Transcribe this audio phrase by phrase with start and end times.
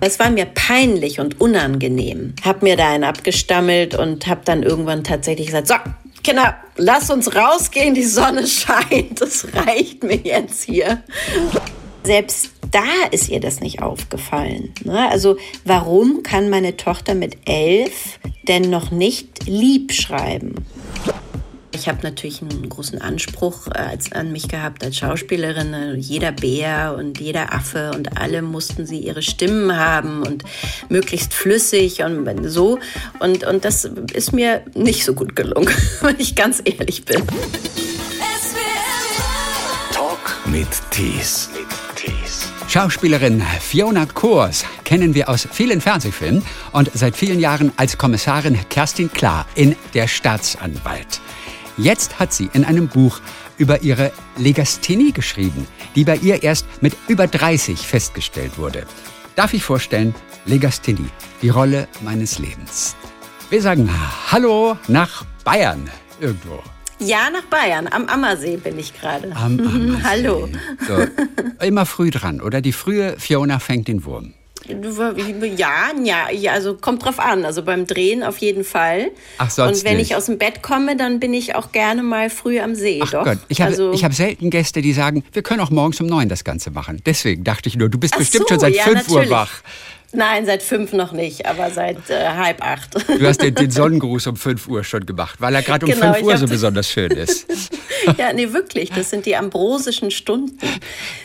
[0.00, 2.34] Es war mir peinlich und unangenehm.
[2.44, 5.74] Hab mir da einen abgestammelt und hab dann irgendwann tatsächlich gesagt, so,
[6.22, 11.02] Kinder, lass uns rausgehen, die Sonne scheint, das reicht mir jetzt hier.
[12.04, 14.72] Selbst da ist ihr das nicht aufgefallen.
[14.84, 15.10] Ne?
[15.10, 20.64] Also warum kann meine Tochter mit elf denn noch nicht lieb schreiben?
[21.78, 25.96] Ich habe natürlich einen großen Anspruch äh, als, an mich gehabt als Schauspielerin.
[25.98, 30.42] Jeder Bär und jeder Affe und alle mussten sie ihre Stimmen haben und
[30.88, 32.80] möglichst flüssig und so.
[33.20, 37.22] Und, und das ist mir nicht so gut gelungen, wenn ich ganz ehrlich bin.
[39.92, 41.48] Talk mit Tees.
[42.68, 49.10] Schauspielerin Fiona Kors kennen wir aus vielen Fernsehfilmen und seit vielen Jahren als Kommissarin Kerstin
[49.10, 51.22] Klar in Der Staatsanwalt.
[51.78, 53.20] Jetzt hat sie in einem Buch
[53.56, 58.84] über ihre Legasthenie geschrieben, die bei ihr erst mit über 30 festgestellt wurde.
[59.36, 60.12] Darf ich vorstellen,
[60.44, 61.08] Legasthenie,
[61.40, 62.96] die Rolle meines Lebens.
[63.50, 63.88] Wir sagen
[64.32, 65.88] Hallo nach Bayern
[66.20, 66.60] irgendwo.
[66.98, 67.86] Ja, nach Bayern.
[67.86, 69.30] Am Ammersee bin ich gerade.
[69.36, 70.02] Am Ammersee.
[70.02, 70.48] Hallo.
[70.86, 72.60] So, immer früh dran, oder?
[72.60, 74.34] Die frühe Fiona fängt den Wurm.
[74.68, 77.44] Ja, ja, ja, also kommt drauf an.
[77.44, 79.10] Also beim Drehen auf jeden Fall.
[79.38, 80.10] Ach, sonst Und wenn nicht.
[80.10, 83.00] ich aus dem Bett komme, dann bin ich auch gerne mal früh am See.
[83.02, 83.24] Ach doch.
[83.24, 86.06] Gott, ich habe also, ich hab selten Gäste, die sagen, wir können auch morgens um
[86.06, 87.02] neun das Ganze machen.
[87.06, 89.30] Deswegen dachte ich nur, du bist Ach bestimmt so, schon seit ja, fünf Uhr natürlich.
[89.30, 89.62] wach.
[90.12, 92.94] Nein, seit fünf noch nicht, aber seit äh, halb acht.
[93.08, 96.06] Du hast den, den Sonnengruß um 5 Uhr schon gemacht, weil er gerade um Genau,
[96.14, 97.46] 5 ich Uhr so besonders schön ist.
[98.18, 98.90] ja, nee, wirklich.
[98.90, 100.56] Das sind die ambrosischen Stunden.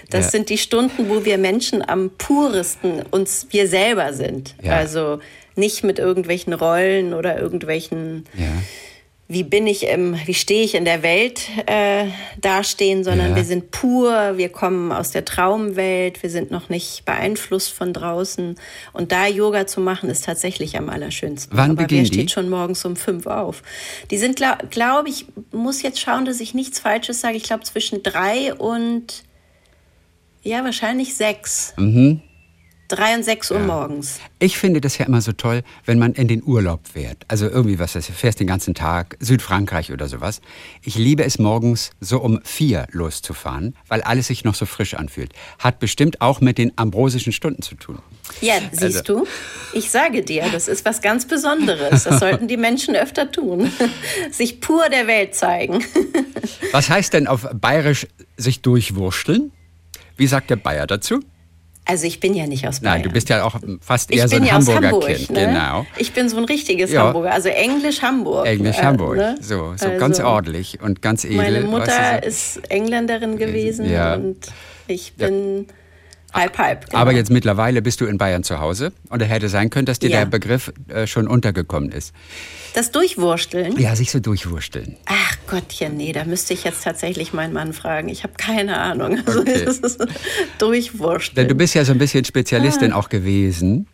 [0.09, 0.31] Das Ja.
[0.31, 4.53] sind die Stunden, wo wir Menschen am puresten uns wir selber sind.
[4.61, 4.73] Ja.
[4.75, 5.19] Also
[5.55, 8.47] nicht mit irgendwelchen Rollen oder irgendwelchen Ja.
[9.29, 12.07] Wie bin ich im, wie stehe ich in der Welt äh,
[12.41, 13.35] dastehen, sondern Ja.
[13.37, 18.55] wir sind pur, wir kommen aus der Traumwelt, wir sind noch nicht beeinflusst von draußen.
[18.91, 21.57] Und da Yoga zu machen, ist tatsächlich am allerschönsten.
[21.57, 22.33] Wann Aber beginnen wer steht die?
[22.33, 23.63] schon morgens um fünf auf?
[24.11, 27.37] Die sind, glaube glaub ich, muss jetzt schauen, dass ich nichts Falsches sage.
[27.37, 29.23] Ich glaube zwischen drei und
[30.43, 31.73] ja, wahrscheinlich sechs.
[31.77, 32.21] Mhm.
[32.95, 34.19] Drei und sechs Uhr morgens.
[34.37, 37.25] Ich finde das ja immer so toll, wenn man in den Urlaub fährt.
[37.27, 40.41] Also irgendwie, was das, fährst den ganzen Tag, Südfrankreich oder sowas.
[40.83, 45.33] Ich liebe es morgens so um vier loszufahren, weil alles sich noch so frisch anfühlt.
[45.57, 47.97] Hat bestimmt auch mit den ambrosischen Stunden zu tun.
[48.41, 49.25] Ja, siehst du?
[49.73, 52.03] Ich sage dir, das ist was ganz Besonderes.
[52.03, 53.71] Das sollten die Menschen öfter tun.
[54.31, 55.83] Sich pur der Welt zeigen.
[56.71, 59.51] Was heißt denn auf Bayerisch sich durchwursteln?
[60.17, 61.21] Wie sagt der Bayer dazu?
[61.85, 62.95] Also ich bin ja nicht aus Bayern.
[62.95, 65.29] Nein, du bist ja auch fast eher so ein ja aus Hamburger Hamburg, Kind.
[65.31, 65.45] ne?
[65.47, 65.85] Genau.
[65.97, 67.03] Ich bin so ein richtiges Ja.
[67.07, 68.45] Hamburger, also Englisch Hamburg.
[68.45, 69.17] Englisch äh, Hamburg.
[69.17, 69.35] ne?
[69.41, 71.37] So, so Also, ganz ordentlich und ganz edel.
[71.37, 74.13] Meine Mutter ist Engländerin gewesen Ja.
[74.15, 74.37] und
[74.87, 75.67] ich bin
[76.33, 76.85] halb halb.
[76.87, 76.97] Genau.
[76.99, 79.99] Aber jetzt mittlerweile bist du in Bayern zu Hause und es hätte sein können, dass
[79.99, 80.19] dir Ja.
[80.19, 82.13] der Begriff äh, schon untergekommen ist.
[82.73, 83.77] das Durchwursteln.
[83.79, 84.97] Ja, sich so durchwursteln.
[85.05, 88.09] Ach Gottchen, nee, da müsste ich jetzt tatsächlich meinen Mann fragen.
[88.09, 89.19] Ich habe keine Ahnung.
[89.25, 89.63] Also Okay.
[89.65, 90.03] das ist
[90.57, 91.35] Durchwursteln.
[91.35, 92.97] Denn du bist ja so ein bisschen Spezialistin Ah.
[92.97, 93.87] auch gewesen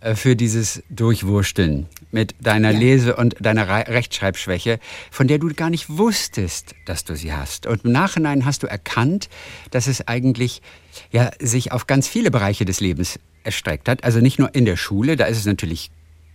[0.00, 2.78] äh, für dieses Durchwursteln mit deiner Ja.
[2.78, 4.78] Lese- und deiner Re Rechtschreibschwäche,
[5.10, 7.66] von der du gar nicht wusstest, dass du sie hast.
[7.66, 9.28] Und im Nachhinein hast du erkannt,
[9.70, 10.62] dass es eigentlich
[11.10, 14.04] ja, sich auf ganz viele Bereiche des Lebens erstreckt hat.
[14.04, 15.90] Also nicht nur in der Schule, da ist es natürlich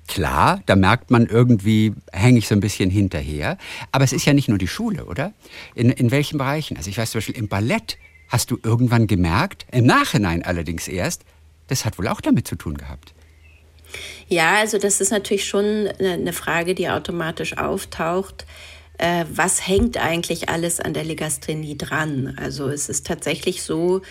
[0.07, 3.57] klar, da merkt man irgendwie, hänge ich so ein bisschen hinterher.
[3.91, 5.33] Aber es ist ja nicht nur die Schule, oder?
[5.73, 6.77] In, in welchen Bereichen?
[6.77, 11.23] Also ich weiß zum Beispiel im Ballett hast du irgendwann gemerkt, im Nachhinein allerdings erst,
[11.67, 13.13] das hat wohl auch damit zu tun gehabt.
[14.27, 18.45] Ja, also das ist natürlich schon eine Frage, die automatisch auftaucht.
[18.97, 22.35] Äh, was hängt eigentlich alles an der Legasthenie dran?
[22.41, 24.01] Also es ist tatsächlich so,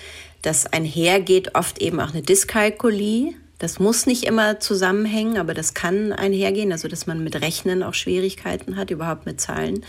[0.45, 3.35] dass einhergeht oft eben auch eine Dyskalkulie.
[3.59, 7.95] Das muss nicht immer zusammenhängen, aber das kann einhergehen, also dass man mit Rechnen auch
[7.95, 9.85] Schwierigkeiten hat, überhaupt mit Zahlen.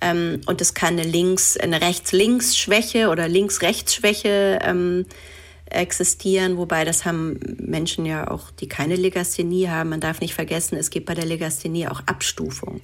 [0.00, 5.06] Ähm, und es kann eine Links-, eine Rechts-Links-Schwäche oder Links-Rechts-Schwäche ähm,
[5.66, 9.90] existieren, wobei das haben Menschen ja auch, die keine Legasthenie haben.
[9.90, 12.80] Man darf nicht vergessen, es gibt bei der Legasthenie auch Abstufung.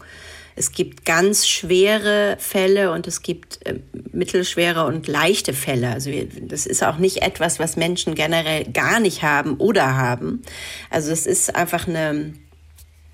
[0.56, 3.80] Es gibt ganz schwere Fälle und es gibt äh,
[4.12, 5.90] mittelschwere und leichte Fälle.
[5.90, 10.42] Also wir, das ist auch nicht etwas, was Menschen generell gar nicht haben oder haben.
[10.90, 12.34] Also es ist einfach eine,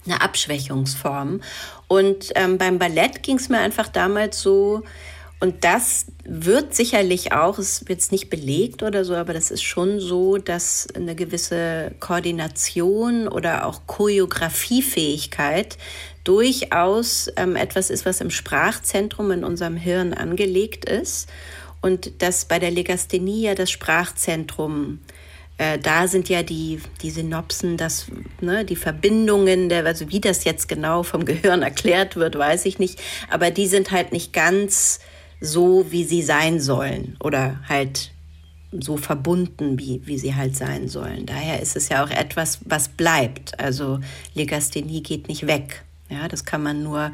[0.06, 1.40] eine Abschwächungsform.
[1.88, 4.82] Und ähm, beim Ballett ging es mir einfach damals so,
[5.38, 10.00] und das wird sicherlich auch, es wird nicht belegt oder so, aber das ist schon
[10.00, 15.76] so, dass eine gewisse Koordination oder auch Choreografiefähigkeit
[16.26, 21.28] durchaus ähm, etwas ist, was im Sprachzentrum in unserem Hirn angelegt ist.
[21.80, 25.00] Und dass bei der Legasthenie ja das Sprachzentrum
[25.58, 28.06] äh, da sind ja die, die Synopsen, das,
[28.40, 32.78] ne, die Verbindungen, der, also wie das jetzt genau vom Gehirn erklärt wird, weiß ich
[32.78, 33.00] nicht.
[33.30, 35.00] Aber die sind halt nicht ganz
[35.40, 37.16] so, wie sie sein sollen.
[37.20, 38.10] Oder halt
[38.72, 41.24] so verbunden, wie, wie sie halt sein sollen.
[41.24, 43.58] Daher ist es ja auch etwas, was bleibt.
[43.58, 44.00] Also
[44.34, 45.85] Legasthenie geht nicht weg.
[46.08, 47.12] Ja, das kann man nur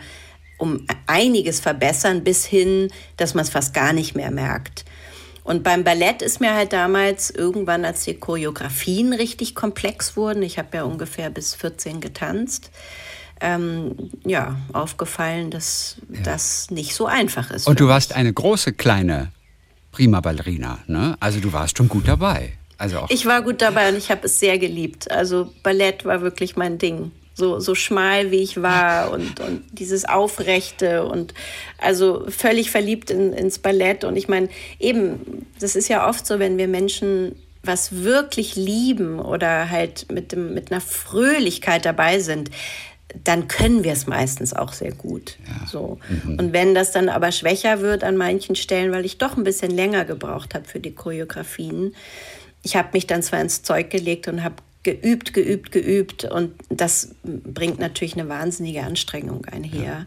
[0.59, 4.85] um einiges verbessern, bis hin, dass man es fast gar nicht mehr merkt.
[5.44, 10.59] Und beim Ballett ist mir halt damals irgendwann, als die Choreografien richtig komplex wurden, ich
[10.59, 12.71] habe ja ungefähr bis 14 getanzt,
[13.41, 16.21] ähm, ja, aufgefallen, dass ja.
[16.21, 17.67] das nicht so einfach ist.
[17.67, 19.33] Und du warst eine große, kleine
[19.91, 21.17] Prima Ballerina, ne?
[21.19, 22.53] Also du warst schon gut dabei.
[22.79, 25.11] Also auch ich war gut dabei und ich habe es sehr geliebt.
[25.11, 30.05] Also Ballett war wirklich mein Ding so, so schmal wie ich war und, und dieses
[30.05, 31.34] Aufrechte und
[31.79, 34.05] also völlig verliebt in, ins Ballett.
[34.05, 34.49] Und ich meine,
[34.79, 37.34] eben, das ist ja oft so, wenn wir Menschen
[37.64, 42.50] was wirklich lieben oder halt mit, dem, mit einer Fröhlichkeit dabei sind,
[43.25, 45.37] dann können wir es meistens auch sehr gut.
[45.46, 45.67] Ja.
[45.67, 45.99] So.
[46.25, 46.38] Mhm.
[46.38, 49.70] Und wenn das dann aber schwächer wird an manchen Stellen, weil ich doch ein bisschen
[49.70, 51.94] länger gebraucht habe für die Choreografien,
[52.62, 56.25] ich habe mich dann zwar ins Zeug gelegt und habe geübt, geübt, geübt.
[56.25, 59.82] Und das bringt natürlich eine wahnsinnige Anstrengung einher.
[59.82, 60.06] Ja.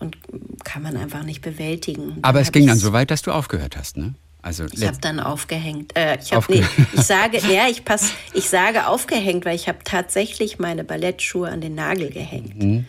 [0.00, 0.16] Und
[0.64, 2.18] kann man einfach nicht bewältigen.
[2.22, 4.14] Aber es ging dann so weit, dass du aufgehört hast, ne?
[4.40, 5.96] Also ich habe dann aufgehängt.
[5.96, 9.78] Äh, ich, hab, nee, ich sage, ja, ich pass, ich sage aufgehängt, weil ich habe
[9.82, 12.62] tatsächlich meine Ballettschuhe an den Nagel gehängt.
[12.62, 12.86] Mhm.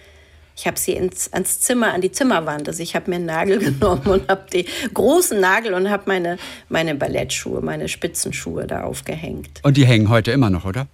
[0.56, 2.68] Ich habe sie ins, ans Zimmer, an die Zimmerwand.
[2.68, 6.38] Also ich habe mir einen Nagel genommen und habe den großen Nagel und habe meine,
[6.70, 9.62] meine Ballettschuhe, meine Spitzenschuhe da aufgehängt.
[9.64, 10.88] Und die hängen heute immer noch, oder?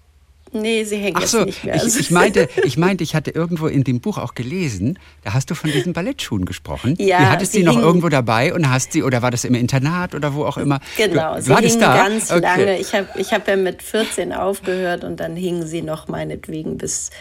[0.55, 1.75] Nee, sie hängen Ach so, jetzt nicht mehr.
[1.75, 5.51] Ich, ich, meinte, ich meinte, ich hatte irgendwo in dem Buch auch gelesen, da hast
[5.51, 6.95] du von diesen Ballettschuhen gesprochen.
[6.97, 10.15] Ja, du hattest sie, noch irgendwo dabei und hast sie, oder war das im Internat
[10.15, 10.79] oder wo auch immer?
[10.95, 11.95] Genau, du, sie du hingen da?
[11.95, 12.41] ganz okay.
[12.41, 12.79] lange.
[12.79, 17.11] Ich habe ich hab ja mit 14 aufgehört und dann hingen sie noch meinetwegen bis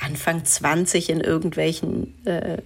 [0.00, 2.58] Anfang 20 in irgendwelchen äh,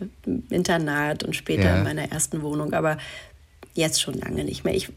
[0.50, 1.78] Internat und später ja.
[1.78, 2.74] in meiner ersten Wohnung.
[2.74, 2.98] Aber
[3.74, 4.74] jetzt schon lange nicht mehr.
[4.74, 4.90] Ich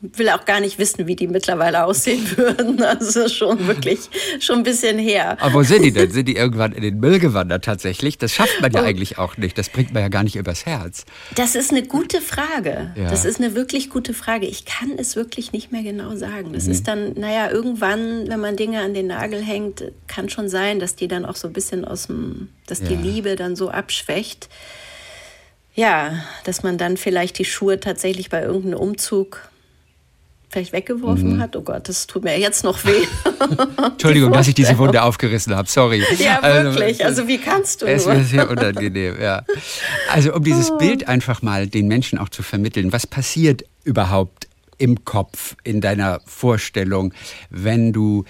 [0.00, 2.82] will auch gar nicht wissen, wie die mittlerweile aussehen würden.
[2.82, 3.98] Also schon wirklich
[4.40, 5.36] schon ein bisschen her.
[5.40, 6.10] Aber wo sind die denn?
[6.10, 8.18] Sind die irgendwann in den Müll gewandert tatsächlich?
[8.18, 8.84] Das schafft man ja oh.
[8.84, 9.58] eigentlich auch nicht.
[9.58, 11.04] Das bringt man ja gar nicht übers Herz.
[11.34, 12.92] Das ist eine gute Frage.
[12.96, 13.10] Ja.
[13.10, 14.46] Das ist eine wirklich gute Frage.
[14.46, 16.52] Ich kann es wirklich nicht mehr genau sagen.
[16.52, 16.72] Das mhm.
[16.72, 20.94] ist dann, naja, irgendwann, wenn man Dinge an den Nagel hängt, kann schon sein, dass
[20.94, 22.88] die dann auch so ein bisschen aus dem, dass ja.
[22.88, 24.48] die Liebe dann so abschwächt.
[25.74, 29.48] Ja, dass man dann vielleicht die Schuhe tatsächlich bei irgendeinem Umzug
[30.50, 31.40] vielleicht weggeworfen mhm.
[31.40, 31.56] hat.
[31.56, 33.06] Oh Gott, das tut mir jetzt noch weh.
[33.84, 35.68] Entschuldigung, dass ich diese Wunde aufgerissen habe.
[35.68, 36.02] Sorry.
[36.18, 37.04] Ja, also, wirklich.
[37.04, 38.14] Also, also wie kannst du es nur?
[38.14, 39.42] Es ist sehr unangenehm, ja.
[40.10, 40.78] Also um dieses oh.
[40.78, 44.48] Bild einfach mal den Menschen auch zu vermitteln, was passiert überhaupt
[44.78, 47.12] im Kopf, in deiner Vorstellung,
[47.50, 48.24] wenn du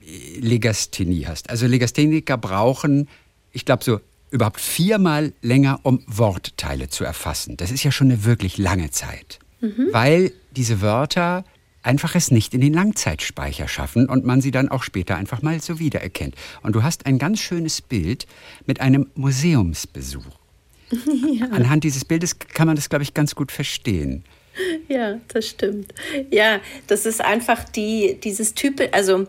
[0.00, 1.50] äh, Legasthenie hast?
[1.50, 3.08] Also Legastheniker brauchen,
[3.52, 4.00] ich glaube so
[4.30, 7.58] überhaupt viermal länger, um Wortteile zu erfassen.
[7.58, 9.38] Das ist ja schon eine wirklich lange Zeit.
[9.60, 9.88] Mhm.
[9.92, 11.44] Weil diese Wörter
[11.82, 15.60] einfach es nicht in den Langzeitspeicher schaffen und man sie dann auch später einfach mal
[15.60, 16.34] so wiedererkennt.
[16.62, 18.26] Und du hast ein ganz schönes Bild
[18.66, 20.24] mit einem Museumsbesuch.
[21.32, 21.46] Ja.
[21.46, 24.24] Anhand dieses Bildes kann man das, glaube ich, ganz gut verstehen.
[24.88, 25.94] Ja, das stimmt.
[26.30, 29.26] Ja, das ist einfach die, dieses Typ, also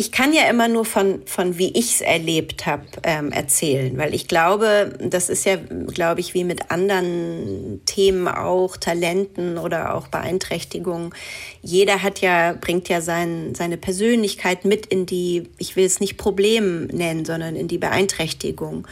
[0.00, 4.14] ich kann ja immer nur von, von wie ich es erlebt habe, ähm, erzählen, weil
[4.14, 5.56] ich glaube, das ist ja,
[5.88, 11.12] glaube ich, wie mit anderen Themen auch, Talenten oder auch Beeinträchtigungen.
[11.60, 16.16] Jeder hat ja, bringt ja sein, seine Persönlichkeit mit in die, ich will es nicht
[16.16, 18.88] Problem nennen, sondern in die Beeinträchtigung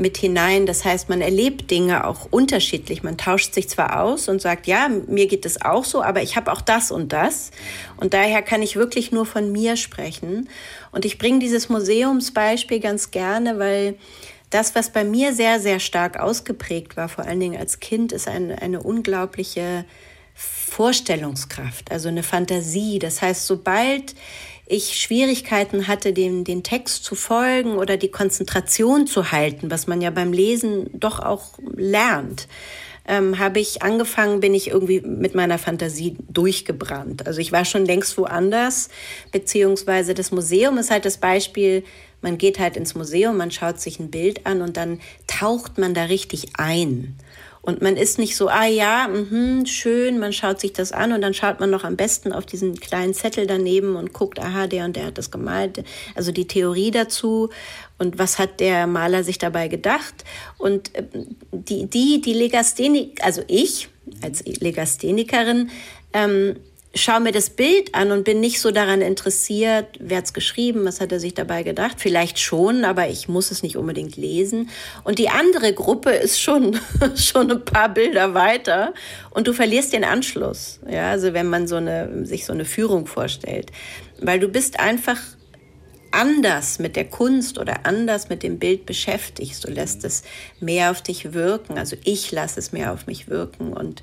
[0.00, 0.66] mit hinein.
[0.66, 3.02] Das heißt, man erlebt Dinge auch unterschiedlich.
[3.02, 6.36] Man tauscht sich zwar aus und sagt, ja, mir geht es auch so, aber ich
[6.36, 7.50] habe auch das und das.
[7.96, 10.48] Und daher kann ich wirklich nur von mir sprechen.
[10.90, 13.96] Und ich bringe dieses Museumsbeispiel ganz gerne, weil
[14.48, 18.26] das, was bei mir sehr, sehr stark ausgeprägt war, vor allen Dingen als Kind, ist
[18.26, 19.84] eine, eine unglaubliche
[20.34, 22.98] Vorstellungskraft, also eine Fantasie.
[22.98, 24.14] Das heißt, sobald
[24.70, 30.00] ich Schwierigkeiten hatte, dem, den Text zu folgen oder die Konzentration zu halten, was man
[30.00, 32.46] ja beim Lesen doch auch lernt,
[33.06, 37.26] ähm, habe ich angefangen, bin ich irgendwie mit meiner Fantasie durchgebrannt.
[37.26, 38.88] Also ich war schon längst woanders,
[39.32, 41.82] beziehungsweise das Museum ist halt das Beispiel,
[42.22, 45.94] man geht halt ins Museum, man schaut sich ein Bild an und dann taucht man
[45.94, 47.16] da richtig ein.
[47.62, 51.20] Und man ist nicht so, ah ja, mh, schön, man schaut sich das an und
[51.20, 54.86] dann schaut man noch am besten auf diesen kleinen Zettel daneben und guckt, aha, der
[54.86, 55.84] und der hat das gemalt.
[56.14, 57.50] Also die Theorie dazu
[57.98, 60.24] und was hat der Maler sich dabei gedacht.
[60.56, 61.04] Und äh,
[61.52, 63.88] die, die, die Legasthenik, also ich
[64.22, 65.70] als Legasthenikerin,
[66.12, 66.56] ähm,
[66.94, 71.00] schaue mir das Bild an und bin nicht so daran interessiert, wer hat's geschrieben, was
[71.00, 71.96] hat er sich dabei gedacht.
[71.98, 74.70] Vielleicht schon, aber ich muss es nicht unbedingt lesen.
[75.04, 76.80] Und die andere Gruppe ist schon,
[77.16, 78.92] schon ein paar Bilder weiter
[79.30, 80.80] und du verlierst den Anschluss.
[80.90, 83.70] Ja, also wenn man so eine, sich so eine Führung vorstellt.
[84.20, 85.18] Weil du bist einfach
[86.10, 89.64] anders mit der Kunst oder anders mit dem Bild beschäftigt.
[89.64, 90.24] Du lässt es
[90.58, 91.78] mehr auf dich wirken.
[91.78, 94.02] Also ich lasse es mehr auf mich wirken und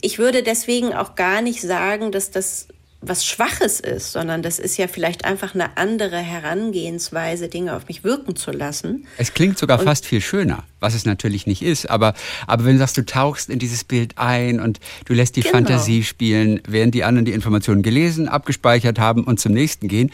[0.00, 2.68] ich würde deswegen auch gar nicht sagen, dass das
[3.00, 8.02] was Schwaches ist, sondern das ist ja vielleicht einfach eine andere Herangehensweise, Dinge auf mich
[8.02, 9.06] wirken zu lassen.
[9.18, 11.88] Es klingt sogar und fast viel schöner, was es natürlich nicht ist.
[11.88, 12.14] Aber,
[12.48, 15.54] aber wenn du sagst, du tauchst in dieses Bild ein und du lässt die genau.
[15.54, 20.10] Fantasie spielen, während die anderen die Informationen gelesen, abgespeichert haben und zum nächsten gehen,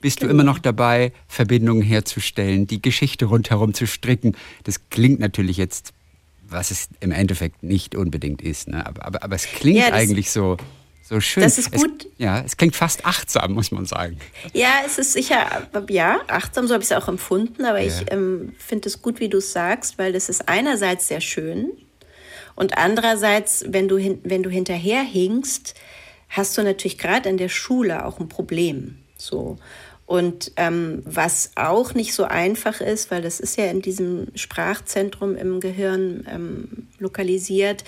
[0.00, 0.28] bist genau.
[0.28, 4.36] du immer noch dabei, Verbindungen herzustellen, die Geschichte rundherum zu stricken.
[4.64, 5.92] Das klingt natürlich jetzt
[6.52, 8.68] was es im Endeffekt nicht unbedingt ist.
[8.68, 8.84] Ne?
[8.84, 10.56] Aber, aber, aber es klingt ja, eigentlich so,
[11.02, 11.42] so schön.
[11.42, 12.04] Das ist gut.
[12.04, 14.18] Es, ja, es klingt fast achtsam, muss man sagen.
[14.52, 17.86] Ja, es ist sicher, ja, achtsam, so habe ich es auch empfunden, aber ja.
[17.86, 21.72] ich ähm, finde es gut, wie du es sagst, weil es ist einerseits sehr schön
[22.54, 25.74] und andererseits, wenn du, hin, wenn du hinterher hinkst,
[26.28, 28.98] hast du natürlich gerade in der Schule auch ein Problem.
[29.16, 29.58] So.
[30.12, 35.36] Und ähm, was auch nicht so einfach ist, weil das ist ja in diesem Sprachzentrum
[35.36, 37.82] im Gehirn ähm, lokalisiert,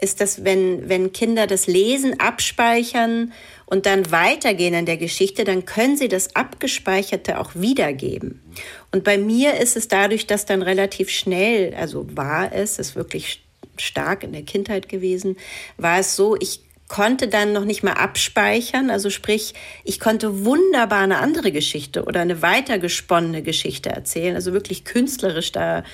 [0.00, 3.32] ist, dass wenn, wenn Kinder das Lesen abspeichern
[3.66, 8.42] und dann weitergehen in der Geschichte, dann können sie das Abgespeicherte auch wiedergeben.
[8.90, 13.44] Und bei mir ist es dadurch, dass dann relativ schnell, also war es, ist wirklich
[13.78, 15.36] stark in der Kindheit gewesen,
[15.76, 18.90] war es so, ich konnte dann noch nicht mal abspeichern.
[18.90, 19.54] Also sprich,
[19.84, 24.34] ich konnte wunderbar eine andere Geschichte oder eine weitergesponnene Geschichte erzählen.
[24.34, 25.84] Also wirklich künstlerisch da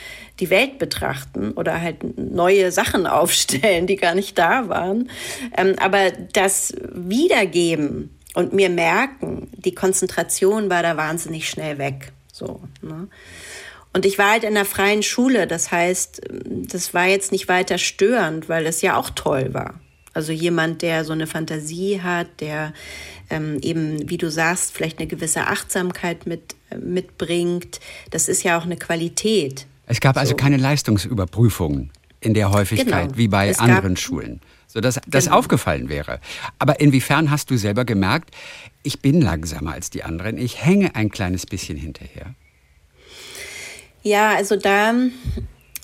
[0.40, 5.10] die Welt betrachten oder halt neue Sachen aufstellen, die gar nicht da waren.
[5.54, 12.12] Ähm, aber das Wiedergeben und mir merken, die Konzentration war da wahnsinnig schnell weg.
[12.32, 13.08] So, ne?
[13.92, 17.76] Und ich war halt in einer freien Schule, das heißt, das war jetzt nicht weiter
[17.76, 19.80] störend, weil es ja auch toll war.
[20.16, 22.72] Also jemand, der so eine Fantasie hat, der
[23.28, 27.80] ähm, eben, wie du sagst, vielleicht eine gewisse Achtsamkeit mit, äh, mitbringt.
[28.12, 29.66] Das ist ja auch eine Qualität.
[29.86, 30.34] Es gab also so.
[30.34, 33.18] also keine Leistungsüberprüfungen in der Häufigkeit genau.
[33.18, 35.36] wie bei es anderen Schulen, sodass das genau.
[35.36, 36.18] aufgefallen wäre.
[36.58, 38.34] Aber inwiefern hast du selber gemerkt,
[38.84, 42.34] ich bin langsamer als die anderen, ich hänge ein kleines bisschen hinterher?
[44.02, 44.94] Ja, also da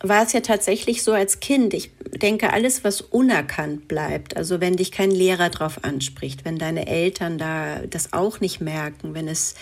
[0.03, 1.75] war es ja tatsächlich so als Kind.
[1.75, 1.91] Ich
[2.21, 7.39] denke, alles, was unerkannt bleibt, also wenn dich kein Lehrer drauf anspricht, wenn deine Eltern
[7.39, 9.55] da das auch nicht merken, wenn es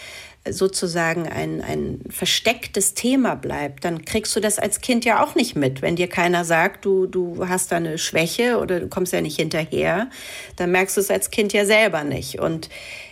[0.48, 5.54] sozusagen ein, ein verstecktes Thema bleibt, dann kriegst du das als Kind ja auch nicht
[5.54, 5.82] mit.
[5.82, 9.36] Wenn dir keiner sagt, du, du hast da eine Schwäche oder du kommst ja nicht
[9.36, 10.08] hinterher,
[10.56, 12.40] dann merkst du es als Kind ja selber nicht.
[12.40, 12.70] Und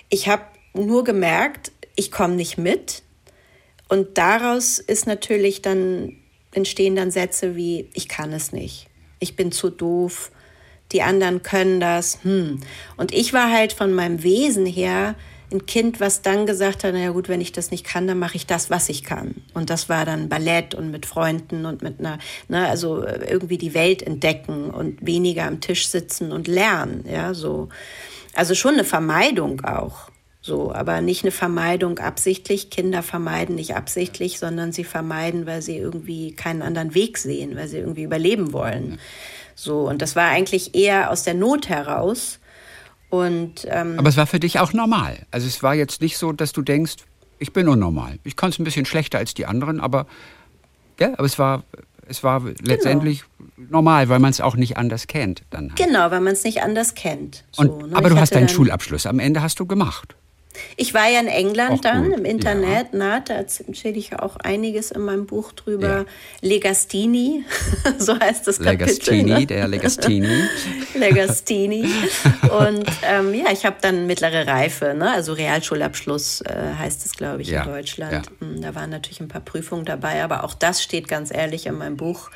[0.08, 0.42] ich habe
[0.73, 3.02] nur gemerkt, ich komme nicht mit.
[3.88, 6.16] Und daraus ist natürlich dann
[6.52, 8.88] entstehen dann Sätze wie, ich kann es nicht,
[9.19, 10.31] ich bin zu doof,
[10.93, 12.19] die anderen können das.
[12.23, 12.61] Hm.
[12.97, 15.14] Und ich war halt von meinem Wesen her
[15.50, 18.37] ein Kind, was dann gesagt hat, naja gut, wenn ich das nicht kann, dann mache
[18.37, 19.35] ich das, was ich kann.
[19.55, 23.73] Und das war dann Ballett und mit Freunden und mit einer, ne, also irgendwie die
[23.73, 27.69] Welt entdecken und weniger am Tisch sitzen und lernen, ja, so.
[28.35, 30.08] Also schon eine Vermeidung auch.
[30.49, 32.71] So, aber nicht eine Vermeidung absichtlich.
[32.71, 37.69] Kinder vermeiden nicht absichtlich, sondern sie vermeiden, weil sie irgendwie keinen anderen Weg sehen, weil
[37.69, 38.99] sie irgendwie überleben wollen.
[39.55, 42.38] So, und das war eigentlich eher aus der Not heraus.
[43.11, 45.26] Und, ähm, aber es war für dich auch normal.
[45.31, 46.97] Also es war jetzt nicht so, dass du denkst,
[47.38, 48.19] ich bin unnormal.
[48.25, 50.07] Ich kann es ein bisschen schlechter als die anderen, aber,
[50.99, 51.64] ja, aber es war,
[52.07, 53.23] es war letztendlich
[53.57, 53.69] genau.
[53.73, 55.43] normal, weil man es auch nicht anders kennt.
[55.50, 55.76] Dann halt.
[55.76, 57.45] Genau, weil man es nicht anders kennt.
[57.52, 57.97] So, Und, ne?
[57.97, 60.17] Aber ich du hast deinen Schulabschluss am Ende hast du gemacht.
[60.77, 62.19] Ich war ja in England auch dann gut.
[62.19, 62.99] im Internet, ja.
[62.99, 65.88] na, da erzähle ich ja auch einiges in meinem Buch drüber.
[65.88, 66.05] Ja.
[66.41, 67.45] Legastini,
[67.99, 69.41] so heißt das Legastini, Kapitel.
[69.41, 69.47] Ne?
[69.47, 70.43] der Legastini.
[70.95, 71.85] Legastini.
[72.59, 75.11] Und ähm, ja, ich habe dann mittlere Reife, ne?
[75.12, 77.62] also Realschulabschluss äh, heißt es, glaube ich, ja.
[77.62, 78.31] in Deutschland.
[78.41, 81.77] Hm, da waren natürlich ein paar Prüfungen dabei, aber auch das steht ganz ehrlich in
[81.77, 82.31] meinem Buch.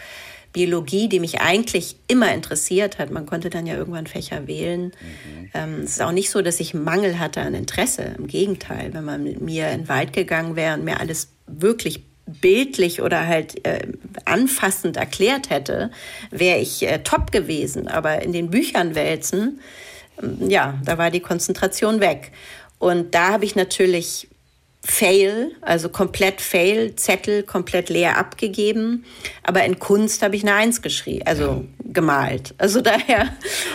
[0.52, 3.10] Biologie, die mich eigentlich immer interessiert hat.
[3.10, 4.84] Man konnte dann ja irgendwann Fächer wählen.
[4.84, 5.50] Mhm.
[5.54, 8.14] Ähm, es ist auch nicht so, dass ich Mangel hatte an Interesse.
[8.18, 12.04] Im Gegenteil, wenn man mit mir in den Wald gegangen wäre und mir alles wirklich
[12.26, 13.88] bildlich oder halt äh,
[14.24, 15.90] anfassend erklärt hätte,
[16.30, 17.88] wäre ich äh, top gewesen.
[17.88, 19.60] Aber in den Büchern wälzen,
[20.20, 22.32] äh, ja, da war die Konzentration weg.
[22.78, 24.28] Und da habe ich natürlich
[24.84, 29.04] Fail, also komplett Fail, Zettel komplett leer abgegeben.
[29.44, 31.64] Aber in Kunst habe ich eine Eins geschrieben, also ja.
[31.92, 32.54] gemalt.
[32.58, 33.32] Also daher,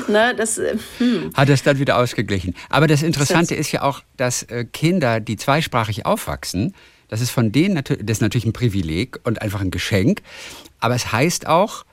[0.08, 0.58] ne, das.
[0.58, 1.32] Äh, hm.
[1.34, 2.56] Hat es dann wieder ausgeglichen.
[2.70, 6.76] Aber das Interessante das ist ja auch, dass äh, Kinder, die zweisprachig aufwachsen,
[7.08, 10.22] das ist von denen natürlich, das ist natürlich ein Privileg und einfach ein Geschenk.
[10.80, 11.86] Aber es heißt auch,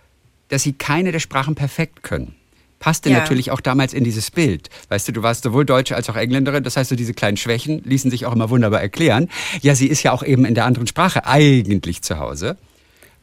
[0.49, 2.35] dass sie keine der Sprachen perfekt können
[2.85, 3.19] passte ja.
[3.19, 4.69] natürlich auch damals in dieses Bild.
[4.91, 7.81] Weißt du, du warst sowohl Deutsche als auch Engländerin, das heißt, so diese kleinen Schwächen
[7.83, 9.31] ließen sich auch immer wunderbar erklären.
[9.63, 12.59] Ja, sie ist ja auch eben in der anderen Sprache eigentlich zu Hause.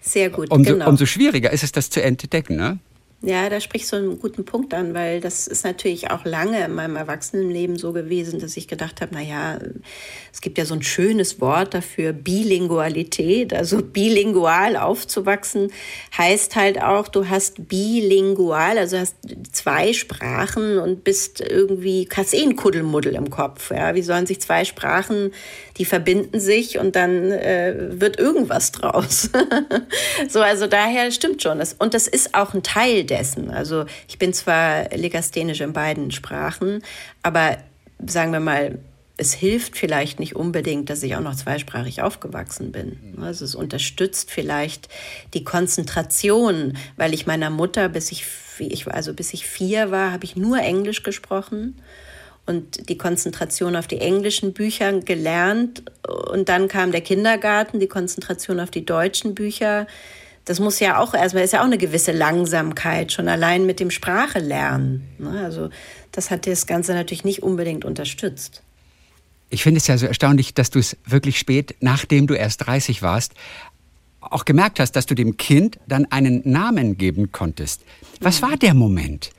[0.01, 0.89] Sehr gut, umso, genau.
[0.89, 2.79] Umso schwieriger ist es, das zu entdecken, ne?
[3.23, 6.73] Ja, da sprichst du einen guten Punkt an, weil das ist natürlich auch lange in
[6.73, 9.59] meinem Erwachsenenleben so gewesen, dass ich gedacht habe, na ja,
[10.33, 15.71] es gibt ja so ein schönes Wort dafür, Bilingualität, also bilingual aufzuwachsen
[16.17, 19.17] heißt halt auch, du hast bilingual, also hast
[19.51, 22.55] zwei Sprachen und bist irgendwie, hast eh im
[23.29, 25.31] Kopf, ja, wie sollen sich zwei Sprachen,
[25.77, 29.29] die verbinden sich und dann äh, wird irgendwas draus.
[30.27, 31.61] so, also daher stimmt schon.
[31.77, 33.51] Und das ist auch ein Teil dessen.
[33.51, 36.81] Also ich bin zwar legasthenisch in beiden Sprachen,
[37.21, 37.57] aber
[38.03, 38.79] sagen wir mal,
[39.17, 43.15] es hilft vielleicht nicht unbedingt, dass ich auch noch zweisprachig aufgewachsen bin.
[43.21, 44.89] Also es unterstützt vielleicht
[45.35, 48.25] die Konzentration, weil ich meiner Mutter, bis ich,
[48.87, 51.75] also bis ich vier war, habe ich nur Englisch gesprochen
[52.47, 55.83] und die Konzentration auf die englischen Bücher gelernt.
[56.31, 59.85] Und dann kam der Kindergarten, die Konzentration auf die deutschen Bücher
[60.45, 63.91] das muss ja auch erstmal, ist ja auch eine gewisse Langsamkeit, schon allein mit dem
[63.91, 65.07] Sprache lernen.
[65.19, 65.43] Ne?
[65.43, 65.69] Also
[66.11, 68.63] das hat das Ganze natürlich nicht unbedingt unterstützt.
[69.49, 73.01] Ich finde es ja so erstaunlich, dass du es wirklich spät, nachdem du erst 30
[73.01, 73.33] warst,
[74.21, 77.81] auch gemerkt hast, dass du dem Kind dann einen Namen geben konntest.
[78.19, 78.45] Was mhm.
[78.47, 79.31] war der Moment,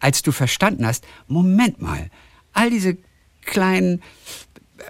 [0.00, 2.10] als du verstanden hast, Moment mal,
[2.52, 2.96] all diese
[3.42, 4.02] kleinen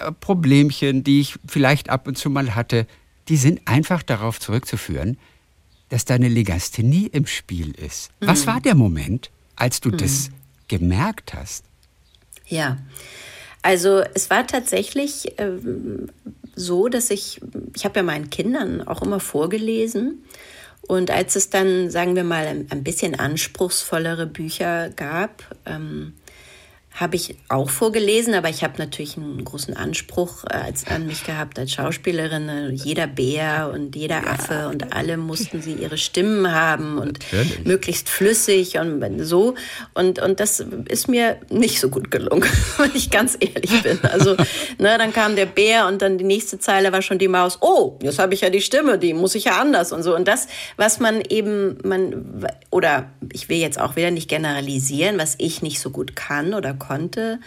[0.00, 2.87] äh, Problemchen, die ich vielleicht ab und zu mal hatte,
[3.28, 5.18] die sind einfach darauf zurückzuführen,
[5.88, 8.10] dass deine Legasthenie im Spiel ist.
[8.20, 8.26] Mhm.
[8.26, 9.98] Was war der Moment, als du mhm.
[9.98, 10.30] das
[10.68, 11.64] gemerkt hast?
[12.46, 12.78] Ja,
[13.62, 15.52] also es war tatsächlich äh,
[16.54, 17.40] so, dass ich,
[17.74, 20.24] ich habe ja meinen Kindern auch immer vorgelesen.
[20.82, 26.12] Und als es dann, sagen wir mal, ein, ein bisschen anspruchsvollere Bücher gab, ähm,
[26.94, 31.24] habe ich auch vorgelesen, aber ich habe natürlich einen großen Anspruch äh, als, an mich
[31.24, 32.48] gehabt als Schauspielerin.
[32.48, 34.28] Äh, jeder Bär und jeder ja.
[34.28, 37.64] Affe und alle mussten sie ihre Stimmen haben und natürlich.
[37.64, 39.57] möglichst flüssig und so.
[39.94, 43.98] Und, und das ist mir nicht so gut gelungen, wenn ich ganz ehrlich bin.
[44.04, 44.37] Also,
[44.78, 47.59] ne, dann kam der Bär und dann die nächste Zeile war schon die Maus.
[47.61, 50.14] Oh, jetzt habe ich ja die Stimme, die muss ich ja anders und so.
[50.14, 55.35] Und das, was man eben, man, oder ich will jetzt auch wieder nicht generalisieren, was
[55.38, 57.40] ich nicht so gut kann oder konnte,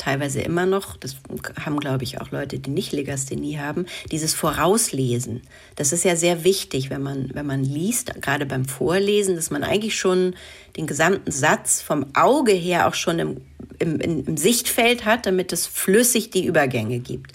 [0.00, 1.16] teilweise immer noch, das
[1.62, 5.42] haben, glaube ich, auch Leute, die nicht Legasthenie haben, dieses Vorauslesen.
[5.76, 9.62] Das ist ja sehr wichtig, wenn man, wenn man liest, gerade beim Vorlesen, dass man
[9.62, 10.34] eigentlich schon
[10.76, 13.40] den gesamten Satz vom Auge her auch schon im,
[13.78, 17.32] im, im Sichtfeld hat, damit es flüssig die Übergänge gibt.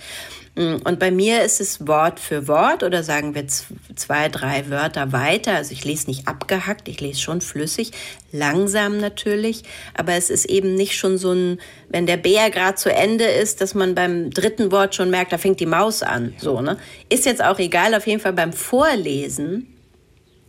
[0.56, 5.12] Mm, und bei mir ist es Wort für Wort oder sagen wir zwei, drei Wörter
[5.12, 5.56] weiter.
[5.56, 7.92] Also ich lese nicht abgehackt, ich lese schon flüssig,
[8.32, 9.64] langsam natürlich,
[9.94, 13.62] aber es ist eben nicht schon so ein, wenn der Bär gerade zu Ende ist,
[13.62, 16.34] dass man beim dritten Wort schon merkt, da fängt die Maus an.
[16.38, 16.78] So, ne?
[17.10, 19.68] Ist jetzt auch egal, auf jeden Fall beim Vorlesen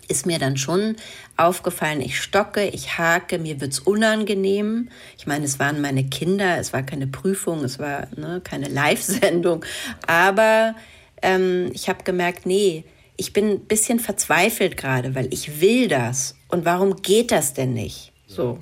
[0.09, 0.97] ist mir dann schon
[1.37, 4.88] aufgefallen, ich stocke, ich hake, mir wird's unangenehm.
[5.18, 9.64] Ich meine, es waren meine Kinder, es war keine Prüfung, es war ne, keine Live-Sendung,
[10.07, 10.75] aber
[11.22, 12.85] ähm, ich habe gemerkt, nee,
[13.16, 16.37] ich bin ein bisschen verzweifelt gerade, weil ich will das.
[16.49, 18.12] Und warum geht das denn nicht?
[18.27, 18.59] So.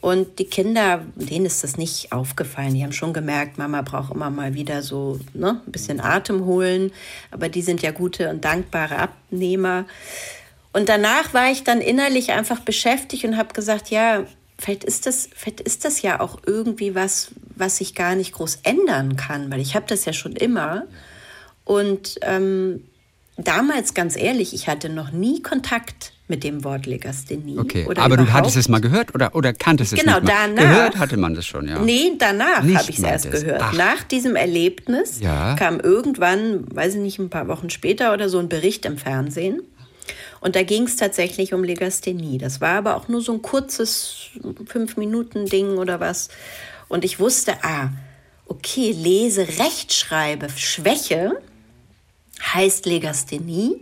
[0.00, 2.74] Und die Kinder, denen ist das nicht aufgefallen.
[2.74, 6.92] Die haben schon gemerkt, Mama braucht immer mal wieder so ne, ein bisschen Atem holen.
[7.30, 9.86] Aber die sind ja gute und dankbare Abnehmer.
[10.76, 14.24] Und danach war ich dann innerlich einfach beschäftigt und habe gesagt, ja,
[14.58, 18.58] vielleicht ist das, vielleicht ist das ja auch irgendwie was, was ich gar nicht groß
[18.62, 20.82] ändern kann, weil ich habe das ja schon immer.
[21.64, 22.82] Und ähm,
[23.38, 27.58] damals, ganz ehrlich, ich hatte noch nie Kontakt mit dem Wort Legasthenie.
[27.58, 30.46] Okay, aber du hattest es mal gehört oder, oder kanntest es genau, nicht mal?
[30.48, 30.74] Genau, danach.
[30.74, 31.78] Gehört hatte man das schon, ja.
[31.78, 33.62] Nee, danach habe ich es erst gehört.
[33.62, 33.72] Ach.
[33.72, 35.54] Nach diesem Erlebnis ja.
[35.54, 39.62] kam irgendwann, weiß ich nicht, ein paar Wochen später oder so ein Bericht im Fernsehen.
[40.40, 42.38] Und da ging es tatsächlich um Legasthenie.
[42.38, 44.30] Das war aber auch nur so ein kurzes
[44.66, 46.28] Fünf-Minuten-Ding oder was.
[46.88, 47.90] Und ich wusste, ah,
[48.46, 51.40] okay, Lese, Rechtschreibe, Schwäche
[52.42, 53.80] heißt Legasthenie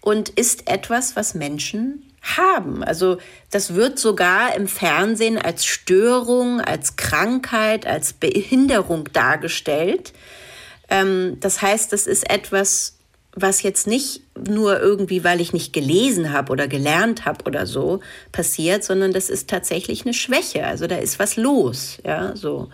[0.00, 2.84] und ist etwas, was Menschen haben.
[2.84, 3.18] Also
[3.50, 10.12] das wird sogar im Fernsehen als Störung, als Krankheit, als Behinderung dargestellt.
[10.88, 12.96] Ähm, das heißt, das ist etwas,
[13.34, 18.00] was jetzt nicht nur irgendwie, weil ich nicht gelesen habe oder gelernt habe oder so
[18.30, 20.66] passiert, sondern das ist tatsächlich eine Schwäche.
[20.66, 22.68] Also da ist was los, ja, so.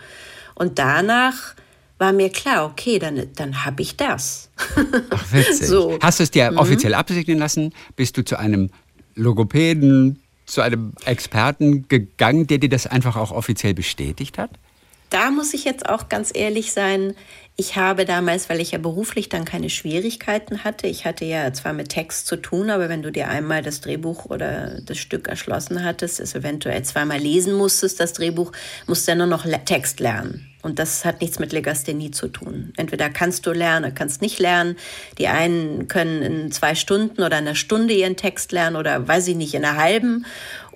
[0.54, 1.54] Und danach
[1.98, 4.50] war mir klar, okay, dann, dann habe ich das.
[5.10, 5.66] Ach, witzig.
[5.66, 5.98] So.
[6.00, 6.58] Hast du es dir mhm.
[6.58, 7.72] offiziell absegnen lassen?
[7.96, 8.70] Bist du zu einem
[9.14, 14.50] Logopäden, zu einem Experten gegangen, der dir das einfach auch offiziell bestätigt hat?
[15.10, 17.14] Da muss ich jetzt auch ganz ehrlich sein,
[17.60, 21.72] ich habe damals, weil ich ja beruflich dann keine Schwierigkeiten hatte, ich hatte ja zwar
[21.72, 25.82] mit Text zu tun, aber wenn du dir einmal das Drehbuch oder das Stück erschlossen
[25.82, 28.52] hattest, es eventuell zweimal lesen musstest, das Drehbuch,
[28.86, 30.48] musst du ja nur noch Text lernen.
[30.62, 32.72] Und das hat nichts mit Legasthenie zu tun.
[32.76, 34.76] Entweder kannst du lernen, kannst nicht lernen.
[35.18, 39.36] Die einen können in zwei Stunden oder einer Stunde ihren Text lernen oder weiß ich
[39.36, 40.26] nicht, in einer halben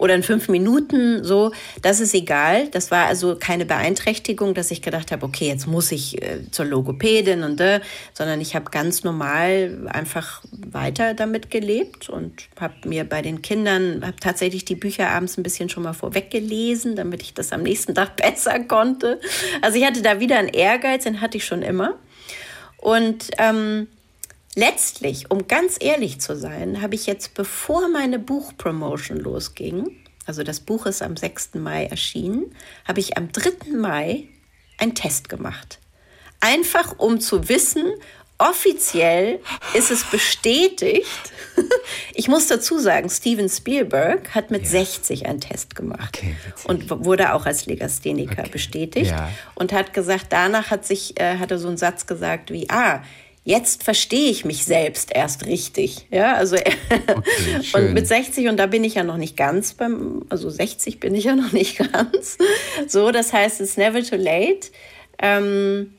[0.02, 1.52] oder in fünf Minuten so.
[1.80, 2.66] Das ist egal.
[2.68, 6.64] Das war also keine Beeinträchtigung, dass ich gedacht habe, okay, jetzt muss ich äh, zur
[6.64, 7.80] Logopädin und äh,
[8.12, 14.02] sondern ich habe ganz normal einfach weiter damit gelebt und habe mir bei den Kindern,
[14.04, 17.62] habe tatsächlich die Bücher abends ein bisschen schon mal vorweg gelesen, damit ich das am
[17.62, 19.20] nächsten Tag besser konnte.
[19.60, 21.94] Also ich hatte da wieder einen Ehrgeiz, den hatte ich schon immer.
[22.78, 23.86] Und ähm,
[24.54, 30.60] Letztlich, um ganz ehrlich zu sein, habe ich jetzt, bevor meine Buchpromotion losging, also das
[30.60, 31.54] Buch ist am 6.
[31.54, 32.54] Mai erschienen,
[32.86, 33.70] habe ich am 3.
[33.74, 34.28] Mai
[34.78, 35.78] einen Test gemacht.
[36.40, 37.84] Einfach um zu wissen,
[38.38, 39.40] offiziell
[39.74, 41.06] ist es bestätigt.
[42.14, 44.70] Ich muss dazu sagen, Steven Spielberg hat mit ja.
[44.70, 46.34] 60 einen Test gemacht okay,
[46.64, 48.50] und wurde auch als Legastheniker okay.
[48.50, 49.30] bestätigt ja.
[49.54, 53.02] und hat gesagt, danach hat sich äh, hat er so einen Satz gesagt wie ah
[53.44, 56.06] jetzt verstehe ich mich selbst erst richtig.
[56.10, 56.56] Ja, also
[57.08, 61.00] okay, und mit 60 und da bin ich ja noch nicht ganz beim, also 60
[61.00, 62.38] bin ich ja noch nicht ganz.
[62.86, 64.68] So, das heißt, it's never too late.
[65.18, 65.94] Ähm,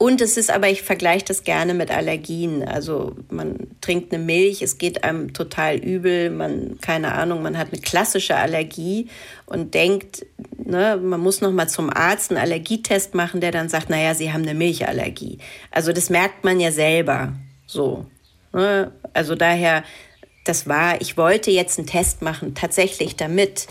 [0.00, 2.62] und es ist aber, ich vergleiche das gerne mit Allergien.
[2.62, 7.72] Also man trinkt eine Milch, es geht einem total übel, man, keine Ahnung, man hat
[7.72, 9.08] eine klassische Allergie
[9.46, 10.24] und denkt,
[10.56, 14.32] ne, man muss noch mal zum Arzt einen Allergietest machen, der dann sagt, naja, Sie
[14.32, 15.38] haben eine Milchallergie.
[15.72, 17.32] Also das merkt man ja selber
[17.66, 18.06] so.
[18.52, 18.92] Ne?
[19.14, 19.82] Also daher,
[20.44, 23.66] das war, ich wollte jetzt einen Test machen, tatsächlich damit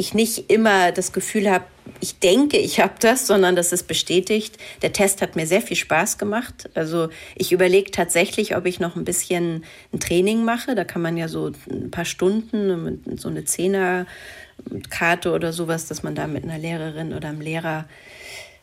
[0.00, 1.66] ich nicht immer das Gefühl habe,
[2.00, 4.56] ich denke, ich habe das, sondern das ist bestätigt.
[4.80, 6.70] Der Test hat mir sehr viel Spaß gemacht.
[6.74, 10.74] Also ich überlege tatsächlich, ob ich noch ein bisschen ein Training mache.
[10.74, 16.02] Da kann man ja so ein paar Stunden mit so eine Zehnerkarte oder sowas, dass
[16.02, 17.86] man da mit einer Lehrerin oder einem Lehrer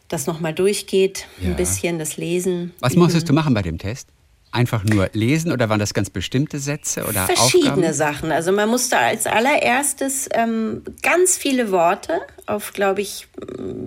[0.08, 1.50] das nochmal durchgeht, ja.
[1.50, 2.74] ein bisschen das Lesen.
[2.80, 4.08] Was musstest du machen bei dem Test?
[4.52, 7.94] Einfach nur lesen oder waren das ganz bestimmte Sätze oder Verschiedene Aufgaben?
[7.94, 8.32] Sachen.
[8.32, 13.28] Also man musste als allererstes ähm, ganz viele Worte auf, glaube ich,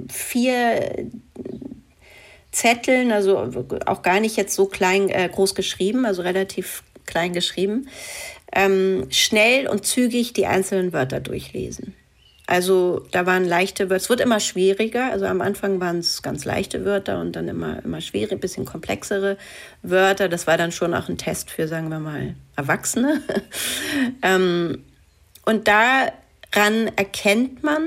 [0.08, 1.08] vier
[2.52, 3.50] Zetteln, also
[3.86, 7.88] auch gar nicht jetzt so klein, äh, groß geschrieben, also relativ klein geschrieben,
[8.52, 11.94] ähm, schnell und zügig die einzelnen Wörter durchlesen.
[12.50, 14.02] Also da waren leichte Wörter.
[14.02, 15.12] Es wird immer schwieriger.
[15.12, 19.38] Also am Anfang waren es ganz leichte Wörter und dann immer, immer schwere, bisschen komplexere
[19.84, 20.28] Wörter.
[20.28, 23.22] Das war dann schon auch ein Test für, sagen wir mal, Erwachsene.
[24.22, 24.82] ähm,
[25.44, 27.86] und daran erkennt man,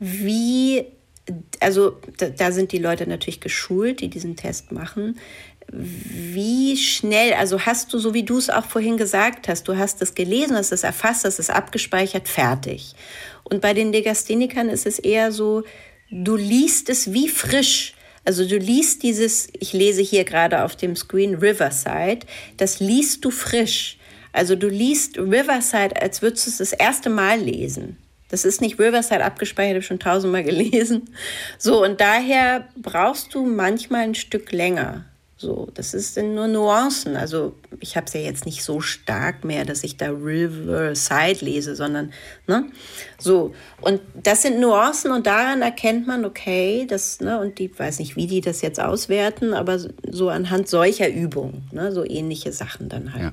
[0.00, 0.86] wie,
[1.60, 5.16] also da, da sind die Leute natürlich geschult, die diesen Test machen,
[5.72, 10.02] wie schnell, also hast du, so wie du es auch vorhin gesagt hast, du hast
[10.02, 12.94] es gelesen, hast es erfasst, hast es abgespeichert, fertig.
[13.44, 15.64] Und bei den Legasthenikern ist es eher so,
[16.10, 17.94] du liest es wie frisch.
[18.24, 22.20] Also du liest dieses, ich lese hier gerade auf dem Screen Riverside,
[22.56, 23.98] das liest du frisch.
[24.32, 27.98] Also du liest Riverside, als würdest du es das erste Mal lesen.
[28.30, 31.10] Das ist nicht Riverside abgespeichert, habe ich schon tausendmal gelesen.
[31.58, 35.04] So, und daher brauchst du manchmal ein Stück länger.
[35.44, 37.16] So, das ist nur Nuancen.
[37.16, 41.76] Also ich habe es ja jetzt nicht so stark mehr, dass ich da Riverside lese,
[41.76, 42.14] sondern
[42.46, 42.70] ne,
[43.24, 43.54] so.
[43.80, 48.16] Und das sind Nuancen und daran erkennt man, okay, das ne und die weiß nicht,
[48.16, 49.78] wie die das jetzt auswerten, aber
[50.10, 53.22] so anhand solcher Übungen, ne, so ähnliche Sachen dann halt.
[53.22, 53.32] Ja.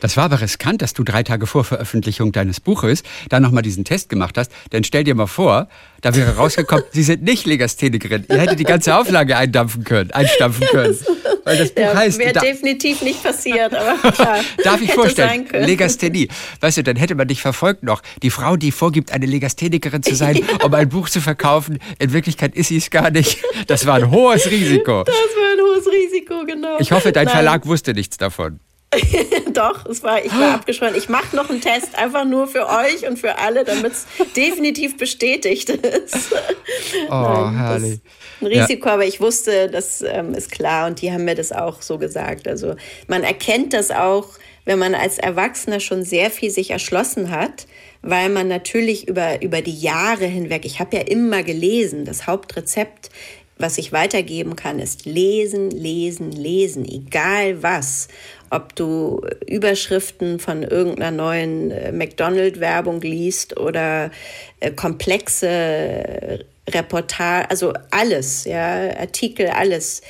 [0.00, 3.84] Das war aber riskant, dass du drei Tage vor Veröffentlichung deines Buches dann nochmal diesen
[3.84, 4.50] Test gemacht hast.
[4.72, 5.68] Denn stell dir mal vor,
[6.00, 8.24] da wäre rausgekommen, Sie sind nicht Legasthenikerin.
[8.28, 10.96] Ihr hättet die ganze Auflage eindampfen können, einstampfen können.
[11.44, 12.18] Weil das Buch ja, heißt.
[12.18, 14.40] Wäre definitiv nicht passiert, aber klar.
[14.64, 15.46] Darf ich vorstellen?
[15.50, 16.28] Legasthenie.
[16.60, 18.02] Weißt du, dann hätte man dich verfolgt noch.
[18.22, 20.44] Die Frau, die vorgibt, eine Legasthenikerin zu sein, ja.
[20.64, 21.78] um ein Buch zu verkaufen.
[21.98, 23.38] In Wirklichkeit ist sie es gar nicht.
[23.66, 25.04] Das war ein hohes Risiko.
[25.04, 26.78] Das war ein hohes Risiko, genau.
[26.78, 27.34] Ich hoffe, dein Nein.
[27.34, 28.60] Verlag wusste nichts davon.
[29.52, 30.96] Doch, es war, ich war abgespannt.
[30.96, 34.96] Ich mache noch einen Test, einfach nur für euch und für alle, damit es definitiv
[34.96, 36.32] bestätigt ist.
[37.08, 38.00] Oh, Nein, herrlich.
[38.40, 38.94] ein Risiko, ja.
[38.94, 42.48] aber ich wusste, das ähm, ist klar und die haben mir das auch so gesagt.
[42.48, 42.76] Also
[43.08, 44.28] man erkennt das auch,
[44.64, 47.66] wenn man als Erwachsener schon sehr viel sich erschlossen hat,
[48.02, 53.10] weil man natürlich über, über die Jahre hinweg, ich habe ja immer gelesen, das Hauptrezept,
[53.58, 58.08] was ich weitergeben kann, ist lesen, lesen, lesen, egal was.
[58.50, 64.10] Ob du Überschriften von irgendeiner neuen äh, McDonald-Werbung liest oder
[64.60, 70.02] äh, komplexe Reportage, also alles, ja, Artikel, alles.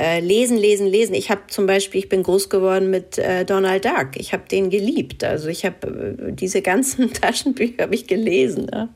[0.00, 1.14] Äh, lesen, lesen, lesen.
[1.14, 4.10] Ich habe zum Beispiel, ich bin groß geworden mit äh, Donald Duck.
[4.14, 5.24] Ich habe den geliebt.
[5.24, 8.68] Also ich habe äh, diese ganzen Taschenbücher habe ich gelesen.
[8.72, 8.88] Ja.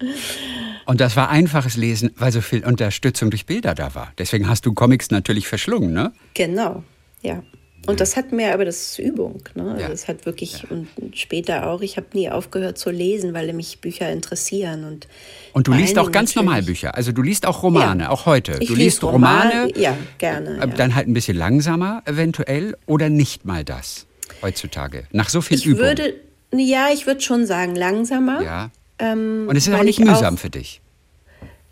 [0.87, 4.13] Und das war einfaches Lesen, weil so viel Unterstützung durch Bilder da war.
[4.17, 6.13] Deswegen hast du Comics natürlich verschlungen, ne?
[6.35, 6.85] Genau,
[7.23, 7.43] ja.
[7.87, 9.43] Und das hat mehr, aber das ist Übung.
[9.55, 9.77] Ne?
[9.81, 9.89] Ja.
[9.89, 10.69] es hat wirklich, ja.
[10.71, 14.85] und später auch, ich habe nie aufgehört zu lesen, weil mich Bücher interessieren.
[14.85, 15.09] Und,
[15.53, 16.95] und du liest auch ganz normal Bücher.
[16.95, 18.11] Also du liest auch Romane, ja.
[18.11, 18.57] auch heute.
[18.61, 19.65] Ich du liest Romane.
[19.65, 20.63] Roman, ja, gerne.
[20.63, 24.07] Äh, dann halt ein bisschen langsamer eventuell oder nicht mal das
[24.43, 25.05] heutzutage.
[25.11, 25.83] Nach so viel ich Übung.
[25.83, 26.15] Würde,
[26.55, 28.43] ja, ich würde schon sagen, langsamer.
[28.43, 28.71] Ja.
[28.99, 30.81] Ähm, und es ist auch nicht mühsam auch, für dich.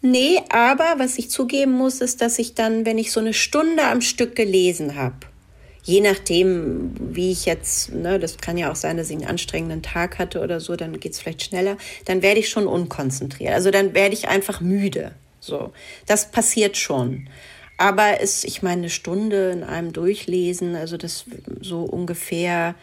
[0.02, 3.84] Nee, aber was ich zugeben muss, ist, dass ich dann, wenn ich so eine Stunde
[3.84, 5.16] am Stück gelesen habe,
[5.82, 9.82] je nachdem, wie ich jetzt, ne, das kann ja auch sein, dass ich einen anstrengenden
[9.82, 13.52] Tag hatte oder so, dann geht es vielleicht schneller, dann werde ich schon unkonzentriert.
[13.52, 15.12] Also dann werde ich einfach müde.
[15.40, 15.72] So,
[16.06, 17.28] das passiert schon.
[17.78, 21.24] Aber es, ich meine, eine Stunde in einem Durchlesen, also das
[21.62, 22.74] so ungefähr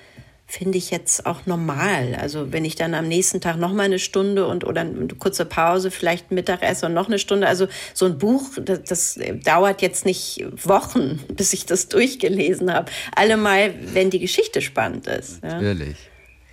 [0.50, 2.18] finde ich jetzt auch normal.
[2.20, 5.46] Also wenn ich dann am nächsten Tag noch mal eine Stunde und oder eine kurze
[5.46, 7.48] Pause, vielleicht Mittagessen und noch eine Stunde.
[7.48, 12.90] Also so ein Buch, das, das dauert jetzt nicht Wochen, bis ich das durchgelesen habe.
[13.14, 15.44] Allemal, wenn die Geschichte spannend ist.
[15.44, 15.56] Ja.
[15.56, 15.98] Natürlich.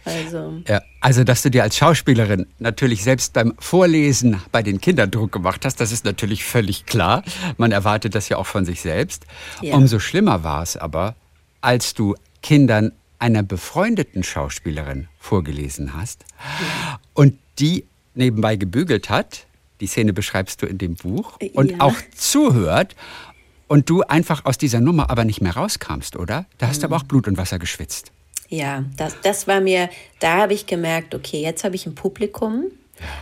[0.05, 0.61] Also.
[0.69, 5.33] Ja, also, dass du dir als Schauspielerin natürlich selbst beim Vorlesen bei den Kindern Druck
[5.33, 7.23] gemacht hast, das ist natürlich völlig klar.
[7.57, 9.25] Man erwartet das ja auch von sich selbst.
[9.63, 9.75] Ja.
[9.75, 11.15] Umso schlimmer war es aber,
[11.63, 12.93] als du Kindern
[13.25, 16.27] einer befreundeten Schauspielerin vorgelesen hast
[17.15, 19.47] und die nebenbei gebügelt hat,
[19.81, 21.81] die Szene beschreibst du in dem Buch, und ja.
[21.81, 22.95] auch zuhört
[23.67, 26.45] und du einfach aus dieser Nummer aber nicht mehr rauskamst, oder?
[26.59, 28.13] Da hast du aber auch Blut und Wasser geschwitzt.
[28.51, 29.89] Ja, das, das war mir,
[30.21, 32.65] da habe ich gemerkt, okay, jetzt habe ich ein Publikum,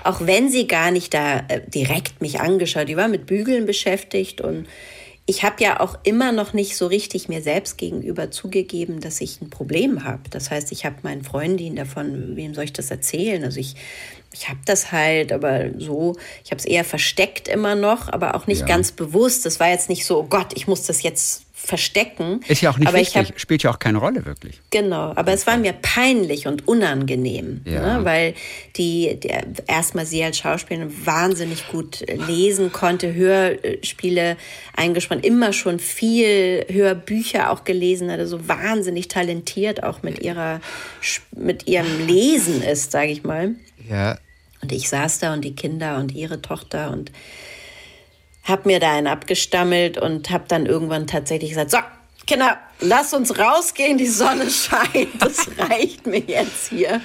[0.03, 4.41] auch wenn sie gar nicht da äh, direkt mich angeschaut, die war mit Bügeln beschäftigt
[4.41, 4.67] und
[5.25, 9.41] ich habe ja auch immer noch nicht so richtig mir selbst gegenüber zugegeben, dass ich
[9.41, 10.23] ein Problem habe.
[10.31, 13.45] Das heißt, ich habe meinen Freundinnen davon, wem soll ich das erzählen?
[13.45, 13.77] Also ich,
[14.33, 18.49] ich habe das halt, aber so, ich habe es eher versteckt immer noch, aber auch
[18.49, 18.67] nicht ja.
[18.67, 19.47] ganz bewusst.
[19.47, 22.41] Das war jetzt nicht so, oh Gott, ich muss das jetzt verstecken.
[22.49, 24.61] Ist ja auch nicht aber wichtig, hab, spielt ja auch keine Rolle wirklich.
[24.71, 27.99] Genau, aber es war mir peinlich und unangenehm, ja.
[27.99, 28.35] ne, weil
[28.77, 29.31] die, die
[29.69, 34.37] erstmal sie als Schauspielerin wahnsinnig gut lesen konnte, Hörspiele
[34.75, 40.61] eingespannt, immer schon viel Hörbücher auch gelesen hatte, so wahnsinnig talentiert auch mit ihrer
[41.37, 43.55] mit ihrem Lesen ist, sage ich mal.
[43.89, 44.19] Ja.
[44.63, 47.13] Und ich saß da und die Kinder und ihre Tochter und
[48.45, 51.79] habe mir da einen abgestammelt und habe dann irgendwann tatsächlich gesagt, so,
[52.27, 57.01] Kinder, lass uns rausgehen, die Sonne scheint, das reicht mir jetzt hier.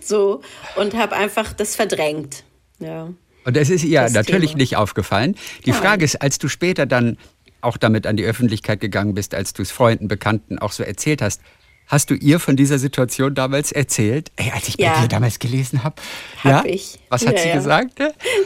[0.00, 0.42] So,
[0.76, 2.44] und habe einfach das verdrängt.
[2.78, 3.10] Ja.
[3.44, 4.62] Und es ist ihr natürlich Thema.
[4.62, 5.36] nicht aufgefallen.
[5.66, 5.80] Die Nein.
[5.80, 7.18] Frage ist, als du später dann
[7.60, 11.22] auch damit an die Öffentlichkeit gegangen bist, als du es Freunden, Bekannten auch so erzählt
[11.22, 11.40] hast,
[11.86, 14.32] Hast du ihr von dieser Situation damals erzählt?
[14.36, 15.02] Ey, als ich bei ja.
[15.02, 15.96] dir damals gelesen habe.
[16.42, 16.72] Hab ja?
[16.72, 16.98] ich.
[17.10, 17.54] Was hat ja, sie ja.
[17.56, 17.98] gesagt?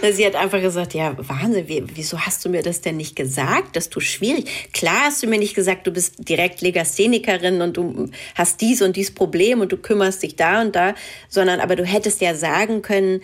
[0.02, 3.14] Na, sie hat einfach gesagt, ja, Wahnsinn, wie, wieso hast du mir das denn nicht
[3.14, 3.76] gesagt?
[3.76, 4.72] Das tut schwierig.
[4.72, 8.96] Klar hast du mir nicht gesagt, du bist direkt Legasthenikerin und du hast dies und
[8.96, 10.94] dies Problem und du kümmerst dich da und da,
[11.28, 13.20] sondern aber du hättest ja sagen können,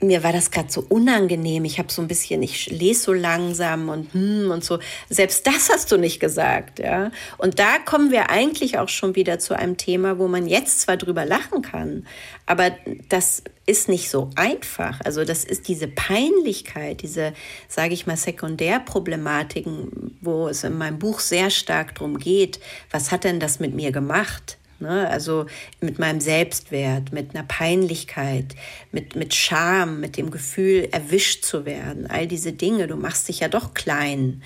[0.00, 1.64] mir war das gerade so unangenehm.
[1.64, 4.78] Ich habe so ein bisschen, ich lese so langsam und hm und so.
[5.08, 7.10] Selbst das hast du nicht gesagt, ja.
[7.38, 10.96] Und da kommen wir eigentlich auch schon wieder zu einem Thema, wo man jetzt zwar
[10.96, 12.06] drüber lachen kann,
[12.46, 12.72] aber
[13.08, 15.00] das ist nicht so einfach.
[15.04, 17.34] Also das ist diese Peinlichkeit, diese,
[17.68, 22.58] sage ich mal, Sekundärproblematiken, wo es in meinem Buch sehr stark drum geht.
[22.90, 24.58] Was hat denn das mit mir gemacht?
[24.80, 25.08] Ne?
[25.08, 25.46] Also
[25.80, 28.56] mit meinem Selbstwert, mit einer Peinlichkeit,
[28.92, 32.06] mit, mit Scham, mit dem Gefühl, erwischt zu werden.
[32.06, 34.42] All diese Dinge, du machst dich ja doch klein.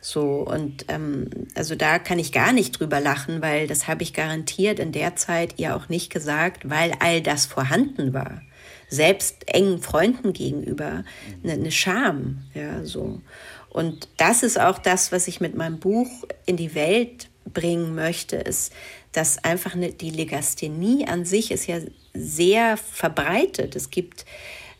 [0.00, 4.14] So, und ähm, also da kann ich gar nicht drüber lachen, weil das habe ich
[4.14, 8.42] garantiert in der Zeit ihr auch nicht gesagt, weil all das vorhanden war.
[8.88, 11.04] Selbst engen Freunden gegenüber
[11.42, 13.20] eine, eine Scham, ja, so.
[13.68, 16.08] Und das ist auch das, was ich mit meinem Buch
[16.46, 18.72] in die Welt bringen möchte, ist,
[19.14, 21.78] dass einfach eine, die Legasthenie an sich ist ja
[22.12, 23.76] sehr verbreitet.
[23.76, 24.26] Es gibt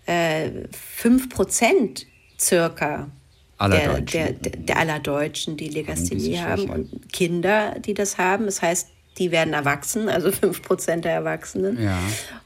[0.07, 0.51] äh,
[1.03, 2.05] 5%
[2.39, 3.09] circa
[3.59, 4.43] aller der, Deutschen.
[4.43, 8.47] Der, der, aller Deutschen, die Legasthenie haben und Kinder, die das haben.
[8.47, 11.81] Das heißt, die werden erwachsen, also 5% der Erwachsenen.
[11.81, 11.99] Ja.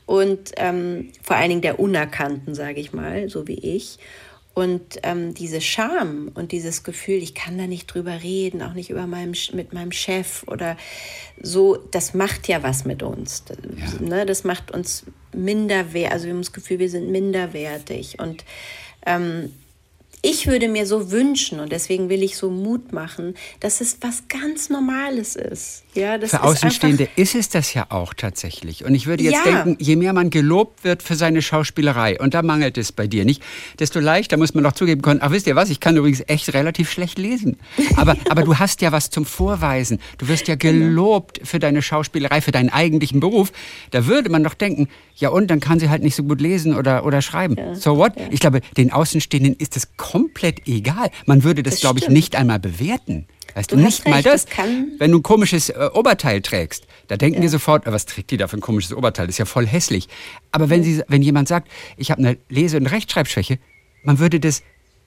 [0.05, 3.99] Und ähm, vor allen Dingen der Unerkannten, sage ich mal, so wie ich.
[4.59, 8.91] Und ähm, diese Scham und dieses Gefühl, ich kann da nicht drüber reden, auch nicht
[8.91, 10.77] über meinem, mit meinem Chef oder
[11.41, 13.45] so, das macht ja was mit uns.
[13.77, 14.05] Ja.
[14.05, 18.19] Ne, das macht uns minderwertig, also wir haben das Gefühl, wir sind minderwertig.
[18.19, 18.45] Und
[19.07, 19.53] ähm,
[20.23, 24.25] ich würde mir so wünschen und deswegen will ich so Mut machen, dass es was
[24.29, 25.85] ganz Normales ist.
[25.95, 28.85] Ja, für Außenstehende ist, ist, es das ja auch tatsächlich.
[28.85, 29.63] Und ich würde jetzt ja.
[29.63, 33.25] denken, je mehr man gelobt wird für seine Schauspielerei, und da mangelt es bei dir
[33.25, 33.43] nicht,
[33.79, 36.53] desto leichter muss man doch zugeben können, ach wisst ihr was, ich kann übrigens echt
[36.55, 37.57] relativ schlecht lesen.
[37.97, 39.99] Aber, aber du hast ja was zum Vorweisen.
[40.19, 40.87] Du wirst ja genau.
[40.87, 43.53] gelobt für deine Schauspielerei, für deinen eigentlichen Beruf.
[43.91, 46.77] Da würde man doch denken, ja und, dann kann sie halt nicht so gut lesen
[46.77, 47.57] oder, oder schreiben.
[47.57, 47.75] Ja.
[47.75, 48.13] So what?
[48.31, 51.11] Ich glaube, den Außenstehenden ist es komplett egal.
[51.27, 53.27] Man würde das, das glaube ich, nicht einmal bewerten.
[53.55, 54.47] Weißt du, du nicht recht, mal das.
[54.47, 54.57] das
[54.99, 57.43] wenn du ein komisches äh, Oberteil trägst, da denken ja.
[57.43, 59.27] die sofort, was trägt die da für ein komisches Oberteil?
[59.27, 60.09] Das ist ja voll hässlich.
[60.51, 63.59] Aber wenn, sie, wenn jemand sagt, ich habe eine Lese- und Rechtschreibschwäche,
[64.03, 64.63] man würde das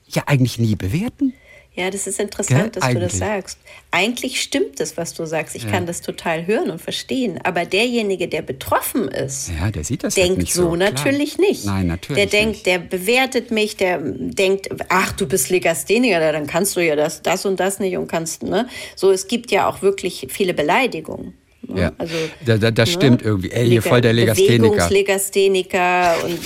[0.08, 1.34] ja eigentlich nie bewerten.
[1.74, 2.70] Ja, das ist interessant, Gell?
[2.72, 2.96] dass Eigentlich.
[2.96, 3.58] du das sagst.
[3.92, 5.56] Eigentlich stimmt das, was du sagst.
[5.56, 5.72] Ich ja.
[5.72, 7.40] kann das total hören und verstehen.
[7.44, 11.64] Aber derjenige, der betroffen ist, ja, der sieht das denkt halt so, so natürlich nicht.
[11.64, 12.18] Nein, natürlich.
[12.18, 12.66] Der denkt, nicht.
[12.66, 17.46] der bewertet mich, der denkt, ach, du bist Legastheniker, dann kannst du ja das, das
[17.46, 18.68] und das nicht und kannst, ne?
[18.98, 21.36] So, es gibt ja auch wirklich viele Beleidigungen.
[21.68, 21.82] Ne?
[21.82, 22.94] Ja, also, da, da, das ne?
[22.94, 23.52] stimmt irgendwie.
[23.52, 24.62] Ey, hier voll der Legastheniker.
[24.62, 26.40] Bewegungslegastheniker und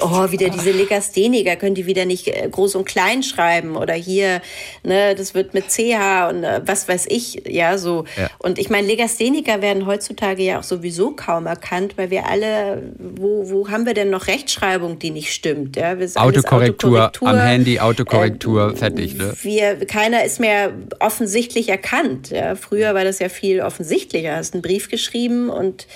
[0.00, 4.40] oh, wieder diese Legastheniker, können die wieder nicht äh, groß und klein schreiben oder hier,
[4.84, 8.04] ne, das wird mit CH und äh, was weiß ich, ja, so.
[8.16, 8.30] Ja.
[8.38, 13.50] Und ich meine, Legastheniker werden heutzutage ja auch sowieso kaum erkannt, weil wir alle, wo,
[13.50, 15.76] wo haben wir denn noch Rechtschreibung, die nicht stimmt?
[15.76, 15.94] Ja?
[16.14, 19.16] Autokorrektur, Autokorrektur, am Handy, Autokorrektur, äh, fertig.
[19.16, 19.34] Ne?
[19.42, 22.30] Wir, keiner ist mehr offensichtlich erkannt.
[22.30, 22.54] Ja?
[22.54, 25.86] Früher war das ja viel offensichtlicher hast einen Brief geschrieben und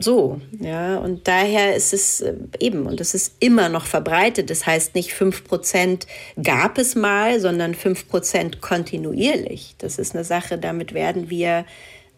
[0.00, 4.50] so, ja, und daher ist es äh, eben, und es ist immer noch verbreitet.
[4.50, 6.06] Das heißt nicht 5%
[6.42, 9.74] gab es mal, sondern 5% kontinuierlich.
[9.78, 11.64] Das ist eine Sache, damit werden wir,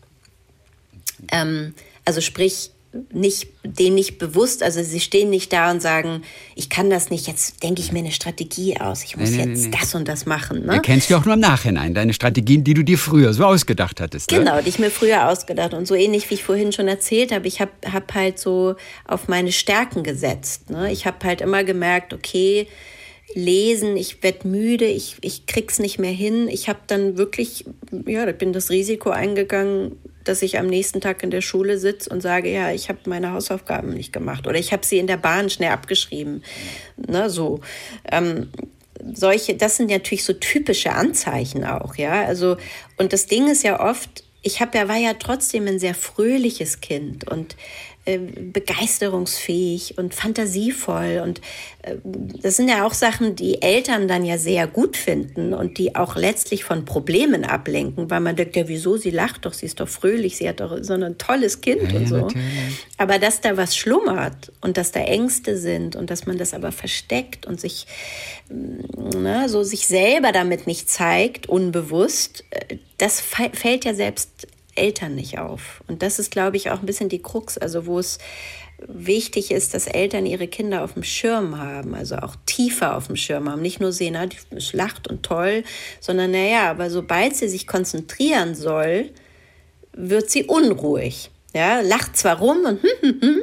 [1.32, 1.74] Ähm,
[2.06, 2.72] also sprich,
[3.12, 6.24] nicht, denen nicht bewusst, also sie stehen nicht da und sagen,
[6.56, 9.52] ich kann das nicht, jetzt denke ich mir eine Strategie aus, ich muss nee, nee,
[9.52, 9.78] jetzt nee.
[9.80, 10.66] das und das machen.
[10.66, 10.76] Ne?
[10.76, 14.02] Du kennst ja auch nur im Nachhinein, deine Strategien, die du dir früher so ausgedacht
[14.02, 14.32] hattest.
[14.32, 14.40] Ne?
[14.40, 17.48] Genau, die ich mir früher ausgedacht und so ähnlich wie ich vorhin schon erzählt habe,
[17.48, 20.70] ich habe hab halt so auf meine Stärken gesetzt.
[20.70, 20.92] Ne?
[20.92, 22.68] Ich habe halt immer gemerkt, okay,
[23.34, 26.48] lesen, ich werde müde, ich, ich krieg's nicht mehr hin.
[26.48, 27.66] Ich habe dann wirklich,
[28.06, 32.10] ja, da bin das Risiko eingegangen, dass ich am nächsten Tag in der Schule sitze
[32.10, 35.18] und sage, ja, ich habe meine Hausaufgaben nicht gemacht oder ich habe sie in der
[35.18, 36.44] Bahn schnell abgeschrieben.
[36.96, 37.62] Ne, so.
[38.12, 38.50] Ähm,
[39.14, 42.26] solche, das sind natürlich so typische Anzeichen auch, ja.
[42.26, 42.58] Also,
[42.98, 46.82] und das Ding ist ja oft, ich habe ja, war ja trotzdem ein sehr fröhliches
[46.82, 47.56] Kind und
[48.08, 51.20] äh, begeisterungsfähig und fantasievoll.
[51.22, 51.42] Und
[51.82, 51.96] äh,
[52.42, 56.16] das sind ja auch Sachen, die Eltern dann ja sehr gut finden und die auch
[56.16, 59.90] letztlich von Problemen ablenken, weil man denkt, ja, wieso, sie lacht doch, sie ist doch
[59.90, 62.16] fröhlich, sie hat doch so ein tolles Kind ja, und so.
[62.16, 62.46] Natürlich.
[62.98, 66.72] Aber dass da was schlummert und dass da Ängste sind und dass man das aber
[66.72, 67.88] versteckt und sich,
[68.50, 74.48] mm, ne, so sich selber damit nicht zeigt, unbewusst, äh, das fällt ja selbst
[74.78, 75.84] Eltern nicht auf.
[75.88, 78.18] Und das ist, glaube ich, auch ein bisschen die Krux, also wo es
[78.88, 83.16] wichtig ist, dass Eltern ihre Kinder auf dem Schirm haben, also auch tiefer auf dem
[83.16, 83.62] Schirm haben.
[83.62, 84.38] Nicht nur sehen, na, die
[84.72, 85.64] lacht und toll,
[86.00, 89.10] sondern naja, aber sobald sie sich konzentrieren soll,
[89.94, 91.32] wird sie unruhig.
[91.56, 93.42] Ja, lacht zwar rum und hm, hm, hm,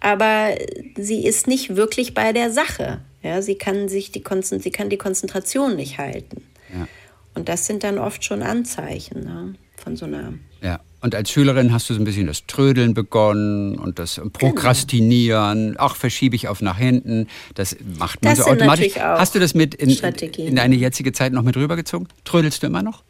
[0.00, 0.54] aber
[0.96, 3.00] sie ist nicht wirklich bei der Sache.
[3.22, 6.44] Ja, sie kann sich die sie kann die Konzentration nicht halten.
[6.72, 6.86] Ja.
[7.34, 10.80] Und das sind dann oft schon Anzeichen ne, von so einer ja.
[11.02, 15.68] Und als Schülerin hast du so ein bisschen das Trödeln begonnen und das Prokrastinieren.
[15.68, 15.80] Genau.
[15.80, 17.28] Ach, verschiebe ich auf nach hinten.
[17.54, 18.96] Das macht man das so automatisch.
[18.96, 22.08] Hast du das mit in, in deine jetzige Zeit noch mit rübergezogen?
[22.24, 23.02] Trödelst du immer noch?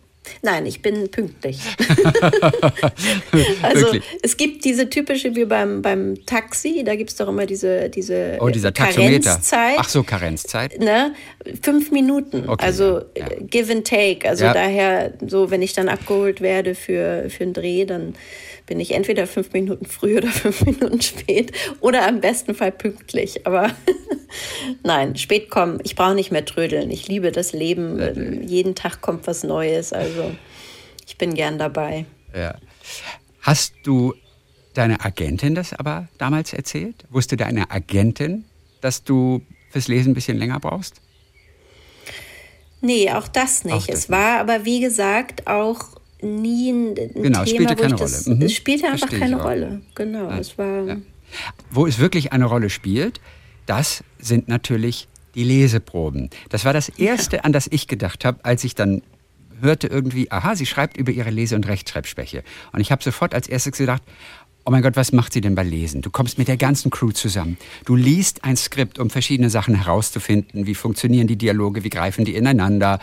[0.43, 1.59] Nein, ich bin pünktlich.
[3.63, 3.87] also
[4.23, 8.39] es gibt diese typische wie beim, beim Taxi, da gibt es doch immer diese, diese
[8.41, 9.77] oh, dieser Karenzzeit.
[9.79, 10.79] Ach so, Karenzzeit.
[10.79, 11.15] Ne?
[11.63, 13.37] Fünf Minuten, okay, also ja, ja.
[13.41, 14.29] give and take.
[14.29, 14.53] Also ja.
[14.53, 18.15] daher, so wenn ich dann abgeholt werde für, für einen Dreh, dann
[18.67, 23.47] bin ich entweder fünf Minuten früh oder fünf Minuten spät oder am besten Fall pünktlich.
[23.47, 23.71] Aber
[24.83, 25.81] nein, spät kommen.
[25.85, 26.91] Ich brauche nicht mehr trödeln.
[26.91, 28.47] Ich liebe das Leben.
[28.47, 29.93] Jeden Tag kommt was Neues.
[29.93, 30.35] Also
[31.07, 32.07] ich bin gern dabei.
[32.35, 32.57] Ja.
[33.41, 34.15] Hast du
[34.75, 37.05] deine Agentin das aber damals erzählt?
[37.11, 38.45] Wusste deine Agentin,
[38.81, 41.01] dass du fürs Lesen ein bisschen länger brauchst?
[42.81, 43.75] Nee, auch das nicht.
[43.75, 47.95] Auch das es war aber, wie gesagt, auch nie ein, ein genau, Thema, spielte keine
[47.95, 48.23] Rolle.
[48.27, 48.43] mhm.
[48.43, 49.81] Es spielte einfach Verstehe keine Rolle.
[49.95, 50.39] Genau, ja.
[50.39, 50.85] es war.
[50.87, 50.97] Ja.
[51.71, 53.21] Wo es wirklich eine Rolle spielt,
[53.67, 56.31] das sind natürlich die Leseproben.
[56.49, 57.43] Das war das Erste, ja.
[57.43, 59.03] an das ich gedacht habe, als ich dann
[59.61, 62.43] hörte irgendwie, aha, sie schreibt über ihre Lese- und Rechtschreibschwäche.
[62.73, 64.03] Und ich habe sofort als erstes gedacht,
[64.67, 66.03] oh mein Gott, was macht sie denn bei Lesen?
[66.03, 67.57] Du kommst mit der ganzen Crew zusammen.
[67.85, 70.67] Du liest ein Skript, um verschiedene Sachen herauszufinden.
[70.67, 71.85] Wie funktionieren die Dialoge?
[71.85, 72.99] Wie greifen die ineinander?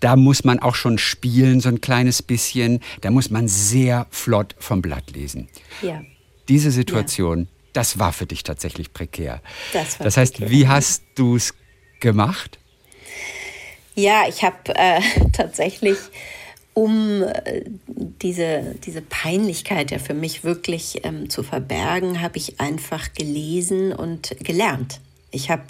[0.00, 2.80] Da muss man auch schon spielen, so ein kleines bisschen.
[3.00, 5.48] Da muss man sehr flott vom Blatt lesen.
[5.82, 6.02] Ja.
[6.48, 7.46] Diese Situation, ja.
[7.72, 9.40] das war für dich tatsächlich prekär.
[9.72, 10.50] Das, das heißt, prekär.
[10.50, 11.54] wie hast du es
[12.00, 12.58] gemacht?
[13.94, 15.00] Ja, ich habe äh,
[15.32, 15.96] tatsächlich
[16.74, 17.64] um äh,
[18.22, 24.36] diese, diese Peinlichkeit ja für mich wirklich ähm, zu verbergen, habe ich einfach gelesen und
[24.40, 25.00] gelernt.
[25.30, 25.64] Ich habe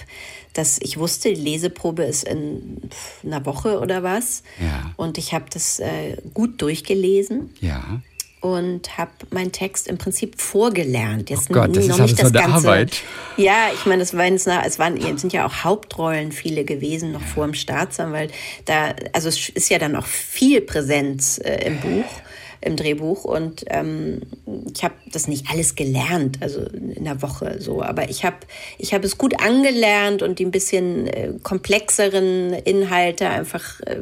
[0.54, 2.90] das, ich wusste, die Leseprobe ist in
[3.24, 4.42] einer Woche oder was.
[4.60, 4.92] Ja.
[4.96, 7.50] Und ich habe das äh, gut durchgelesen.
[7.60, 8.00] Ja
[8.44, 11.30] und habe meinen Text im Prinzip vorgelernt.
[11.30, 12.68] Jetzt oh Gott, das noch ist nicht das so ganze.
[12.68, 13.02] Arbeit.
[13.38, 17.46] Ja, ich meine, es, es waren, es sind ja auch Hauptrollen viele gewesen noch vor
[17.46, 18.34] dem Staatsanwalt.
[18.66, 22.04] Da, also es ist ja dann auch viel Präsenz äh, im Buch
[22.64, 24.22] im Drehbuch und ähm,
[24.74, 28.36] ich habe das nicht alles gelernt, also in der Woche so, aber ich habe
[28.78, 34.00] ich hab es gut angelernt und die ein bisschen äh, komplexeren Inhalte einfach äh,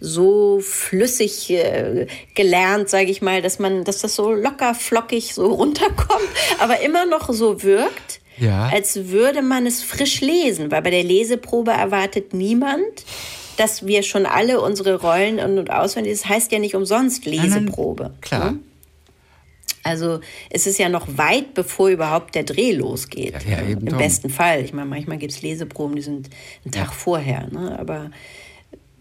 [0.00, 5.46] so flüssig äh, gelernt, sage ich mal, dass man, dass das so locker flockig so
[5.54, 6.28] runterkommt,
[6.58, 8.20] aber immer noch so wirkt.
[8.38, 8.70] Ja.
[8.72, 13.04] Als würde man es frisch lesen, weil bei der Leseprobe erwartet niemand,
[13.62, 18.04] dass wir schon alle unsere Rollen und, und auswendig, das heißt ja nicht umsonst Leseprobe.
[18.04, 18.50] Nein, klar.
[18.52, 18.58] Ne?
[19.84, 23.34] Also es ist ja noch weit, bevor überhaupt der Dreh losgeht.
[23.44, 23.98] Ja, ja, Im drum.
[23.98, 24.64] besten Fall.
[24.64, 26.30] Ich meine, manchmal gibt es Leseproben, die sind
[26.64, 26.90] einen Tag ja.
[26.92, 27.48] vorher.
[27.52, 27.78] Ne?
[27.78, 28.10] Aber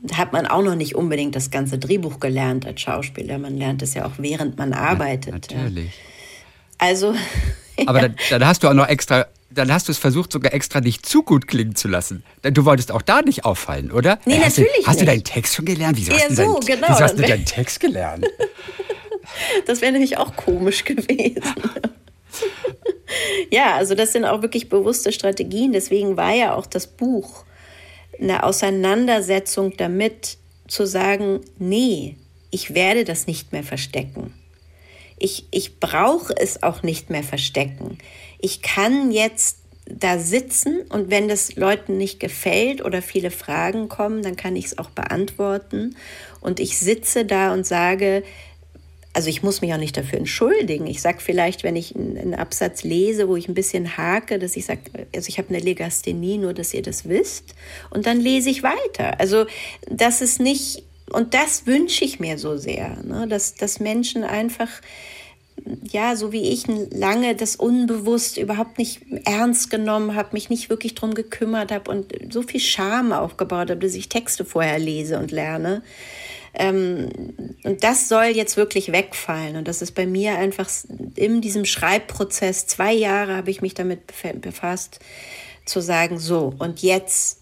[0.04, 3.40] da hat man auch noch nicht unbedingt das ganze Drehbuch gelernt als Schauspieler.
[3.40, 5.34] Man lernt es ja auch, während man arbeitet.
[5.34, 5.92] natürlich.
[6.78, 7.16] Also.
[7.88, 10.82] Aber da, da hast du auch noch extra dann hast du es versucht, sogar extra
[10.82, 12.24] nicht zu gut klingen zu lassen.
[12.42, 14.20] Du wolltest auch da nicht auffallen, oder?
[14.26, 15.02] Nee, hast natürlich du, Hast nicht.
[15.02, 15.98] du deinen Text schon gelernt?
[15.98, 16.88] Wieso Eher hast du so, deinen, genau.
[16.90, 18.26] Wieso hast du deinen Text gelernt?
[19.66, 21.42] das wäre nämlich auch komisch gewesen.
[23.52, 25.74] ja, also das sind auch wirklich bewusste Strategien.
[25.74, 27.46] Deswegen war ja auch das Buch
[28.20, 30.38] eine Auseinandersetzung damit,
[30.68, 32.16] zu sagen, nee,
[32.50, 34.34] ich werde das nicht mehr verstecken.
[35.18, 37.98] Ich, ich brauche es auch nicht mehr verstecken
[38.42, 44.22] ich kann jetzt da sitzen und wenn das Leuten nicht gefällt oder viele Fragen kommen,
[44.22, 45.96] dann kann ich es auch beantworten.
[46.40, 48.24] Und ich sitze da und sage,
[49.14, 50.88] also ich muss mich auch nicht dafür entschuldigen.
[50.88, 54.66] Ich sage vielleicht, wenn ich einen Absatz lese, wo ich ein bisschen hake, dass ich
[54.66, 54.82] sage,
[55.14, 57.54] also ich habe eine Legasthenie, nur dass ihr das wisst.
[57.90, 59.20] Und dann lese ich weiter.
[59.20, 59.46] Also
[59.90, 63.28] das ist nicht, und das wünsche ich mir so sehr, ne?
[63.28, 64.70] dass, dass Menschen einfach
[65.84, 70.96] ja, so wie ich lange das unbewusst überhaupt nicht ernst genommen habe, mich nicht wirklich
[70.96, 75.32] drum gekümmert habe und so viel Scham aufgebaut habe, dass ich Texte vorher lese und
[75.32, 75.84] lerne.
[76.54, 77.10] Ähm,
[77.64, 79.56] und das soll jetzt wirklich wegfallen.
[79.56, 80.70] Und das ist bei mir einfach
[81.16, 84.02] in diesem Schreibprozess, zwei Jahre habe ich mich damit
[84.42, 85.00] befasst,
[85.66, 87.42] zu sagen, so, und jetzt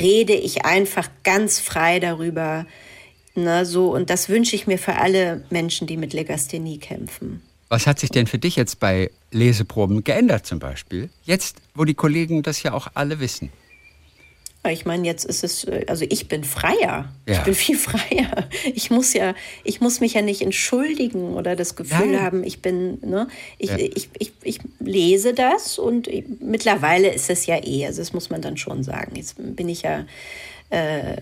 [0.00, 2.66] rede ich einfach ganz frei darüber,
[3.34, 7.40] Na, so, und das wünsche ich mir für alle Menschen, die mit Legasthenie kämpfen.
[7.70, 11.08] Was hat sich denn für dich jetzt bei Leseproben geändert zum Beispiel?
[11.22, 13.50] Jetzt, wo die Kollegen das ja auch alle wissen.
[14.68, 17.08] Ich meine, jetzt ist es, also ich bin freier.
[17.26, 17.34] Ja.
[17.34, 18.48] Ich bin viel freier.
[18.74, 22.20] Ich muss ja, ich muss mich ja nicht entschuldigen oder das Gefühl ja.
[22.20, 23.78] haben, ich bin, ne, ich, ja.
[23.78, 28.28] ich, ich, ich, lese das und ich, mittlerweile ist es ja eh, also das muss
[28.28, 29.14] man dann schon sagen.
[29.14, 30.04] Jetzt bin ich ja
[30.70, 31.16] äh,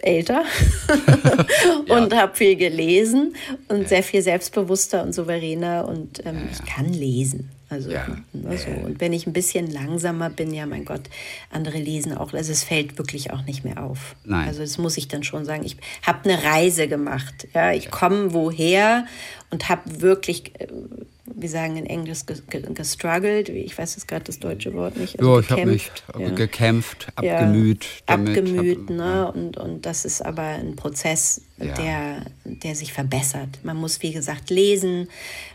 [0.00, 0.44] älter
[1.88, 2.18] und ja.
[2.18, 3.34] habe viel gelesen
[3.68, 7.50] und sehr viel selbstbewusster und souveräner und ähm, ja, ich kann lesen.
[7.70, 8.06] Also, ja.
[8.32, 8.70] ne, so.
[8.70, 11.02] Und wenn ich ein bisschen langsamer bin, ja, mein Gott,
[11.50, 12.32] andere lesen auch.
[12.32, 14.16] Also es fällt wirklich auch nicht mehr auf.
[14.24, 14.48] Nein.
[14.48, 15.64] Also das muss ich dann schon sagen.
[15.66, 17.46] Ich habe eine Reise gemacht.
[17.54, 19.04] Ja, ich komme woher
[19.50, 20.68] und habe wirklich äh,
[21.34, 25.18] wir sagen in Englisch gestruggelt, ich weiß jetzt gerade das deutsche Wort nicht.
[25.18, 26.30] Also ja, ich habe mich ja.
[26.30, 27.84] gekämpft, abgemüht.
[27.84, 29.32] Ja, damit, abgemüht, hab, ne?
[29.32, 31.74] Und, und das ist aber ein Prozess, ja.
[31.74, 33.60] der, der sich verbessert.
[33.62, 35.08] Man muss, wie gesagt, lesen.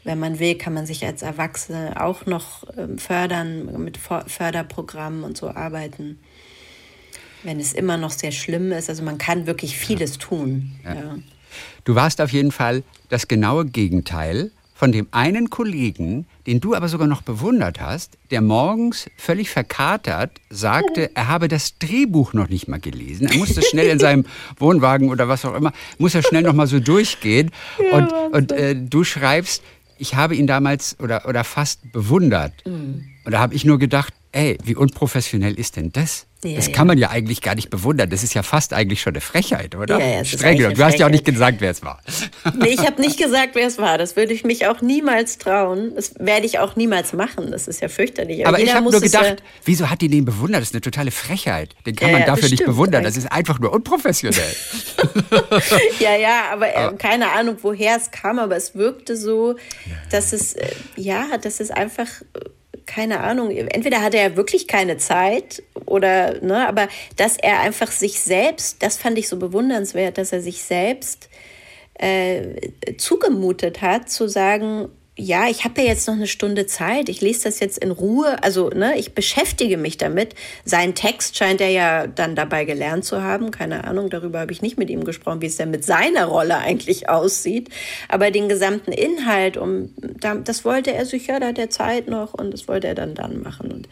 [0.04, 5.38] Wenn man will, kann man sich als Erwachsene auch noch ähm, fördern, mit Förderprogrammen und
[5.38, 6.20] so arbeiten.
[7.44, 10.72] Wenn es immer noch sehr schlimm ist, also man kann wirklich vieles tun.
[11.84, 14.52] Du warst auf jeden Fall das genaue Gegenteil
[14.84, 20.42] von dem einen Kollegen, den du aber sogar noch bewundert hast, der morgens völlig verkatert
[20.50, 23.28] sagte, er habe das Drehbuch noch nicht mal gelesen.
[23.28, 24.26] Er musste schnell in seinem
[24.60, 27.52] Wohnwagen oder was auch immer, muss er schnell noch mal so durchgehen.
[27.80, 29.64] Ja, und, und äh, du schreibst,
[30.00, 32.52] ich habe ihn damals oder, oder fast bewundert.
[32.66, 33.06] Mhm.
[33.24, 36.26] Und da habe ich nur gedacht, ey, wie unprofessionell ist denn das?
[36.44, 38.10] Ja, das kann man ja eigentlich gar nicht bewundern.
[38.10, 40.00] Das ist ja fast eigentlich schon eine Frechheit, oder?
[40.00, 40.76] Ja, ja, Streng genommen.
[40.76, 42.02] Du hast ja auch nicht gesagt, wer es war.
[42.56, 43.98] Nee, ich habe nicht gesagt, wer es war.
[43.98, 45.94] Das würde ich mich auch niemals trauen.
[45.96, 47.52] Das werde ich auch niemals machen.
[47.52, 48.46] Das ist ja fürchterlich.
[48.46, 49.36] Aber, Aber ich habe nur gedacht, ja
[49.66, 50.62] wieso hat die den bewundert?
[50.62, 51.76] Das ist eine totale Frechheit.
[51.86, 53.04] Den kann man dafür nicht bewundern.
[53.04, 54.42] Das ist einfach nur unprofessionell.
[56.00, 58.40] ja, ja, aber, äh, keine Ahnung, woher es kam.
[58.40, 59.56] Aber es wirkte so,
[60.12, 62.50] dass es, äh, ja, dass es einfach äh,
[62.86, 68.20] keine Ahnung, entweder hat er wirklich keine Zeit oder, ne, aber dass er einfach sich
[68.20, 71.30] selbst, das fand ich so bewundernswert, dass er sich selbst
[71.96, 77.22] äh, zugemutet hat, zu sagen, ja, ich habe ja jetzt noch eine Stunde Zeit, ich
[77.22, 80.34] lese das jetzt in Ruhe, also ne, ich beschäftige mich damit.
[80.66, 84.64] Sein Text scheint er ja dann dabei gelernt zu haben, keine Ahnung, darüber habe ich
[84.64, 87.70] nicht mit ihm gesprochen, wie es denn mit seiner Rolle eigentlich aussieht.
[88.10, 89.94] Aber den gesamten Inhalt, um,
[90.44, 93.44] das wollte er sicher, da hat er Zeit noch und das wollte er dann dann
[93.44, 93.72] machen.
[93.72, 93.90] Und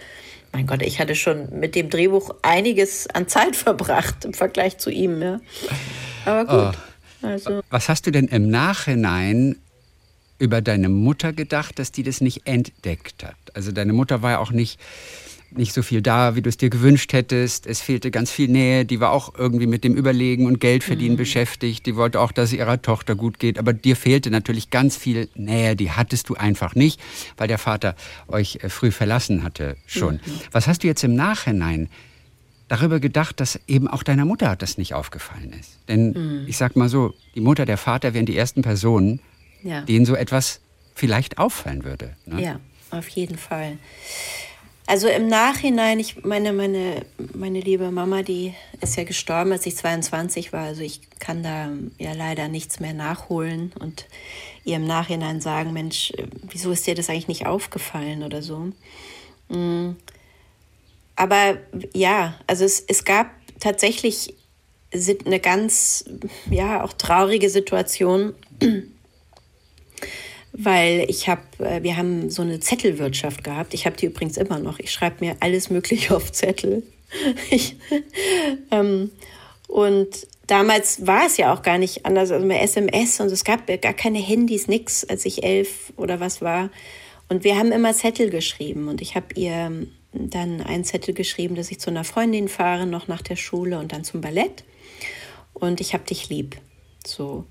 [0.54, 4.90] mein Gott, ich hatte schon mit dem Drehbuch einiges an Zeit verbracht im Vergleich zu
[4.90, 5.40] ihm, ja.
[6.26, 6.76] Aber gut.
[6.76, 7.28] Oh.
[7.28, 7.62] Also.
[7.70, 9.58] Was hast du denn im Nachhinein
[10.42, 13.36] über deine Mutter gedacht, dass die das nicht entdeckt hat?
[13.54, 14.80] Also deine Mutter war ja auch nicht,
[15.52, 17.68] nicht so viel da, wie du es dir gewünscht hättest.
[17.68, 18.84] Es fehlte ganz viel Nähe.
[18.84, 21.18] Die war auch irgendwie mit dem Überlegen und Geldverdienen mhm.
[21.18, 21.86] beschäftigt.
[21.86, 23.60] Die wollte auch, dass es ihrer Tochter gut geht.
[23.60, 25.76] Aber dir fehlte natürlich ganz viel Nähe.
[25.76, 27.00] Die hattest du einfach nicht,
[27.38, 27.96] weil der Vater
[28.28, 30.16] euch äh, früh verlassen hatte schon.
[30.16, 30.22] Mhm.
[30.52, 31.88] Was hast du jetzt im Nachhinein
[32.68, 35.78] darüber gedacht, dass eben auch deiner Mutter das nicht aufgefallen ist?
[35.88, 36.46] Denn mhm.
[36.48, 39.20] ich sag mal so, die Mutter, der Vater wären die ersten Personen,
[39.64, 39.82] ja.
[39.82, 40.62] denen so etwas
[40.96, 42.16] vielleicht auffallen würde.
[42.26, 42.42] Ne?
[42.42, 42.60] Ja,
[42.92, 43.78] auf jeden Fall.
[44.88, 49.78] Also im Nachhinein, ich meine, meine, meine liebe Mama, die ist ja gestorben, als ich
[49.78, 50.66] 22 war.
[50.66, 54.08] Also ich kann da ja leider nichts mehr nachholen und
[54.66, 56.12] ihr im Nachhinein sagen, Mensch,
[56.44, 58.72] wieso ist dir das eigentlich nicht aufgefallen oder so.
[59.50, 59.96] Mm.
[61.16, 61.58] Aber
[61.94, 64.34] ja, also es, es gab tatsächlich
[65.26, 66.04] eine ganz,
[66.50, 68.34] ja, auch traurige Situation
[70.54, 73.74] weil ich habe, äh, wir haben so eine Zettelwirtschaft gehabt.
[73.74, 74.80] Ich habe die übrigens immer noch.
[74.80, 76.84] Ich schreibe mir alles Mögliche auf Zettel.
[77.50, 77.76] Ich,
[78.72, 79.12] ähm,
[79.68, 83.68] und damals war es ja auch gar nicht anders, also mehr SMS und es gab
[83.82, 86.70] gar keine Handys, nix, als ich elf oder was war.
[87.28, 91.72] Und wir haben immer Zettel geschrieben und ich habe ihr dann einen Zettel geschrieben, dass
[91.72, 94.64] ich zu einer Freundin fahre, noch nach der Schule und dann zum Ballett.
[95.54, 96.58] Und ich habe dich lieb.
[97.06, 97.46] So.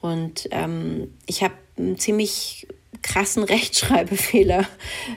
[0.00, 2.66] Und ähm, ich habe einen ziemlich
[3.02, 4.66] krassen Rechtschreibfehler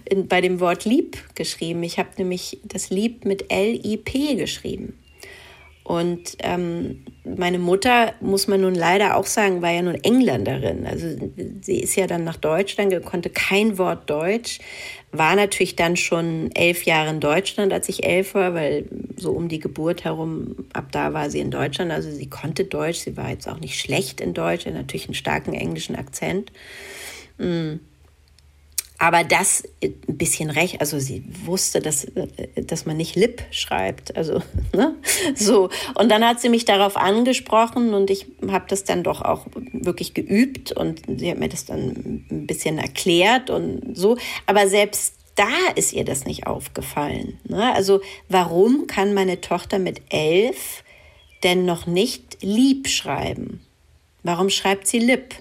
[0.10, 1.84] in, bei dem Wort lieb geschrieben.
[1.84, 4.98] Ich habe nämlich das lieb mit L-I-P geschrieben.
[5.84, 10.86] Und ähm, meine Mutter, muss man nun leider auch sagen, war ja nun Engländerin.
[10.86, 11.08] Also
[11.62, 14.60] sie ist ja dann nach Deutschland, konnte kein Wort Deutsch,
[15.12, 18.86] war natürlich dann schon elf Jahre in Deutschland, als ich elf war, weil
[19.18, 21.92] so um die Geburt herum, ab da war sie in Deutschland.
[21.92, 25.54] Also sie konnte Deutsch, sie war jetzt auch nicht schlecht in Deutsch, natürlich einen starken
[25.54, 26.52] englischen Akzent.
[27.38, 27.76] Mm.
[29.02, 32.06] Aber das ein bisschen recht, also sie wusste, dass,
[32.56, 34.44] dass man nicht Lip schreibt, also
[34.76, 34.94] ne?
[35.34, 35.70] so.
[35.96, 40.14] Und dann hat sie mich darauf angesprochen und ich habe das dann doch auch wirklich
[40.14, 44.20] geübt und sie hat mir das dann ein bisschen erklärt und so.
[44.46, 47.40] Aber selbst da ist ihr das nicht aufgefallen.
[47.46, 47.74] Ne?
[47.74, 50.84] Also warum kann meine Tochter mit elf
[51.44, 53.66] denn noch nicht lieb schreiben?
[54.22, 55.34] Warum schreibt sie Lip?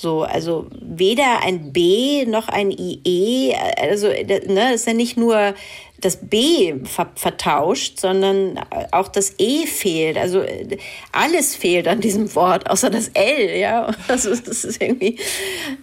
[0.00, 5.52] So, also weder ein B noch ein IE, also ne, ist ja nicht nur
[6.00, 8.58] das B ver vertauscht, sondern
[8.92, 10.16] auch das E fehlt.
[10.16, 10.42] Also
[11.12, 13.94] alles fehlt an diesem Wort, außer das L, ja.
[14.08, 15.18] Also das ist irgendwie.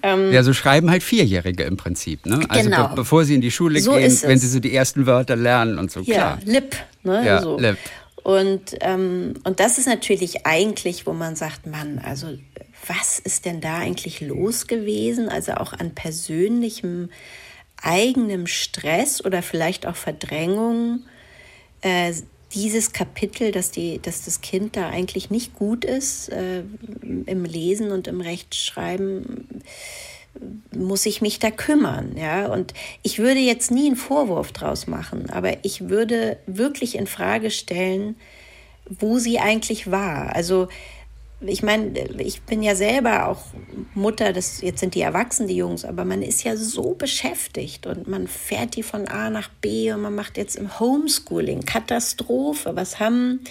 [0.01, 2.43] Ähm ja, so schreiben halt Vierjährige im Prinzip, ne?
[2.49, 2.87] Also genau.
[2.87, 5.77] be bevor sie in die Schule so gehen, wenn sie so die ersten Wörter lernen
[5.77, 6.39] und so, klar.
[6.43, 7.23] Ja, Lip, ne?
[7.23, 7.59] Ja, so.
[7.59, 7.77] Lip.
[8.23, 12.27] Und, ähm, und das ist natürlich eigentlich, wo man sagt, Mann, also
[12.87, 15.29] was ist denn da eigentlich los gewesen?
[15.29, 17.09] Also auch an persönlichem
[17.81, 21.03] eigenem Stress oder vielleicht auch Verdrängung.
[21.81, 22.13] Äh,
[22.53, 26.63] dieses Kapitel, dass, die, dass das Kind da eigentlich nicht gut ist äh,
[27.25, 29.61] im Lesen und im Rechtschreiben,
[30.71, 32.47] muss ich mich da kümmern, ja.
[32.47, 32.73] Und
[33.03, 38.15] ich würde jetzt nie einen Vorwurf draus machen, aber ich würde wirklich in Frage stellen,
[38.89, 40.35] wo sie eigentlich war.
[40.35, 40.67] Also
[41.41, 43.43] ich meine, ich bin ja selber auch
[43.93, 48.07] Mutter, das, jetzt sind die erwachsen, die Jungs, aber man ist ja so beschäftigt und
[48.07, 52.75] man fährt die von A nach B und man macht jetzt im Homeschooling Katastrophe.
[52.75, 53.41] Was haben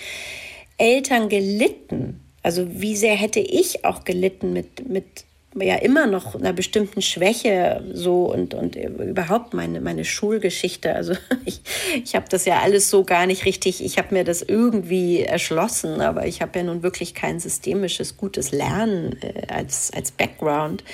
[0.78, 2.20] Eltern gelitten?
[2.43, 5.26] Also wie sehr hätte ich auch gelitten mit, mit
[5.65, 10.95] ja immer noch einer bestimmten Schwäche so und, und überhaupt meine, meine Schulgeschichte.
[10.95, 11.61] Also ich,
[12.03, 16.01] ich habe das ja alles so gar nicht richtig, ich habe mir das irgendwie erschlossen,
[16.01, 20.85] aber ich habe ja nun wirklich kein systemisches, gutes Lernen äh, als, als Background.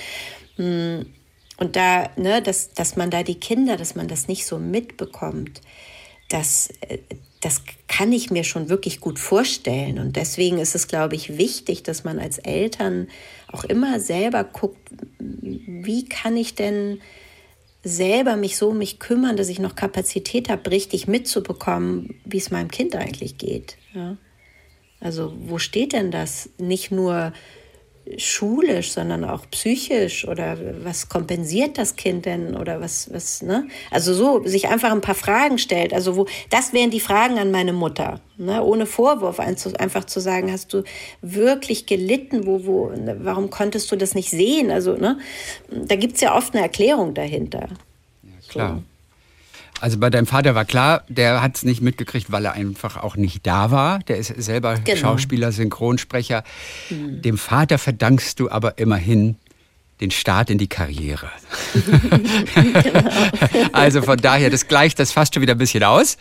[0.57, 1.07] Hm,
[1.59, 5.61] und da, ne, dass, dass man da die Kinder, dass man das nicht so mitbekommt,
[6.29, 6.99] das, äh,
[7.41, 9.99] das kann ich mir schon wirklich gut vorstellen.
[9.99, 13.09] Und deswegen ist es, glaube ich, wichtig, dass man als Eltern
[13.53, 14.78] auch immer selber guckt,
[15.18, 17.00] wie kann ich denn
[17.84, 22.50] selber mich so um mich kümmern, dass ich noch Kapazität habe, richtig mitzubekommen, wie es
[22.50, 23.76] meinem Kind eigentlich geht.
[23.92, 24.16] Ja?
[25.00, 26.50] Also wo steht denn das?
[26.59, 27.32] Nicht nur
[28.16, 33.68] schulisch, sondern auch psychisch oder was kompensiert das Kind denn oder was, was, ne?
[33.90, 35.94] Also so, sich einfach ein paar Fragen stellt.
[35.94, 38.62] Also wo, das wären die Fragen an meine Mutter, ne?
[38.62, 40.82] Ohne Vorwurf, einfach zu sagen, hast du
[41.20, 43.18] wirklich gelitten, wo, wo, ne?
[43.20, 44.70] warum konntest du das nicht sehen?
[44.70, 45.18] Also, ne?
[45.70, 47.68] Da gibt es ja oft eine Erklärung dahinter.
[48.22, 48.76] Ja, klar.
[48.76, 48.91] So.
[49.81, 53.16] Also bei deinem Vater war klar, der hat es nicht mitgekriegt, weil er einfach auch
[53.16, 53.99] nicht da war.
[54.01, 54.99] Der ist selber genau.
[54.99, 56.45] Schauspieler, Synchronsprecher.
[56.91, 57.23] Mhm.
[57.23, 59.37] Dem Vater verdankst du aber immerhin
[60.03, 61.31] den Start in die Karriere.
[62.55, 63.11] genau.
[63.73, 66.16] also von daher, das gleicht das fast schon wieder ein bisschen aus,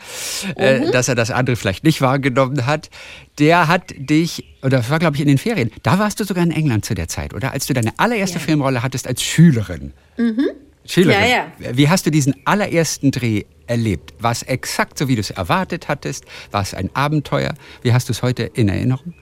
[0.55, 0.91] äh, mhm.
[0.91, 2.91] dass er das andere vielleicht nicht wahrgenommen hat.
[3.39, 6.43] Der hat dich, oder das war glaube ich in den Ferien, da warst du sogar
[6.43, 7.53] in England zu der Zeit, oder?
[7.53, 8.45] Als du deine allererste ja.
[8.45, 9.93] Filmrolle hattest als Schülerin.
[10.17, 10.49] Mhm.
[10.85, 11.77] Schillerin, ja, ja.
[11.77, 14.13] wie hast du diesen allerersten Dreh erlebt?
[14.19, 16.25] War es exakt so, wie du es erwartet hattest?
[16.51, 17.53] War es ein Abenteuer?
[17.81, 19.13] Wie hast du es heute in Erinnerung?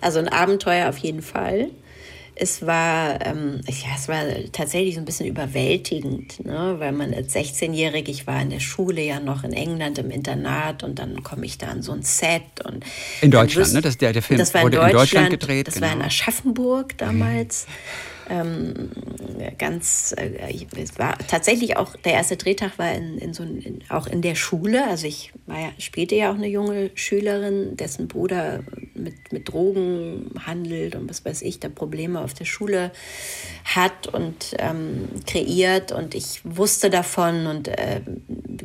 [0.00, 1.70] Also ein Abenteuer auf jeden Fall.
[2.42, 4.22] Es war, ähm, ja, es war
[4.52, 6.76] tatsächlich so ein bisschen überwältigend, ne?
[6.78, 10.82] weil man als 16-Jährig, ich war in der Schule ja noch in England im Internat
[10.82, 12.42] und dann komme ich da an so ein Set.
[12.64, 12.84] Und
[13.20, 13.82] in Deutschland, ne?
[13.82, 15.66] Das, der, der Film das war wurde in Deutschland, in Deutschland gedreht.
[15.66, 15.88] Das genau.
[15.88, 17.66] war in Aschaffenburg damals.
[17.66, 18.90] Mhm ähm,
[19.58, 24.06] ganz, äh, es war tatsächlich auch, der erste Drehtag war in, in so in, auch
[24.06, 24.86] in der Schule.
[24.86, 28.62] Also ich war ja, spielte ja auch eine junge Schülerin, dessen Bruder
[28.94, 32.92] mit, mit Drogen handelt und was weiß ich, da Probleme auf der Schule
[33.64, 35.90] hat und ähm, kreiert.
[35.90, 38.00] Und ich wusste davon und äh,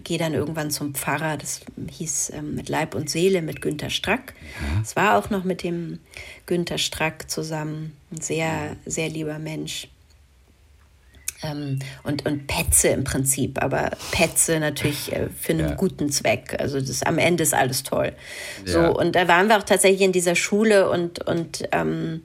[0.04, 1.38] gehe dann irgendwann zum Pfarrer.
[1.38, 4.34] Das hieß ähm, mit Leib und Seele mit Günter Strack.
[4.84, 5.04] Es ja.
[5.04, 6.00] war auch noch mit dem
[6.46, 7.94] Günter Strack zusammen.
[8.16, 9.90] Ein sehr, sehr lieber Mensch.
[11.44, 15.76] Ähm, und, und Petze im Prinzip, aber Petze natürlich äh, für einen ja.
[15.76, 16.56] guten Zweck.
[16.58, 18.14] Also das, am Ende ist alles toll.
[18.66, 18.72] Ja.
[18.72, 22.22] So, und da waren wir auch tatsächlich in dieser Schule und, und ähm,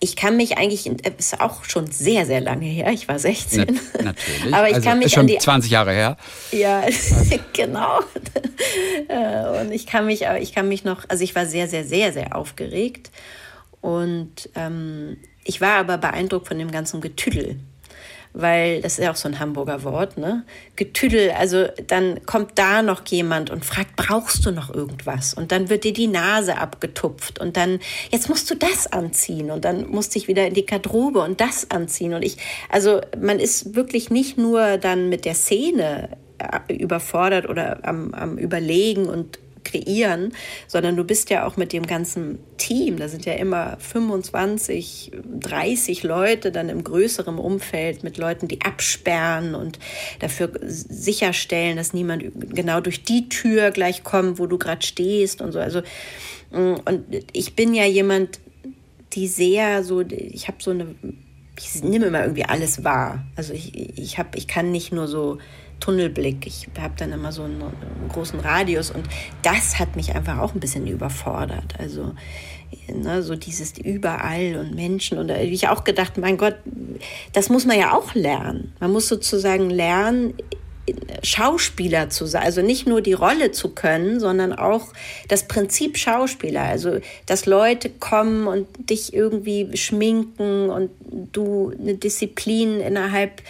[0.00, 3.66] ich kann mich eigentlich, ist auch schon sehr, sehr lange her, ich war 16.
[3.98, 4.54] Na, natürlich.
[4.54, 6.16] Aber ich also kann mich ist schon die, 20 Jahre her.
[6.52, 6.84] Ja,
[7.52, 8.00] genau.
[9.08, 12.14] Äh, und ich kann mich, ich kann mich noch, also ich war sehr, sehr, sehr,
[12.14, 13.10] sehr aufgeregt.
[13.86, 17.60] Und ähm, ich war aber beeindruckt von dem ganzen Getüdel
[18.38, 20.44] weil das ist ja auch so ein Hamburger Wort, ne?
[20.74, 25.32] Getüdel, also dann kommt da noch jemand und fragt, brauchst du noch irgendwas?
[25.32, 27.78] Und dann wird dir die Nase abgetupft und dann,
[28.12, 31.70] jetzt musst du das anziehen und dann musste ich wieder in die Garderobe und das
[31.70, 32.36] anziehen und ich,
[32.68, 38.36] also man ist wirklich nicht nur dann mit der Szene äh, überfordert oder am, am
[38.36, 40.32] Überlegen und kreieren,
[40.66, 46.02] sondern du bist ja auch mit dem ganzen Team, da sind ja immer 25, 30
[46.02, 49.78] Leute dann im größeren Umfeld mit Leuten, die absperren und
[50.20, 55.52] dafür sicherstellen, dass niemand genau durch die Tür gleich kommt, wo du gerade stehst und
[55.52, 55.58] so.
[55.58, 55.80] Also
[56.52, 58.40] mm, und ich bin ja jemand,
[59.12, 60.94] die sehr so, ich habe so eine,
[61.58, 63.24] ich nehme immer irgendwie alles wahr.
[63.34, 65.38] Also ich, ich habe, ich kann nicht nur so
[65.80, 66.46] Tunnelblick.
[66.46, 69.06] Ich habe dann immer so einen, einen, großen Radius und
[69.42, 71.74] das hat mich einfach auch ein bisschen überfordert.
[71.78, 72.14] Also
[72.88, 76.56] ne, so dieses überall und Menschen und da habe ich auch gedacht, mein Gott,
[77.32, 78.72] das muss man ja auch lernen.
[78.80, 80.34] Man muss sozusagen lernen,
[81.22, 84.88] Schauspieler zu sein, also nicht nur die Rolle zu können, sondern auch
[85.28, 90.90] das Prinzip Schauspieler, also dass Leute kommen und dich irgendwie schminken und
[91.32, 93.42] du eine Disziplin innerhalb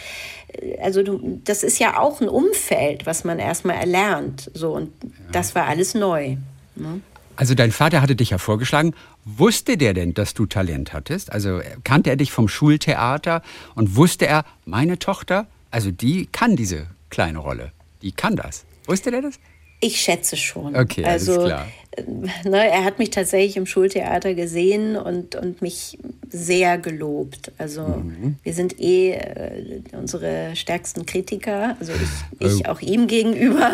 [0.81, 4.49] also du, das ist ja auch ein Umfeld, was man erstmal erlernt.
[4.53, 5.09] So, und ja.
[5.31, 6.37] das war alles neu.
[6.75, 7.01] Ne?
[7.35, 8.95] Also dein Vater hatte dich ja vorgeschlagen.
[9.23, 11.31] Wusste der denn, dass du Talent hattest?
[11.31, 13.43] Also kannte er dich vom Schultheater
[13.75, 17.71] und wusste er, meine Tochter, also die kann diese kleine Rolle.
[18.01, 18.65] Die kann das.
[18.85, 19.39] Wusste der das?
[19.79, 20.75] Ich schätze schon.
[20.75, 21.67] Okay, also, klar.
[21.91, 25.99] Äh, ne, er hat mich tatsächlich im Schultheater gesehen und, und mich
[26.29, 27.51] sehr gelobt.
[27.59, 28.37] Also mhm.
[28.41, 32.71] wir sind eh äh, unsere stärksten Kritiker, also ich, ich oh.
[32.71, 33.71] auch ihm gegenüber.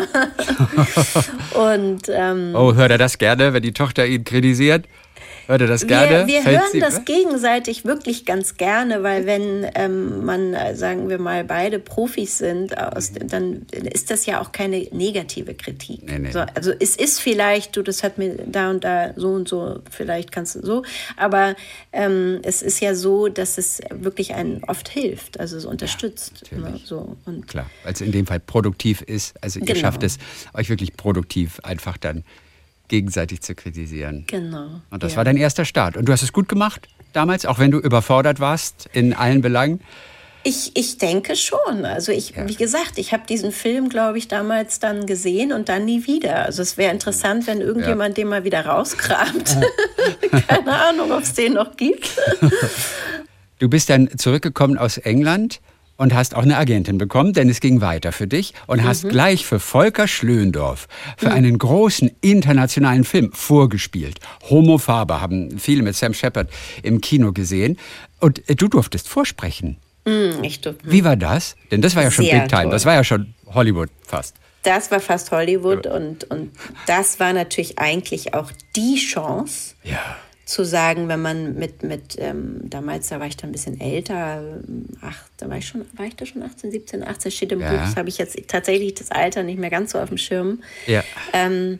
[1.54, 4.86] und, ähm, oh, hört er das gerne, wenn die Tochter ihn kritisiert?
[5.46, 6.26] Hört ihr das gerne?
[6.26, 11.08] Wir, wir hören Sie, das gegenseitig wirklich ganz gerne, weil wenn ähm, man, äh, sagen
[11.08, 16.02] wir mal, beide Profis sind, aus, dann ist das ja auch keine negative Kritik.
[16.04, 16.30] Nee, nee.
[16.30, 19.80] So, also es ist vielleicht, du, das hat mir da und da so und so,
[19.90, 20.84] vielleicht kannst du so,
[21.16, 21.56] aber
[21.92, 26.44] ähm, es ist ja so, dass es wirklich einen oft hilft, also es unterstützt.
[26.50, 27.16] Ja, ne, so.
[27.26, 29.34] und Klar, weil es in dem Fall produktiv ist.
[29.42, 29.80] Also ihr genau.
[29.80, 30.18] schafft es,
[30.54, 32.24] euch wirklich produktiv einfach dann
[32.94, 34.22] gegenseitig zu kritisieren.
[34.28, 34.80] Genau.
[34.90, 35.16] Und das ja.
[35.16, 35.96] war dein erster Start.
[35.96, 39.80] Und du hast es gut gemacht damals, auch wenn du überfordert warst in allen Belangen?
[40.44, 41.84] Ich, ich denke schon.
[41.84, 42.46] Also ich, ja.
[42.46, 46.44] wie gesagt, ich habe diesen Film, glaube ich, damals dann gesehen und dann nie wieder.
[46.44, 48.22] Also es wäre interessant, wenn irgendjemand ja.
[48.22, 49.56] den mal wieder rauskramt.
[50.46, 52.10] Keine Ahnung, ob es den noch gibt.
[53.58, 55.60] du bist dann zurückgekommen aus England
[55.96, 58.84] und hast auch eine Agentin bekommen, denn es ging weiter für dich und mhm.
[58.84, 61.34] hast gleich für Volker Schlöndorf für mhm.
[61.34, 64.18] einen großen internationalen Film vorgespielt.
[64.48, 66.48] Homo Faber haben viele mit Sam Shepard
[66.82, 67.78] im Kino gesehen
[68.20, 69.78] und äh, du durftest vorsprechen.
[70.04, 70.90] Mhm, ich durfte.
[70.90, 71.56] Wie war das?
[71.70, 72.72] Denn das war ja schon Sehr Big Time, toll.
[72.72, 74.36] das war ja schon Hollywood fast.
[74.62, 76.50] Das war fast Hollywood und, und
[76.86, 79.74] das war natürlich eigentlich auch die Chance.
[79.82, 83.80] Ja zu sagen, wenn man mit, mit ähm, damals, da war ich dann ein bisschen
[83.80, 84.42] älter,
[85.00, 87.70] ach, da war ich schon, war ich da schon 18, 17, 18, steht im ja.
[87.70, 90.62] Buch, das habe ich jetzt tatsächlich das Alter nicht mehr ganz so auf dem Schirm.
[90.86, 91.02] Ja.
[91.32, 91.78] Ähm,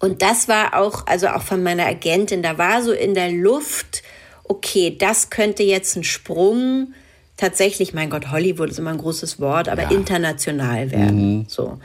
[0.00, 4.02] und das war auch, also auch von meiner Agentin, da war so in der Luft,
[4.44, 6.94] okay, das könnte jetzt ein Sprung
[7.36, 9.90] tatsächlich, mein Gott, Hollywood ist immer ein großes Wort, aber ja.
[9.92, 11.38] international werden.
[11.38, 11.46] Mhm.
[11.48, 11.78] So.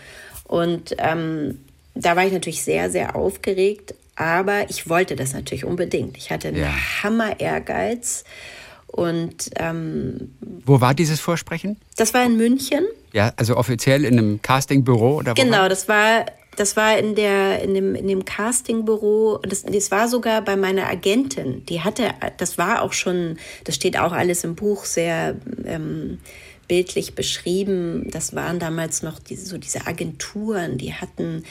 [0.46, 1.60] Und ähm,
[1.96, 6.18] da war ich natürlich sehr, sehr aufgeregt, aber ich wollte das natürlich unbedingt.
[6.18, 6.74] Ich hatte einen ja.
[7.04, 8.26] Hammer-Ehrgeiz.
[8.86, 11.78] Und ähm, wo war dieses Vorsprechen?
[11.96, 12.86] Das war in München.
[13.14, 15.70] Ja, also offiziell in einem Castingbüro oder Genau, war?
[15.70, 16.26] das war
[16.58, 19.40] das war in der in dem in dem Castingbüro.
[19.44, 21.66] Das, das war sogar bei meiner Agentin.
[21.68, 25.38] Die hatte, das war auch schon, das steht auch alles im Buch sehr.
[25.66, 26.20] Ähm,
[26.70, 28.10] bildlich beschrieben.
[28.12, 31.44] Das waren damals noch diese, so diese Agenturen, die hatten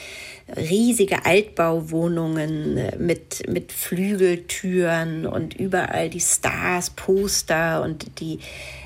[0.57, 8.39] riesige Altbauwohnungen äh, mit, mit Flügeltüren und überall die Stars, Poster und die,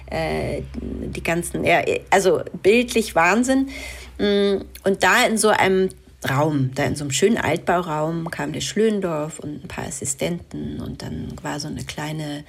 [0.07, 3.69] äh, die ganzen, ja, also bildlich Wahnsinn.
[4.17, 5.89] Mm, und da in so einem
[6.27, 11.01] Raum, da in so einem schönen Altbauraum kam der Schlöndorf und ein paar Assistenten und
[11.01, 12.43] dann war so eine kleine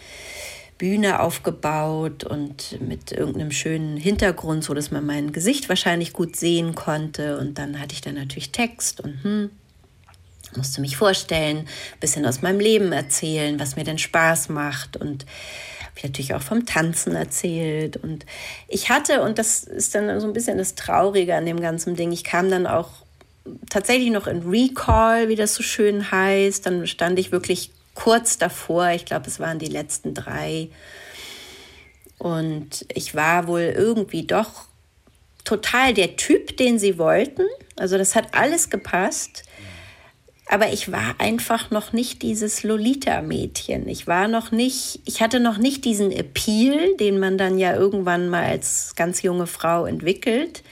[0.78, 6.74] Bühne aufgebaut und mit irgendeinem schönen Hintergrund, so dass man mein Gesicht wahrscheinlich gut sehen
[6.74, 7.38] konnte.
[7.38, 9.50] Und dann hatte ich dann natürlich Text und hm,
[10.56, 15.26] musste mich vorstellen, ein bisschen aus meinem Leben erzählen, was mir denn Spaß macht und
[15.80, 17.96] habe ich natürlich auch vom Tanzen erzählt.
[17.96, 18.26] Und
[18.66, 22.10] ich hatte, und das ist dann so ein bisschen das Traurige an dem ganzen Ding,
[22.10, 22.90] ich kam dann auch
[23.70, 26.66] tatsächlich noch in Recall, wie das so schön heißt.
[26.66, 30.68] Dann stand ich wirklich kurz davor, ich glaube, es waren die letzten drei.
[32.18, 34.66] Und ich war wohl irgendwie doch
[35.44, 37.42] total der Typ, den sie wollten.
[37.76, 39.44] Also das hat alles gepasst.
[40.46, 43.88] Aber ich war einfach noch nicht dieses Lolita-Mädchen.
[43.88, 48.28] Ich war noch nicht, ich hatte noch nicht diesen Appeal, den man dann ja irgendwann
[48.28, 50.62] mal als ganz junge Frau entwickelt,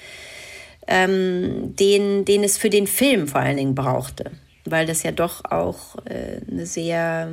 [0.86, 4.32] ähm, den, den es für den Film vor allen Dingen brauchte.
[4.64, 7.32] Weil das ja doch auch äh, eine sehr,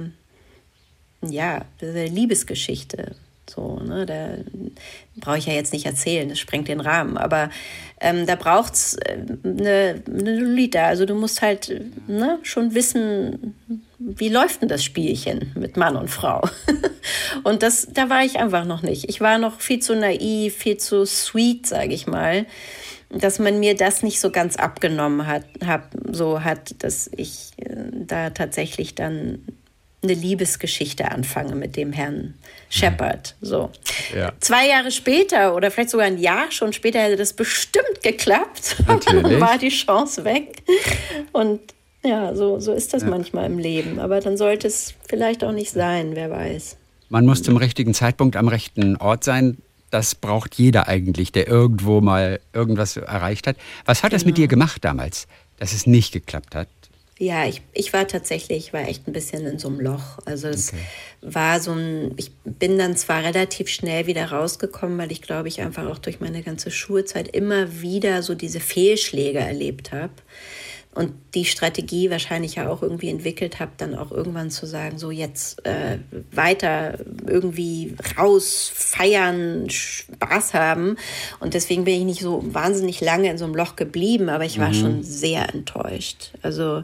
[1.21, 3.15] ja, Liebesgeschichte
[3.49, 4.30] so, ne, da
[5.17, 7.17] brauche ich ja jetzt nicht erzählen, das sprengt den Rahmen.
[7.17, 7.49] Aber
[7.99, 10.86] ähm, da braucht es äh, eine, eine Lolita.
[10.86, 13.55] Also du musst halt ne, schon wissen,
[13.97, 16.47] wie läuft denn das Spielchen mit Mann und Frau?
[17.43, 19.09] und das, da war ich einfach noch nicht.
[19.09, 22.45] Ich war noch viel zu naiv, viel zu sweet, sage ich mal,
[23.10, 27.76] dass man mir das nicht so ganz abgenommen hat, hab, so hat, dass ich äh,
[28.05, 29.39] da tatsächlich dann
[30.01, 32.36] eine Liebesgeschichte anfange mit dem Herrn
[32.70, 33.36] Shepard.
[33.41, 33.70] So.
[34.16, 34.32] Ja.
[34.39, 38.78] Zwei Jahre später oder vielleicht sogar ein Jahr schon später hätte das bestimmt geklappt.
[38.88, 39.24] Natürlich.
[39.24, 40.64] dann war die Chance weg.
[41.34, 41.60] Und
[42.03, 43.10] ja, so, so ist das ja.
[43.10, 43.99] manchmal im Leben.
[43.99, 46.78] Aber dann sollte es vielleicht auch nicht sein, wer weiß.
[47.10, 49.57] Man muss zum richtigen Zeitpunkt am rechten Ort sein.
[49.89, 53.57] Das braucht jeder eigentlich, der irgendwo mal irgendwas erreicht hat.
[53.85, 54.17] Was hat genau.
[54.17, 54.45] das mit genau.
[54.45, 55.27] dir gemacht damals,
[55.57, 56.67] dass es nicht geklappt hat?
[57.21, 60.19] Ja, ich, ich war tatsächlich, war echt ein bisschen in so einem Loch.
[60.23, 60.81] Also es okay.
[61.21, 65.59] war so ein, ich bin dann zwar relativ schnell wieder rausgekommen, weil ich glaube ich
[65.59, 70.13] einfach auch durch meine ganze Schulzeit immer wieder so diese Fehlschläge erlebt habe
[70.95, 75.11] und die Strategie wahrscheinlich ja auch irgendwie entwickelt habe, dann auch irgendwann zu sagen, so
[75.11, 75.99] jetzt äh,
[76.31, 80.97] weiter irgendwie raus, feiern, Spaß haben.
[81.39, 84.59] Und deswegen bin ich nicht so wahnsinnig lange in so einem Loch geblieben, aber ich
[84.59, 84.73] war mhm.
[84.73, 86.31] schon sehr enttäuscht.
[86.41, 86.83] Also,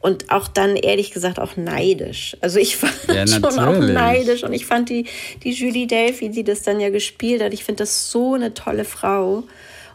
[0.00, 2.36] und auch dann ehrlich gesagt auch neidisch.
[2.40, 5.06] Also ich war ja, schon auch neidisch und ich fand die,
[5.44, 8.84] die Julie Delphi, die das dann ja gespielt hat, ich finde das so eine tolle
[8.84, 9.44] Frau.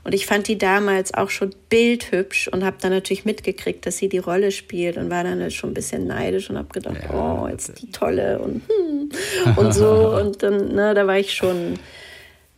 [0.03, 4.09] Und ich fand die damals auch schon bildhübsch und habe dann natürlich mitgekriegt, dass sie
[4.09, 7.13] die Rolle spielt und war dann halt schon ein bisschen neidisch und habe gedacht, ja,
[7.13, 9.11] oh, jetzt die tolle und hm,
[9.57, 10.15] und so.
[10.17, 11.77] und dann, ne, da war ich schon,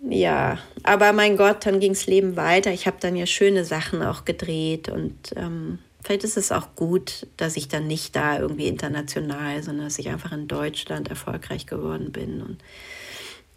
[0.08, 0.58] ja.
[0.84, 2.72] Aber mein Gott, dann ging das Leben weiter.
[2.72, 7.28] Ich habe dann ja schöne Sachen auch gedreht und ähm, vielleicht ist es auch gut,
[7.36, 12.14] dass ich dann nicht da irgendwie international, sondern dass ich einfach in Deutschland erfolgreich geworden
[12.14, 12.58] bin und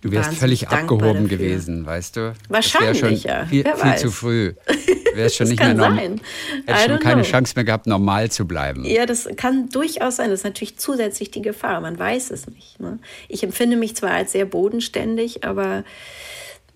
[0.03, 1.39] Du wärst völlig abgehoben dafür.
[1.39, 2.35] gewesen, weißt du?
[2.49, 3.47] Wahrscheinlich, schon ja.
[3.47, 4.55] Viel, viel zu früh.
[5.15, 6.17] Wärst schon nicht mehr normal.
[6.67, 7.31] Hättest schon keine know.
[7.31, 8.85] Chance mehr gehabt, normal zu bleiben.
[8.85, 10.31] Ja, das kann durchaus sein.
[10.31, 11.81] Das ist natürlich zusätzlich die Gefahr.
[11.81, 12.79] Man weiß es nicht.
[12.79, 12.99] Ne?
[13.29, 15.83] Ich empfinde mich zwar als sehr bodenständig, aber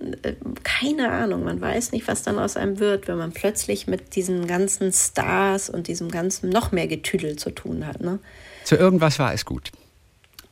[0.00, 4.16] äh, keine Ahnung, man weiß nicht, was dann aus einem wird, wenn man plötzlich mit
[4.16, 8.00] diesen ganzen Stars und diesem ganzen noch mehr Getüdel zu tun hat.
[8.00, 8.18] Ne?
[8.64, 9.70] Zu irgendwas war es gut.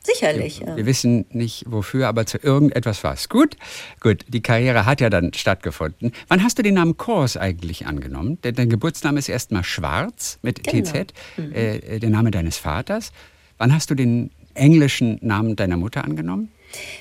[0.03, 0.61] Sicherlich.
[0.61, 0.77] Wir, ja.
[0.77, 3.57] wir wissen nicht wofür, aber zu irgendetwas war es gut.
[4.01, 6.13] Gut, die Karriere hat ja dann stattgefunden.
[6.29, 8.41] Wann hast du den Namen Kors eigentlich angenommen?
[8.43, 10.91] Denn dein Geburtsname ist erstmal Schwarz mit genau.
[10.91, 11.53] TZ, mhm.
[11.53, 13.13] äh, der Name deines Vaters.
[13.59, 16.51] Wann hast du den englischen Namen deiner Mutter angenommen?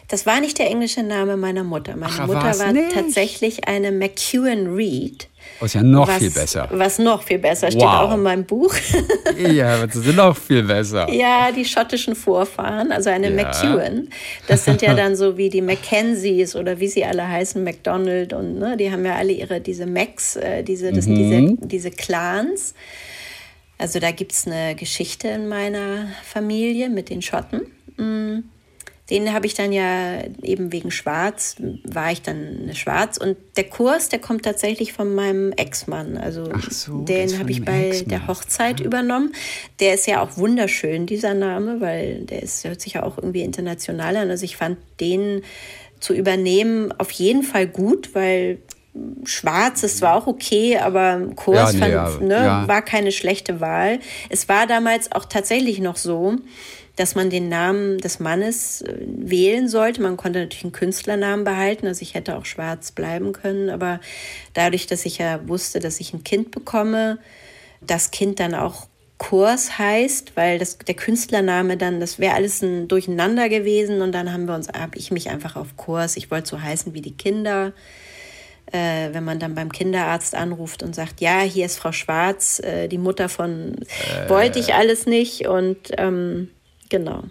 [0.08, 1.96] Das war nicht der englische Name meiner Mutter.
[1.96, 2.94] Meine Ach, Mutter war nicht?
[2.94, 5.28] tatsächlich eine McEwen Reed.
[5.60, 6.68] Ist ja noch was, viel besser.
[6.72, 8.02] Was noch viel besser, steht wow.
[8.02, 8.76] auch in meinem Buch.
[9.38, 11.10] ja, das ist noch viel besser.
[11.12, 13.44] Ja, die schottischen Vorfahren, also eine ja.
[13.44, 14.10] McEwen.
[14.48, 18.60] Das sind ja dann so wie die Mackenzies oder wie sie alle heißen, McDonald und
[18.60, 21.16] ne, die haben ja alle ihre, diese Macs, äh, diese, das mhm.
[21.16, 22.76] diese, diese Clans.
[23.80, 27.62] Also da gibt es eine Geschichte in meiner Familie mit den Schotten.
[27.98, 28.44] Mhm.
[29.10, 33.18] Den habe ich dann ja eben wegen Schwarz, war ich dann Schwarz.
[33.18, 36.18] Und der Kurs, der kommt tatsächlich von meinem Ex-Mann.
[36.18, 38.86] Also so, den habe ich bei der Hochzeit ja.
[38.86, 39.32] übernommen.
[39.80, 43.44] Der ist ja auch wunderschön, dieser Name, weil der ist, hört sich ja auch irgendwie
[43.44, 44.30] international an.
[44.30, 45.42] Also ich fand den
[46.00, 48.60] zu übernehmen auf jeden Fall gut, weil
[49.26, 52.68] Schwarz ist zwar auch okay, aber Kurs ja, nee, fand, ne, ja.
[52.68, 54.00] war keine schlechte Wahl.
[54.30, 56.36] Es war damals auch tatsächlich noch so,
[56.98, 60.02] dass man den Namen des Mannes äh, wählen sollte.
[60.02, 64.02] Man konnte natürlich einen Künstlernamen behalten, also ich hätte auch schwarz bleiben können, aber
[64.54, 67.20] dadurch, dass ich ja wusste, dass ich ein Kind bekomme,
[67.80, 68.88] das Kind dann auch
[69.18, 74.32] Kurs heißt, weil das, der Künstlername dann, das wäre alles ein Durcheinander gewesen und dann
[74.32, 77.16] haben wir uns, habe ich mich einfach auf Kurs, ich wollte so heißen wie die
[77.16, 77.74] Kinder.
[78.70, 82.90] Äh, wenn man dann beim Kinderarzt anruft und sagt, ja, hier ist Frau Schwarz, äh,
[82.90, 84.30] die Mutter von, äh.
[84.30, 86.50] wollte ich alles nicht und ähm,
[86.90, 87.24] Genau.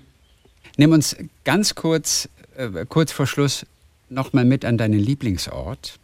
[0.76, 3.66] Nimm uns ganz kurz, äh, kurz vor Schluss
[4.08, 5.98] nochmal mit an deinen Lieblingsort.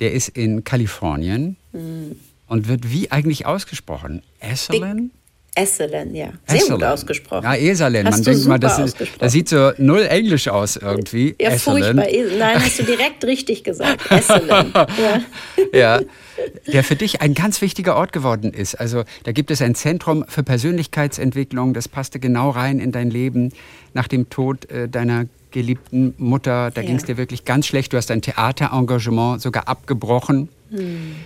[0.00, 2.16] Der ist in Kalifornien mhm.
[2.46, 4.22] und wird wie eigentlich ausgesprochen?
[4.40, 5.10] Esalen?
[5.54, 6.30] Esselen, ja.
[6.46, 6.78] Sehr Esselen.
[6.78, 7.44] gut ausgesprochen.
[7.44, 8.04] Ja, Eselen.
[8.04, 11.34] Man denkt mal, das, ist, das, sieht so null englisch aus irgendwie.
[11.40, 11.98] Ja, Esselen.
[11.98, 12.38] furchtbar.
[12.38, 14.10] Nein, hast du direkt richtig gesagt.
[14.10, 14.72] Esselen.
[15.72, 15.98] Ja.
[15.98, 16.00] ja.
[16.72, 18.74] Der für dich ein ganz wichtiger Ort geworden ist.
[18.74, 21.74] Also da gibt es ein Zentrum für Persönlichkeitsentwicklung.
[21.74, 23.52] Das passte genau rein in dein Leben
[23.92, 26.70] nach dem Tod äh, deiner geliebten Mutter.
[26.70, 26.86] Da ja.
[26.86, 27.92] ging es dir wirklich ganz schlecht.
[27.92, 30.48] Du hast dein Theaterengagement sogar abgebrochen.
[30.70, 31.16] Hm.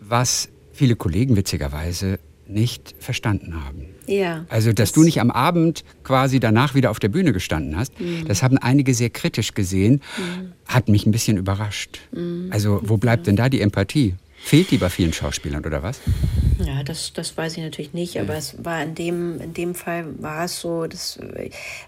[0.00, 2.18] Was viele Kollegen witzigerweise
[2.48, 3.86] nicht verstanden haben.
[4.06, 4.44] Ja.
[4.48, 7.98] Also, dass das du nicht am Abend quasi danach wieder auf der Bühne gestanden hast,
[8.00, 8.24] mhm.
[8.26, 10.52] das haben einige sehr kritisch gesehen, mhm.
[10.66, 11.98] hat mich ein bisschen überrascht.
[12.12, 12.48] Mhm.
[12.50, 14.14] Also, wo bleibt denn da die Empathie?
[14.46, 16.00] Fehlt die bei vielen Schauspielern oder was?
[16.64, 20.06] Ja, das, das weiß ich natürlich nicht, aber es war in dem, in dem Fall
[20.22, 21.18] war es so, dass,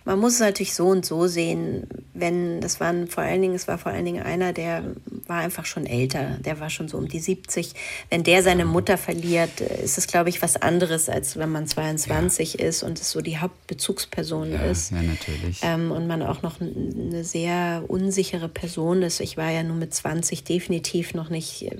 [0.04, 3.68] man muss es natürlich so und so sehen, wenn, das waren vor allen Dingen, es
[3.68, 4.82] war vor allen Dingen einer, der
[5.28, 7.74] war einfach schon älter, der war schon so um die 70.
[8.10, 12.54] Wenn der seine Mutter verliert, ist es, glaube ich, was anderes, als wenn man 22
[12.54, 12.66] ja.
[12.66, 14.90] ist und es so die Hauptbezugsperson ja, ist.
[14.90, 15.60] Ja, natürlich.
[15.62, 19.20] Ähm, und man auch noch eine sehr unsichere Person ist.
[19.20, 21.76] Ich war ja nur mit 20 definitiv noch nicht äh,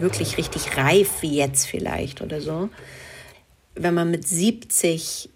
[0.00, 2.68] wirklich richtig reif wie jetzt vielleicht oder so.
[3.74, 5.30] Wenn man mit 70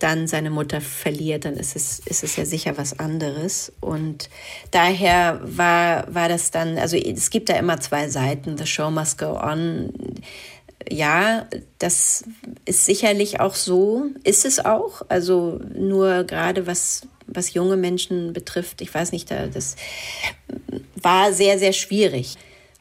[0.00, 3.72] dann seine Mutter verliert, dann ist es, ist es ja sicher was anderes.
[3.80, 4.30] Und
[4.70, 9.18] daher war, war das dann, also es gibt da immer zwei Seiten, The Show Must
[9.18, 9.92] Go On.
[10.90, 11.46] Ja,
[11.78, 12.24] das
[12.64, 15.02] ist sicherlich auch so, ist es auch.
[15.08, 19.76] Also nur gerade was, was junge Menschen betrifft, ich weiß nicht, das
[21.00, 22.36] war sehr, sehr schwierig.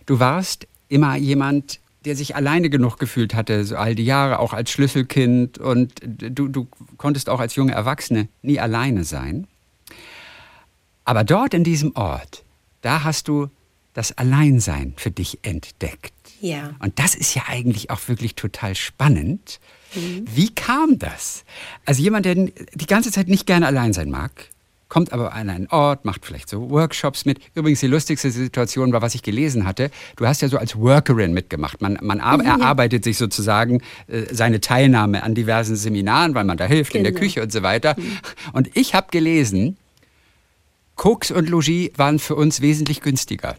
[0.05, 4.53] Du warst immer jemand, der sich alleine genug gefühlt hatte, so all die Jahre, auch
[4.53, 5.57] als Schlüsselkind.
[5.57, 6.67] Und du, du
[6.97, 9.47] konntest auch als junge Erwachsene nie alleine sein.
[11.05, 12.43] Aber dort in diesem Ort,
[12.81, 13.49] da hast du
[13.93, 16.13] das Alleinsein für dich entdeckt.
[16.41, 16.75] Ja.
[16.79, 19.59] Und das ist ja eigentlich auch wirklich total spannend.
[19.95, 20.25] Mhm.
[20.33, 21.43] Wie kam das?
[21.85, 24.49] Also jemand, der die ganze Zeit nicht gerne allein sein mag,
[24.89, 27.39] kommt aber an einen Ort, macht vielleicht so Workshops mit.
[27.53, 29.91] Übrigens, die lustigste Situation war, was ich gelesen hatte.
[30.17, 31.81] Du hast ja so als Workerin mitgemacht.
[31.81, 36.65] Man, man mhm, erarbeitet sich sozusagen äh, seine Teilnahme an diversen Seminaren, weil man da
[36.65, 36.99] hilft genau.
[36.99, 37.23] in der genau.
[37.23, 37.95] Küche und so weiter.
[37.97, 38.17] Mhm.
[38.53, 39.77] Und ich habe gelesen,
[40.95, 43.55] Koks und Logis waren für uns wesentlich günstiger.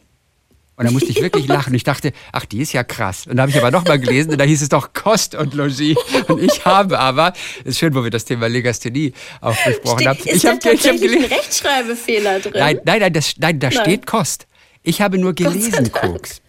[0.81, 1.75] Und da musste ich wirklich lachen.
[1.75, 3.27] Ich dachte, ach, die ist ja krass.
[3.27, 5.99] Und da habe ich aber nochmal gelesen und da hieß es doch Kost und Logis.
[6.27, 9.13] Und ich habe aber, ist schön, wo wir das Thema Legasthenie
[9.43, 10.19] auch besprochen haben.
[10.25, 11.25] Ich habe hab gelesen.
[11.25, 12.53] ein Rechtschreibfehler drin?
[12.55, 13.79] Nein, nein, nein, das, nein da nein.
[13.83, 14.47] steht Kost.
[14.83, 16.41] Ich habe nur gelesen Koks.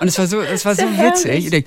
[0.00, 1.44] Und es war so, es war so witzig.
[1.44, 1.66] Ich denk,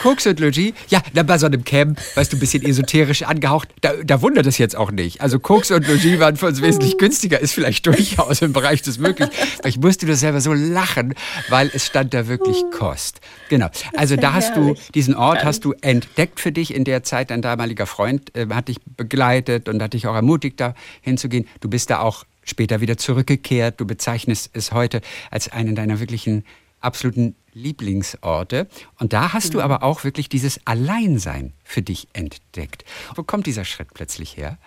[0.00, 3.68] Koks und Logis, ja, dann bei so einem Camp, weißt du, ein bisschen esoterisch angehaucht,
[3.80, 5.20] da, da wundert es jetzt auch nicht.
[5.20, 8.98] Also Koks und Logis waren für uns wesentlich günstiger, ist vielleicht durchaus im Bereich des
[8.98, 9.32] Möglichen.
[9.64, 11.14] Ich musste das selber so lachen,
[11.48, 13.20] weil es stand da wirklich Kost.
[13.48, 13.68] Genau.
[13.96, 17.30] Also da hast du, diesen Ort hast du entdeckt für dich in der Zeit.
[17.30, 21.48] Dein damaliger Freund äh, hat dich begleitet und hat dich auch ermutigt, da hinzugehen.
[21.60, 23.80] Du bist da auch später wieder zurückgekehrt.
[23.80, 26.44] Du bezeichnest es heute als einen deiner wirklichen
[26.84, 28.68] absoluten Lieblingsorte.
[28.98, 29.52] Und da hast mhm.
[29.52, 32.84] du aber auch wirklich dieses Alleinsein für dich entdeckt.
[33.14, 34.58] Wo kommt dieser Schritt plötzlich her?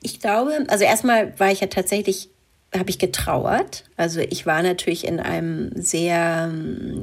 [0.00, 2.28] Ich glaube, also erstmal war ich ja tatsächlich,
[2.76, 3.84] habe ich getrauert.
[3.96, 6.52] Also ich war natürlich in einem sehr,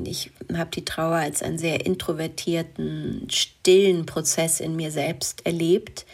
[0.06, 6.06] ich habe die Trauer als einen sehr introvertierten, stillen Prozess in mir selbst erlebt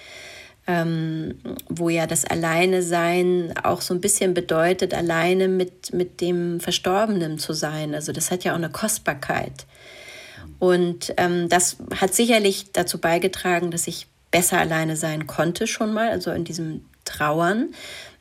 [0.68, 1.36] ähm,
[1.70, 7.39] wo ja das Alleine sein auch so ein bisschen bedeutet, alleine mit, mit dem Verstorbenen
[7.39, 7.95] zu sein.
[7.95, 9.65] Also das hat ja auch eine Kostbarkeit.
[10.59, 16.09] Und ähm, das hat sicherlich dazu beigetragen, dass ich besser alleine sein konnte schon mal,
[16.09, 17.74] also in diesem Trauern.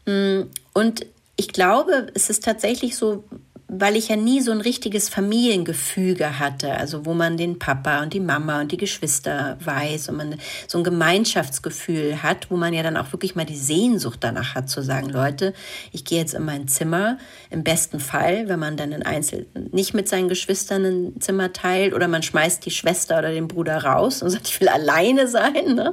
[0.06, 0.42] Mm,
[0.72, 3.24] und ich glaube, es ist tatsächlich so,
[3.68, 8.12] weil ich ja nie so ein richtiges Familiengefüge hatte, also wo man den Papa und
[8.12, 10.34] die Mama und die Geschwister weiß und man
[10.68, 14.70] so ein Gemeinschaftsgefühl hat, wo man ja dann auch wirklich mal die Sehnsucht danach hat
[14.70, 15.52] zu sagen, Leute,
[15.90, 17.18] ich gehe jetzt in mein Zimmer,
[17.50, 21.92] im besten Fall, wenn man dann in Einzel nicht mit seinen Geschwistern ein Zimmer teilt
[21.92, 25.74] oder man schmeißt die Schwester oder den Bruder raus und sagt, ich will alleine sein.
[25.74, 25.92] Ne?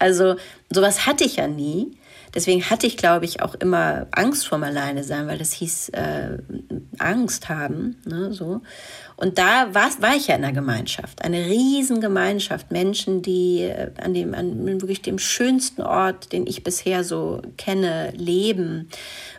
[0.00, 0.34] Also
[0.72, 1.92] sowas hatte ich ja nie.
[2.34, 6.38] Deswegen hatte ich, glaube ich, auch immer Angst vorm Alleine sein, weil das hieß äh,
[6.98, 7.96] Angst haben.
[8.06, 8.62] Ne, so.
[9.16, 14.14] Und da war, war ich ja in einer Gemeinschaft, eine Riesengemeinschaft, Menschen, die äh, an
[14.14, 18.88] dem, an wirklich dem schönsten Ort, den ich bisher so kenne, leben,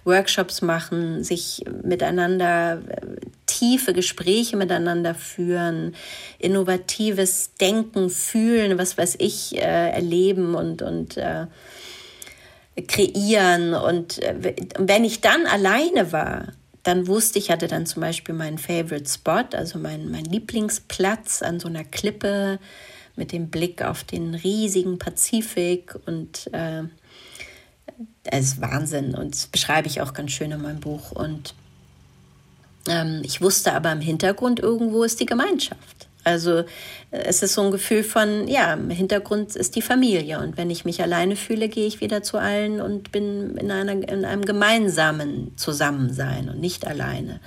[0.04, 3.02] Workshops machen, sich miteinander äh,
[3.48, 5.96] tiefe Gespräche miteinander führen,
[6.39, 11.48] innovatives Denken, Fühlen, was weiß ich, äh, erleben und, und äh,
[12.88, 13.74] kreieren.
[13.74, 16.53] Und äh, wenn ich dann alleine war,
[16.84, 21.59] dann wusste ich, hatte dann zum Beispiel meinen Favorite Spot, also mein, mein Lieblingsplatz an
[21.59, 22.59] so einer Klippe
[23.15, 26.84] mit dem Blick auf den riesigen Pazifik und äh,
[28.26, 31.11] es ist Wahnsinn und das beschreibe ich auch ganz schön in meinem Buch.
[31.11, 31.53] Und
[32.88, 36.03] ähm, ich wusste aber im Hintergrund irgendwo ist die Gemeinschaft.
[36.24, 36.65] Also äh,
[37.11, 40.39] es ist so ein Gefühl von, ja, im Hintergrund ist die Familie.
[40.39, 43.91] Und wenn ich mich alleine fühle, gehe ich wieder zu allen und bin in, einer,
[43.91, 47.39] in einem gemeinsamen Zusammensein und nicht alleine.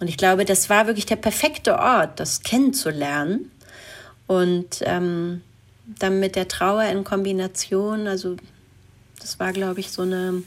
[0.00, 3.50] Und ich glaube, das war wirklich der perfekte Ort, das kennenzulernen.
[4.26, 5.42] Und ähm,
[5.86, 8.36] dann mit der Trauer in Kombination, also
[9.20, 10.42] das war, glaube ich, so eine,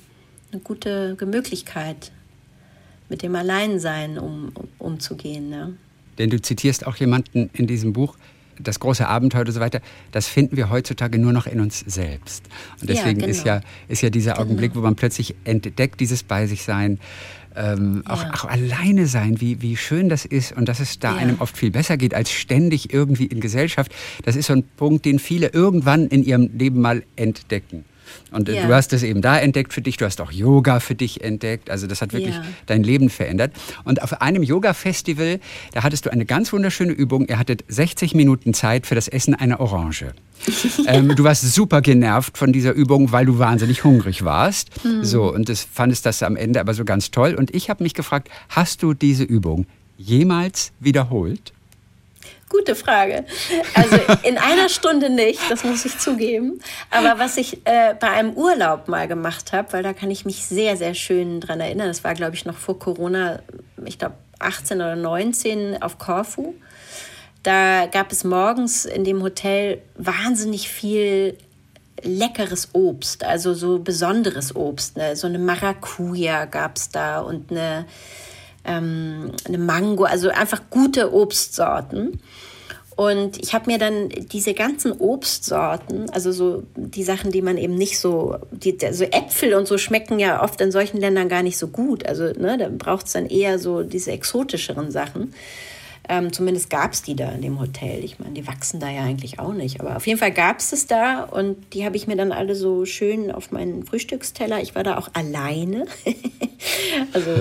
[0.51, 2.11] eine gute Möglichkeit,
[3.09, 5.49] mit dem Alleinsein um, um, umzugehen.
[5.49, 5.77] Ne?
[6.17, 8.17] Denn du zitierst auch jemanden in diesem Buch,
[8.59, 12.43] das große Abenteuer und so weiter, das finden wir heutzutage nur noch in uns selbst.
[12.81, 13.27] Und deswegen ja, genau.
[13.27, 14.83] ist, ja, ist ja dieser Augenblick, genau.
[14.83, 16.99] wo man plötzlich entdeckt, dieses Bei sich sein,
[17.55, 18.13] ähm, ja.
[18.13, 21.17] auch, auch, alleine sein, wie, wie schön das ist und dass es da ja.
[21.17, 23.91] einem oft viel besser geht als ständig irgendwie in Gesellschaft.
[24.23, 27.85] Das ist so ein Punkt, den viele irgendwann in ihrem Leben mal entdecken.
[28.31, 28.65] Und ja.
[28.65, 31.69] du hast es eben da entdeckt für dich, du hast auch Yoga für dich entdeckt.
[31.69, 32.43] Also das hat wirklich ja.
[32.65, 33.53] dein Leben verändert.
[33.83, 35.39] Und auf einem Yoga-Festival,
[35.73, 37.27] da hattest du eine ganz wunderschöne Übung.
[37.27, 40.13] Ihr hattet 60 Minuten Zeit für das Essen einer Orange.
[40.87, 44.69] ähm, du warst super genervt von dieser Übung, weil du wahnsinnig hungrig warst.
[44.83, 45.03] Mhm.
[45.03, 47.35] So, und das fandest das am Ende aber so ganz toll.
[47.35, 49.65] Und ich habe mich gefragt, hast du diese Übung
[49.97, 51.53] jemals wiederholt?
[52.49, 53.25] Gute Frage.
[53.73, 56.59] Also in einer Stunde nicht, das muss ich zugeben.
[56.91, 60.45] Aber was ich äh, bei einem Urlaub mal gemacht habe, weil da kann ich mich
[60.45, 63.39] sehr, sehr schön dran erinnern, das war, glaube ich, noch vor Corona,
[63.83, 66.53] ich glaube 18 oder 19 auf Korfu.
[67.43, 71.37] Da gab es morgens in dem Hotel wahnsinnig viel
[72.03, 74.97] leckeres Obst, also so besonderes Obst.
[74.97, 75.15] Ne?
[75.15, 77.85] So eine Maracuja gab es da und eine
[78.67, 82.19] ähm, eine Mango, also einfach gute Obstsorten.
[82.97, 87.75] Und ich habe mir dann diese ganzen Obstsorten, also so die Sachen, die man eben
[87.75, 91.59] nicht so, die, also Äpfel und so schmecken ja oft in solchen Ländern gar nicht
[91.59, 92.07] so gut.
[92.07, 95.35] Also ne, da braucht es dann eher so diese exotischeren Sachen.
[96.09, 98.03] Ähm, zumindest gab es die da in dem Hotel.
[98.03, 99.81] Ich meine, die wachsen da ja eigentlich auch nicht.
[99.81, 102.55] Aber auf jeden Fall gab es es da und die habe ich mir dann alle
[102.55, 104.61] so schön auf meinen Frühstücksteller.
[104.61, 105.85] Ich war da auch alleine.
[107.13, 107.31] also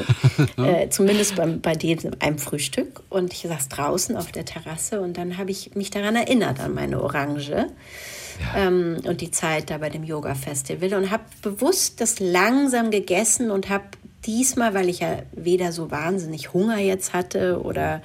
[0.62, 3.02] äh, zumindest beim, bei dem, einem Frühstück.
[3.08, 6.74] Und ich saß draußen auf der Terrasse und dann habe ich mich daran erinnert, an
[6.74, 7.50] meine Orange.
[7.50, 8.66] Ja.
[8.66, 13.68] Ähm, und die Zeit da bei dem Yoga-Festival und habe bewusst das langsam gegessen und
[13.68, 13.84] habe
[14.26, 18.02] diesmal, weil ich ja weder so wahnsinnig Hunger jetzt hatte oder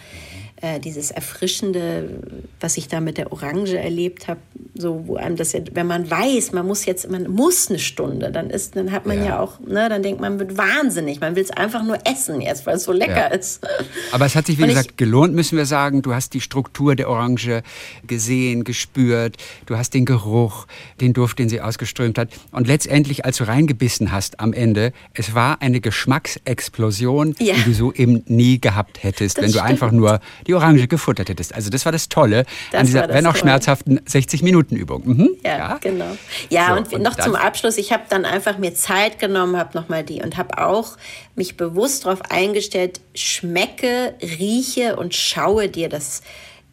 [0.62, 2.22] äh, dieses Erfrischende,
[2.60, 4.40] was ich da mit der Orange erlebt habe,
[4.76, 8.50] so wo einem das, wenn man weiß, man muss jetzt, man muss eine Stunde, dann
[8.52, 11.44] ist, dann hat man ja, ja auch, ne, dann denkt man, wird wahnsinnig, man will
[11.44, 13.28] es einfach nur essen jetzt, weil es so lecker ja.
[13.28, 13.66] ist.
[14.12, 16.04] Aber es hat sich, wie Und gesagt, gelohnt, müssen wir sagen.
[16.04, 17.64] Du hast die Struktur der Orange
[18.06, 20.68] gesehen, gespürt, du hast den Geruch,
[21.00, 22.30] den Duft, den sie ausgeströmt hat.
[22.52, 27.56] Und letztendlich, als du reingebissen hast am Ende, es war eine Geschmacksexplosion, ja.
[27.56, 29.70] die du so eben nie gehabt hättest, das wenn du stimmt.
[29.70, 31.56] einfach nur die die Orange gefuttert hättest.
[31.56, 33.42] Also das war das Tolle das an dieser, wenn auch toll.
[33.42, 35.08] schmerzhaften 60-Minuten-Übung.
[35.08, 35.30] Mhm.
[35.44, 36.18] Ja, ja, genau.
[36.50, 39.78] Ja, so, und, und, noch zum Abschluss, ich habe dann einfach mir Zeit genommen, habe
[39.78, 40.98] nochmal die und habe auch
[41.36, 46.22] mich bewusst darauf eingestellt, schmecke, rieche und schaue dir das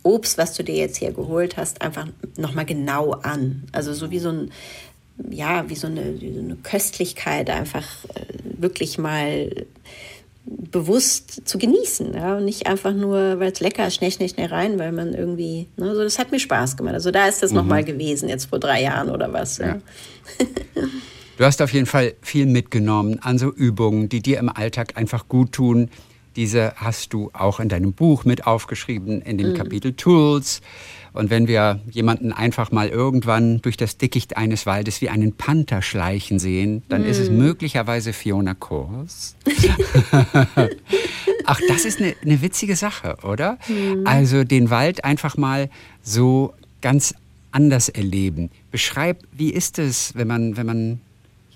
[0.02, 2.06] Obst, was du dir jetzt hier geholt hast, einfach
[2.36, 3.64] nochmal genau an.
[3.72, 4.50] Also so wie so ein
[5.30, 9.66] ja, wie so eine, wie so eine Köstlichkeit einfach äh, wirklich mal
[10.48, 12.14] bewusst zu genießen.
[12.14, 12.36] Ja?
[12.36, 15.68] Und nicht einfach nur, weil es lecker ist, schnell, schnell, schnell rein, weil man irgendwie,
[15.76, 16.94] ne, so, das hat mir Spaß gemacht.
[16.94, 17.58] Also da ist das mhm.
[17.58, 19.58] nochmal gewesen, jetzt vor drei Jahren oder was.
[19.58, 19.66] Ja.
[19.66, 19.78] ja.
[21.36, 25.28] du hast auf jeden Fall viel mitgenommen an so Übungen, die dir im Alltag einfach
[25.28, 25.90] gut tun.
[26.36, 29.54] Diese hast du auch in deinem Buch mit aufgeschrieben, in dem mhm.
[29.54, 30.60] Kapitel Tools.
[31.12, 35.82] Und wenn wir jemanden einfach mal irgendwann durch das Dickicht eines Waldes wie einen Panther
[35.82, 37.06] schleichen sehen, dann mm.
[37.06, 37.38] ist es hm.
[37.38, 39.34] möglicherweise Fiona Kors.
[41.44, 43.58] Ach, das ist eine, eine witzige Sache, oder?
[43.68, 44.06] Mm.
[44.06, 45.70] Also den Wald einfach mal
[46.02, 47.14] so ganz
[47.50, 48.50] anders erleben.
[48.70, 51.00] Beschreib, wie ist es, wenn man, wenn man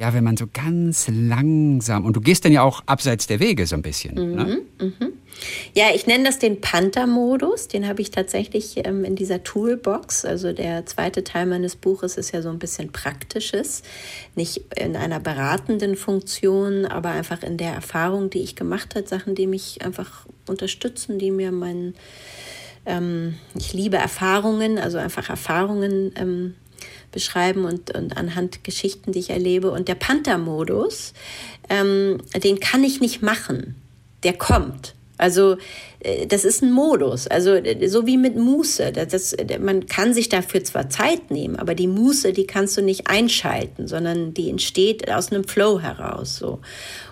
[0.03, 3.69] ja, wenn man so ganz langsam, und du gehst dann ja auch abseits der Wege
[3.69, 4.17] so ein bisschen.
[4.17, 4.61] Mhm, ne?
[4.81, 5.13] mhm.
[5.75, 7.69] Ja, ich nenne das den Panther-Modus.
[7.69, 10.25] Den habe ich tatsächlich ähm, in dieser Toolbox.
[10.25, 13.85] Also der zweite Teil meines Buches ist ja so ein bisschen praktisches.
[14.35, 19.07] Nicht in einer beratenden Funktion, aber einfach in der Erfahrung, die ich gemacht habe.
[19.07, 21.95] Sachen, die mich einfach unterstützen, die mir meinen.
[22.87, 26.55] Ähm, ich liebe Erfahrungen, also einfach Erfahrungen ähm,
[27.13, 29.71] beschreiben und, und anhand Geschichten, die ich erlebe.
[29.71, 31.13] Und der Panther-Modus,
[31.69, 33.77] ähm, den kann ich nicht machen.
[34.25, 34.95] Der kommt.
[35.19, 35.57] Also
[36.01, 38.91] äh, das ist ein Modus, also äh, so wie mit Muße.
[38.93, 42.83] Das, das, man kann sich dafür zwar Zeit nehmen, aber die Muße, die kannst du
[42.83, 46.37] nicht einschalten, sondern die entsteht aus einem Flow heraus.
[46.37, 46.61] So.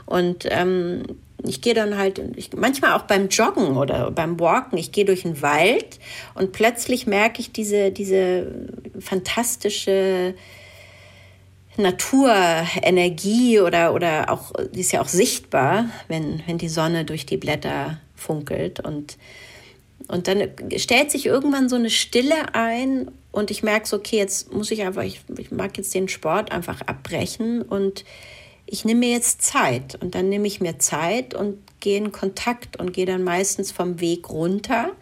[0.06, 1.04] Und ähm,
[1.44, 5.22] ich gehe dann halt, ich, manchmal auch beim Joggen oder beim Walken, ich gehe durch
[5.22, 5.98] den Wald
[6.34, 8.68] und plötzlich merke ich diese, diese
[8.98, 10.34] fantastische
[11.76, 17.36] Naturenergie oder, oder auch, die ist ja auch sichtbar, wenn, wenn die Sonne durch die
[17.36, 18.80] Blätter funkelt.
[18.80, 19.16] Und,
[20.08, 24.52] und dann stellt sich irgendwann so eine Stille ein und ich merke so, okay, jetzt
[24.52, 28.04] muss ich einfach, ich, ich mag jetzt den Sport einfach abbrechen und
[28.70, 32.78] ich nehme mir jetzt Zeit und dann nehme ich mir Zeit und gehe in Kontakt
[32.78, 34.92] und gehe dann meistens vom Weg runter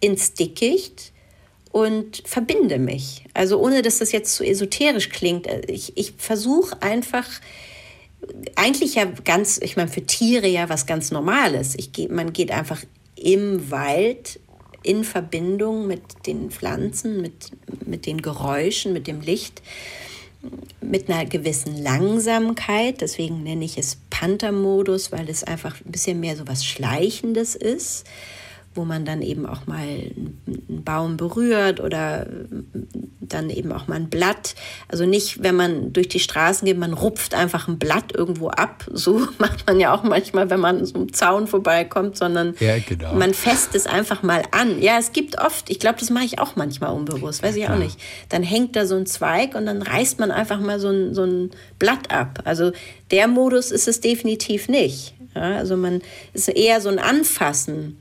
[0.00, 1.12] ins Dickicht
[1.72, 3.24] und verbinde mich.
[3.34, 5.48] Also ohne dass das jetzt zu esoterisch klingt.
[5.68, 7.26] Ich, ich versuche einfach,
[8.54, 11.74] eigentlich ja ganz, ich meine, für Tiere ja was ganz Normales.
[11.76, 12.84] Ich geh, man geht einfach
[13.16, 14.38] im Wald
[14.84, 17.50] in Verbindung mit den Pflanzen, mit,
[17.84, 19.60] mit den Geräuschen, mit dem Licht,
[20.80, 23.00] mit einer gewissen Langsamkeit.
[23.00, 28.04] Deswegen nenne ich es Panther-Modus, weil es einfach ein bisschen mehr so was Schleichendes ist
[28.74, 32.26] wo man dann eben auch mal einen Baum berührt oder
[33.20, 34.54] dann eben auch mal ein Blatt.
[34.88, 38.84] Also nicht, wenn man durch die Straßen geht, man rupft einfach ein Blatt irgendwo ab.
[38.90, 43.14] So macht man ja auch manchmal, wenn man so einem Zaun vorbeikommt, sondern ja, genau.
[43.14, 44.80] man fässt es einfach mal an.
[44.80, 47.76] Ja, es gibt oft, ich glaube, das mache ich auch manchmal unbewusst, weiß ich auch
[47.76, 47.98] nicht.
[48.28, 51.24] Dann hängt da so ein Zweig und dann reißt man einfach mal so ein, so
[51.24, 52.40] ein Blatt ab.
[52.44, 52.72] Also
[53.10, 55.14] der Modus ist es definitiv nicht.
[55.34, 56.02] Ja, also man
[56.34, 57.98] ist eher so ein Anfassen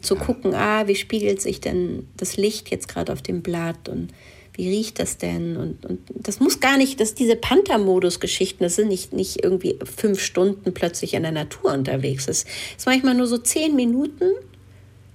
[0.00, 4.10] zu gucken, ah, wie spiegelt sich denn das Licht jetzt gerade auf dem Blatt und
[4.54, 5.56] wie riecht das denn?
[5.56, 10.20] Und, und das muss gar nicht, dass diese Panther-Modus-Geschichten, das sind nicht, nicht irgendwie fünf
[10.20, 12.26] Stunden plötzlich in der Natur unterwegs.
[12.26, 12.44] Das
[12.76, 14.32] ist manchmal nur so zehn Minuten,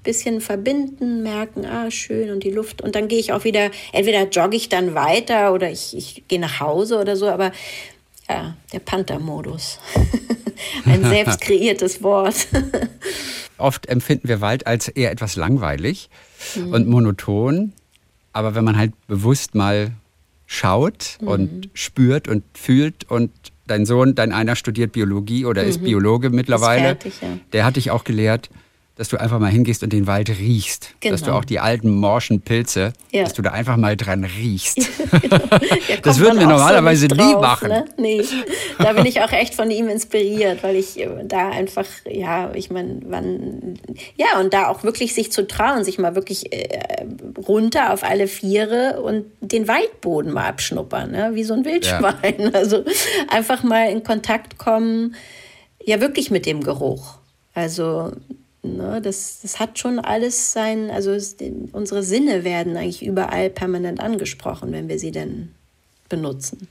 [0.04, 2.82] bisschen verbinden, merken, ah, schön und die Luft.
[2.82, 6.40] Und dann gehe ich auch wieder, entweder jogge ich dann weiter oder ich, ich gehe
[6.40, 7.52] nach Hause oder so, aber
[8.30, 9.80] ja, der Panther-Modus.
[10.86, 12.48] Ein selbst kreiertes Wort.
[13.58, 16.10] Oft empfinden wir Wald als eher etwas langweilig
[16.56, 16.74] mhm.
[16.74, 17.74] und monoton.
[18.34, 19.92] Aber wenn man halt bewusst mal
[20.46, 21.28] schaut mhm.
[21.28, 23.32] und spürt und fühlt und
[23.68, 25.70] dein Sohn, dein einer studiert Biologie oder mhm.
[25.70, 27.40] ist Biologe mittlerweile, ist fertig, ja.
[27.54, 28.50] der hat dich auch gelehrt,
[28.96, 30.96] dass du einfach mal hingehst und den Wald riechst.
[31.02, 31.12] Genau.
[31.12, 31.40] Dass du genau.
[31.40, 33.24] auch die alten morschen Pilze, ja.
[33.24, 34.78] dass du da einfach mal dran riechst.
[35.22, 35.38] genau.
[35.88, 37.70] ja, das würden wir normalerweise so nie drauf, machen.
[37.70, 37.86] Ne?
[37.98, 38.24] Nee,
[38.80, 42.72] da bin ich auch echt von ihm inspiriert, weil ich äh, da einfach, ja, ich
[42.72, 43.80] meine, wann,
[44.16, 47.06] ja, und da auch wirklich sich zu trauen, sich mal wirklich äh,
[47.46, 51.32] runter auf alle Viere und den Waldboden mal abschnuppern, ne?
[51.34, 52.36] wie so ein Wildschwein.
[52.38, 52.50] Ja.
[52.54, 52.86] Also
[53.28, 55.16] einfach mal in Kontakt kommen,
[55.84, 57.16] ja, wirklich mit dem Geruch.
[57.54, 58.12] Also
[58.66, 61.36] Ne, das, das hat schon alles sein, also es,
[61.72, 65.52] unsere Sinne werden eigentlich überall permanent angesprochen, wenn wir sie denn
[66.10, 66.68] benutzen.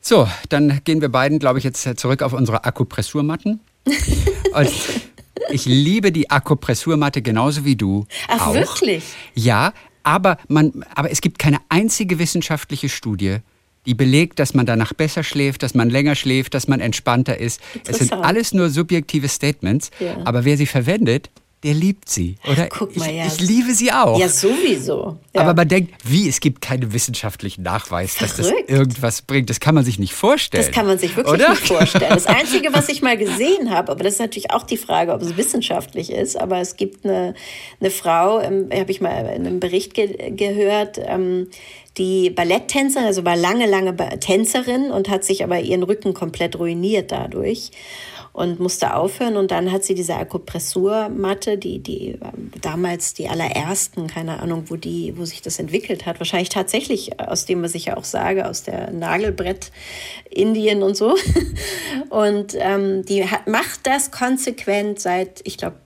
[0.00, 3.60] So, dann gehen wir beiden, glaube ich, jetzt zurück auf unsere Akupressurmatten.
[4.54, 4.70] Und
[5.50, 8.06] ich liebe die Akupressurmatte genauso wie du.
[8.28, 8.54] Ach, auch.
[8.54, 9.04] wirklich?
[9.34, 9.72] Ja,
[10.02, 13.38] aber, man, aber es gibt keine einzige wissenschaftliche Studie,
[13.86, 17.60] die belegt, dass man danach besser schläft, dass man länger schläft, dass man entspannter ist.
[17.86, 20.18] Es sind alles nur subjektive Statements, ja.
[20.24, 21.30] aber wer sie verwendet,
[21.62, 22.36] der liebt sie.
[22.50, 23.26] Oder Guck mal, ja.
[23.26, 24.18] ich, ich liebe sie auch.
[24.18, 25.18] Ja, sowieso.
[25.34, 25.42] Ja.
[25.42, 28.38] Aber man denkt, wie, es gibt keinen wissenschaftlichen Nachweis, Verrückt.
[28.38, 29.50] dass das irgendwas bringt.
[29.50, 30.64] Das kann man sich nicht vorstellen.
[30.64, 31.50] Das kann man sich wirklich oder?
[31.50, 32.14] nicht vorstellen.
[32.14, 35.20] Das Einzige, was ich mal gesehen habe, aber das ist natürlich auch die Frage, ob
[35.20, 37.34] es wissenschaftlich ist, aber es gibt eine,
[37.78, 41.48] eine Frau, ähm, habe ich mal in einem Bericht ge gehört, ähm,
[42.00, 47.12] die Balletttänzerin, also war lange, lange Tänzerin und hat sich aber ihren Rücken komplett ruiniert
[47.12, 47.72] dadurch
[48.32, 49.36] und musste aufhören.
[49.36, 54.76] Und dann hat sie diese Akupressurmatte, die, die ähm, damals die allerersten, keine Ahnung, wo
[54.76, 56.18] die, wo sich das entwickelt hat.
[56.20, 59.70] Wahrscheinlich tatsächlich aus dem, was ich ja auch sage, aus der Nagelbrett
[60.30, 61.16] Indien und so.
[62.08, 65.76] Und ähm, die hat, macht das konsequent seit, ich glaube,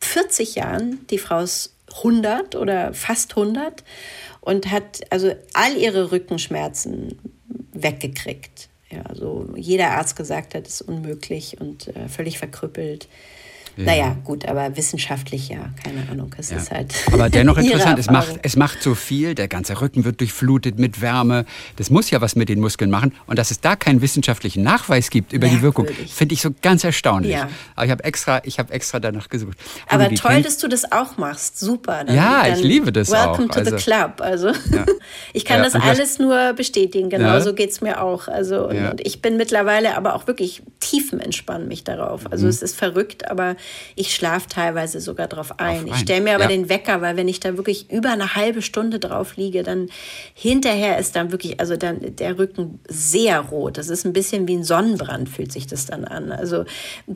[0.00, 1.06] 40 Jahren.
[1.10, 3.84] Die Frau ist 100 oder fast 100
[4.40, 7.18] und hat also all ihre Rückenschmerzen
[7.72, 8.68] weggekriegt.
[8.90, 13.08] Ja, also jeder Arzt gesagt hat, ist unmöglich und äh, völlig verkrüppelt.
[13.76, 13.84] Ja.
[13.84, 16.34] Naja, gut, aber wissenschaftlich ja, keine Ahnung.
[16.38, 16.56] Es ja.
[16.56, 16.94] ist halt.
[17.12, 21.00] Aber dennoch interessant, es macht, es macht so viel, der ganze Rücken wird durchflutet mit
[21.00, 21.44] Wärme.
[21.76, 23.12] Das muss ja was mit den Muskeln machen.
[23.26, 26.84] Und dass es da keinen wissenschaftlichen Nachweis gibt über die Wirkung, finde ich so ganz
[26.84, 27.32] erstaunlich.
[27.32, 27.48] Ja.
[27.76, 29.58] Aber ich habe extra, hab extra danach gesucht.
[29.88, 31.58] Aber toll, kennt, dass du das auch machst.
[31.58, 32.04] Super.
[32.04, 33.54] Dann, ja, dann ich liebe das welcome auch.
[33.54, 34.20] To also, the club.
[34.20, 34.52] Also
[35.32, 37.10] ich kann das alles nur bestätigen.
[37.10, 37.54] Genauso ja.
[37.54, 38.28] geht es mir auch.
[38.28, 42.30] Also und, und, ich bin mittlerweile aber auch wirklich tiefenentspannt mich darauf.
[42.30, 42.50] Also mhm.
[42.50, 43.56] es ist verrückt, aber
[43.96, 45.80] ich schlafe teilweise sogar drauf ein.
[45.80, 46.48] ein, Ich stelle mir aber ja.
[46.48, 49.88] den Wecker, weil wenn ich da wirklich über eine halbe Stunde drauf liege, dann
[50.34, 53.78] hinterher ist dann wirklich, also dann der Rücken sehr rot.
[53.78, 56.32] Das ist ein bisschen wie ein Sonnenbrand, fühlt sich das dann an.
[56.32, 56.64] Also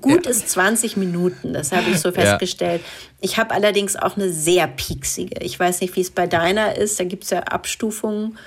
[0.00, 2.14] gut ist 20 Minuten, das habe ich so Ja.
[2.14, 2.82] festgestellt.
[3.20, 5.40] Ich habe allerdings auch eine sehr pieksige.
[5.40, 7.00] Ich weiß nicht, wie es bei deiner ist.
[7.00, 8.38] Da gibt es ja Abstufungen.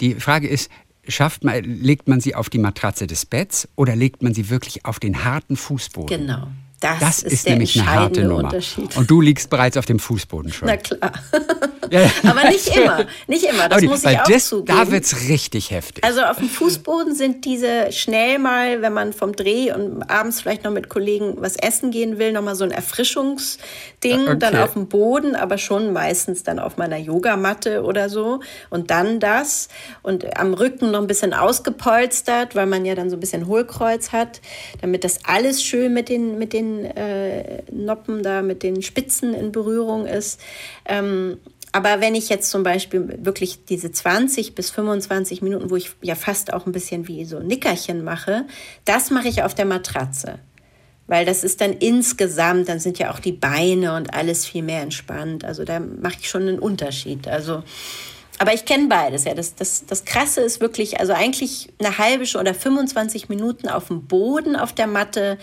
[0.00, 0.70] Die Frage ist,
[1.06, 4.84] schafft man, legt man sie auf die Matratze des Betts oder legt man sie wirklich
[4.84, 6.08] auf den harten Fußboden?
[6.18, 6.48] Genau.
[6.82, 8.52] Das, Das ist, ist, nämlich eine harte Nummer.
[8.96, 10.66] Und du liegst bereits auf dem Fußboden schon.
[10.66, 11.12] Na klar.
[12.28, 13.06] Aber nicht immer.
[13.26, 13.68] Nicht immer.
[13.68, 14.78] Das die- muss ich auch das, zugeben.
[14.78, 16.04] Da wird's richtig heftig.
[16.04, 20.64] Also auf dem Fußboden sind diese schnell mal, wenn man vom Dreh und abends vielleicht
[20.64, 24.36] noch mit Kollegen was essen gehen will, noch mal so ein Erfrischungsding, Okay.
[24.38, 28.40] dann auf dem Boden, aber schon meistens dann auf meiner Yogamatte oder so
[28.70, 29.68] und dann das
[30.02, 34.12] und am Rücken noch ein bisschen ausgepolstert, weil man ja dann so ein bisschen Hohlkreuz
[34.12, 34.40] hat,
[34.80, 39.52] damit das alles schön mit den mit den äh, Noppen da, mit den Spitzen in
[39.52, 40.40] Berührung ist.
[40.84, 41.38] Ähm,
[41.72, 46.14] aber wenn ich jetzt zum Beispiel wirklich diese 20 bis 25 Minuten, wo ich ja
[46.14, 48.44] fast auch ein bisschen wie so Nickerchen mache,
[48.84, 50.38] das mache ich auf der Matratze.
[51.06, 54.82] Weil das ist dann insgesamt, dann sind ja auch die Beine und alles viel mehr
[54.82, 55.44] entspannt.
[55.44, 57.26] Also da mache ich schon einen Unterschied.
[57.26, 57.62] Also,
[58.38, 59.24] aber ich kenne beides.
[59.24, 59.34] Ja.
[59.34, 63.88] Das, das, das Krasse ist wirklich, also eigentlich eine halbe Stunde oder 25 Minuten auf
[63.88, 65.38] dem Boden auf der Matte,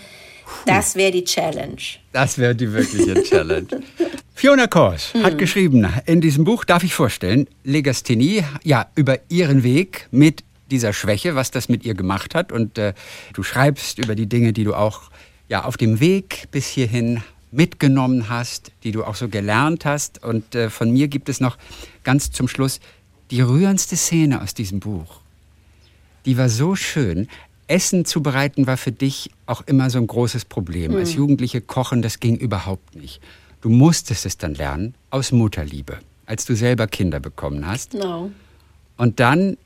[0.66, 1.76] das wäre die Challenge.
[2.12, 3.66] Das wäre die wirkliche Challenge.
[4.40, 5.22] Fiona Kors Hm.
[5.22, 10.94] hat geschrieben in diesem Buch, darf ich vorstellen, Legasthenie, ja, über ihren Weg mit dieser
[10.94, 12.50] Schwäche, was das mit ihr gemacht hat.
[12.50, 12.94] Und äh,
[13.34, 15.10] du schreibst über die Dinge, die du auch
[15.50, 20.24] ja, auf dem Weg bis hierhin mitgenommen hast, die du auch so gelernt hast.
[20.24, 21.58] Und äh, von mir gibt es noch
[22.02, 22.80] ganz zum Schluss
[23.30, 25.20] die rührendste Szene aus diesem Buch.
[26.24, 27.28] Die war so schön.
[27.66, 30.96] Essen zubereiten war für dich auch immer so ein großes Problem.
[30.96, 33.20] Als Jugendliche kochen, das ging überhaupt nicht.
[33.60, 37.92] Du musstest es dann lernen aus Mutterliebe, als du selber Kinder bekommen hast.
[37.92, 38.30] Genau.
[38.96, 39.56] Und dann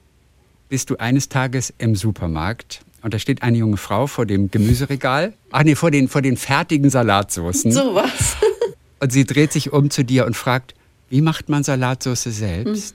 [0.69, 5.35] bist du eines Tages im Supermarkt und da steht eine junge Frau vor dem Gemüseregal.
[5.53, 7.71] Ach nee, vor den, vor den fertigen Salatsoßen.
[7.71, 8.37] Sowas.
[9.01, 10.75] Und sie dreht sich um zu dir und fragt,
[11.11, 12.95] wie macht man Salatsauce selbst?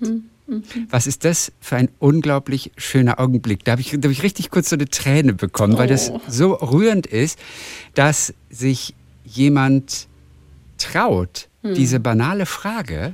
[0.90, 3.64] Was ist das für ein unglaublich schöner Augenblick?
[3.64, 6.20] Da habe ich, da hab ich richtig kurz so eine Träne bekommen, weil das Oh.
[6.28, 7.38] so rührend ist,
[7.94, 10.08] dass sich jemand
[10.80, 13.14] traut, diese banale Frage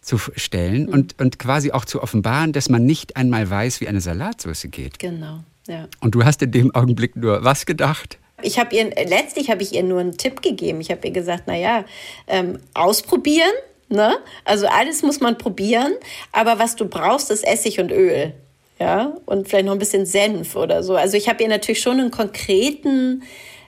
[0.00, 4.00] zu stellen und, und quasi auch zu offenbaren, dass man nicht einmal weiß, wie eine
[4.00, 4.98] Salatsauce geht.
[4.98, 5.40] Genau.
[5.66, 5.88] Ja.
[6.00, 8.18] Und du hast in dem Augenblick nur was gedacht?
[8.42, 10.80] Ich habe ihr letztlich habe ich ihr nur einen Tipp gegeben.
[10.80, 11.84] Ich habe ihr gesagt, na ja,
[12.28, 13.50] ähm, ausprobieren.
[13.88, 14.16] Ne?
[14.44, 15.92] Also alles muss man probieren,
[16.32, 18.32] aber was du brauchst, ist Essig und Öl.
[18.78, 20.96] Ja, und vielleicht noch ein bisschen Senf oder so.
[20.96, 23.22] Also ich habe ihr natürlich schon einen konkreten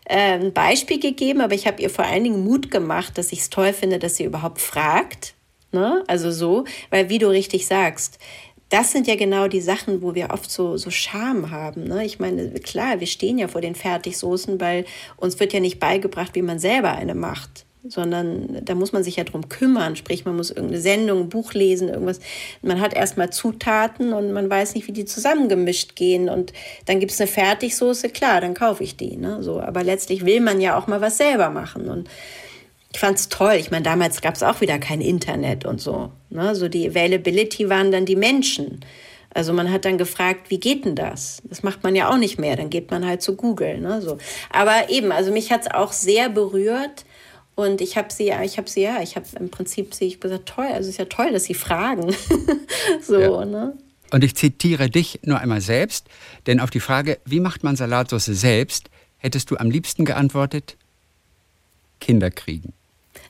[0.08, 3.50] ein Beispiel gegeben, aber ich habe ihr vor allen Dingen Mut gemacht, dass ich es
[3.50, 5.34] toll finde, dass sie überhaupt fragt.
[5.72, 6.02] Ne?
[6.06, 8.18] Also so, weil wie du richtig sagst,
[8.70, 11.84] das sind ja genau die Sachen, wo wir oft so, so Scham haben.
[11.84, 12.04] Ne?
[12.04, 14.84] Ich meine, klar, wir stehen ja vor den Fertigsoßen, weil
[15.16, 19.16] uns wird ja nicht beigebracht, wie man selber eine macht sondern da muss man sich
[19.16, 19.96] ja drum kümmern.
[19.96, 22.20] Sprich, man muss irgendeine Sendung, ein Buch lesen, irgendwas.
[22.62, 26.28] Man hat erstmal Zutaten und man weiß nicht, wie die zusammengemischt gehen.
[26.28, 26.52] Und
[26.86, 29.16] dann gibt es eine Fertigsoße, klar, dann kaufe ich die.
[29.16, 29.42] Ne?
[29.42, 31.88] So, aber letztlich will man ja auch mal was selber machen.
[31.88, 32.08] Und
[32.92, 33.54] ich fand es toll.
[33.54, 36.10] Ich meine, damals gab es auch wieder kein Internet und so.
[36.30, 36.54] Ne?
[36.54, 38.80] So die Availability waren dann die Menschen.
[39.34, 41.42] Also man hat dann gefragt, wie geht denn das?
[41.44, 42.56] Das macht man ja auch nicht mehr.
[42.56, 43.78] Dann geht man halt zu Google.
[43.78, 44.00] Ne?
[44.00, 44.18] So.
[44.50, 47.04] Aber eben, also mich hat es auch sehr berührt.
[47.58, 50.20] Und ich habe sie ja, ich habe sie ja, ich habe im Prinzip sie ich
[50.20, 52.14] gesagt, toll, also es ist ja toll, dass sie fragen.
[53.02, 53.44] so, Ja.
[53.44, 53.72] ne?
[54.12, 56.06] Und ich zitiere dich nur einmal selbst,
[56.46, 60.76] denn auf die Frage, wie macht man Salatsauce selbst, hättest du am liebsten geantwortet,
[62.00, 62.74] Kinder kriegen.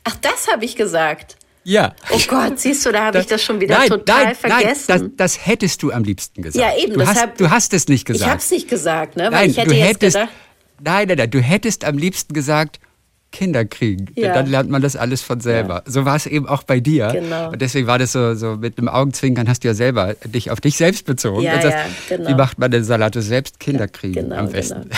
[0.05, 1.37] Ach, das habe ich gesagt.
[1.65, 1.95] Ja.
[2.11, 4.85] Oh Gott, siehst du, da habe ich das schon wieder nein, total nein, vergessen.
[4.89, 6.63] Nein, das, das hättest du am liebsten gesagt.
[6.63, 8.27] Ja, eben, Du hast, du hast es nicht gesagt.
[8.27, 9.25] ich habe es nicht gesagt, ne?
[9.25, 10.33] Weil nein, ich hätte du jetzt hättest, gedacht,
[10.81, 12.79] nein, nein, nein, du hättest am liebsten gesagt,
[13.31, 14.07] Kinder kriegen.
[14.15, 14.33] Ja.
[14.33, 15.83] Dann lernt man das alles von selber.
[15.87, 17.11] So war es eben auch bei dir.
[17.13, 17.51] Genau.
[17.51, 20.61] Und deswegen war das so, so mit einem Augenzwinkern hast du ja selber dich auf
[20.61, 21.43] dich selbst bezogen.
[21.43, 21.77] Ja, sagst,
[22.11, 22.31] ja, genau.
[22.31, 23.61] Wie macht man denn Salate selbst?
[23.61, 24.91] Kinder kriegen genau, am genau, besten.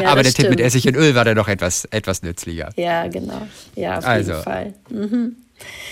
[0.00, 0.60] Ja, Aber der das Tipp mit stimmt.
[0.60, 2.70] Essig und Öl war dann doch etwas, etwas nützlicher.
[2.76, 3.46] Ja, genau.
[3.74, 4.32] Ja, auf Also.
[4.32, 4.74] jeden Fall.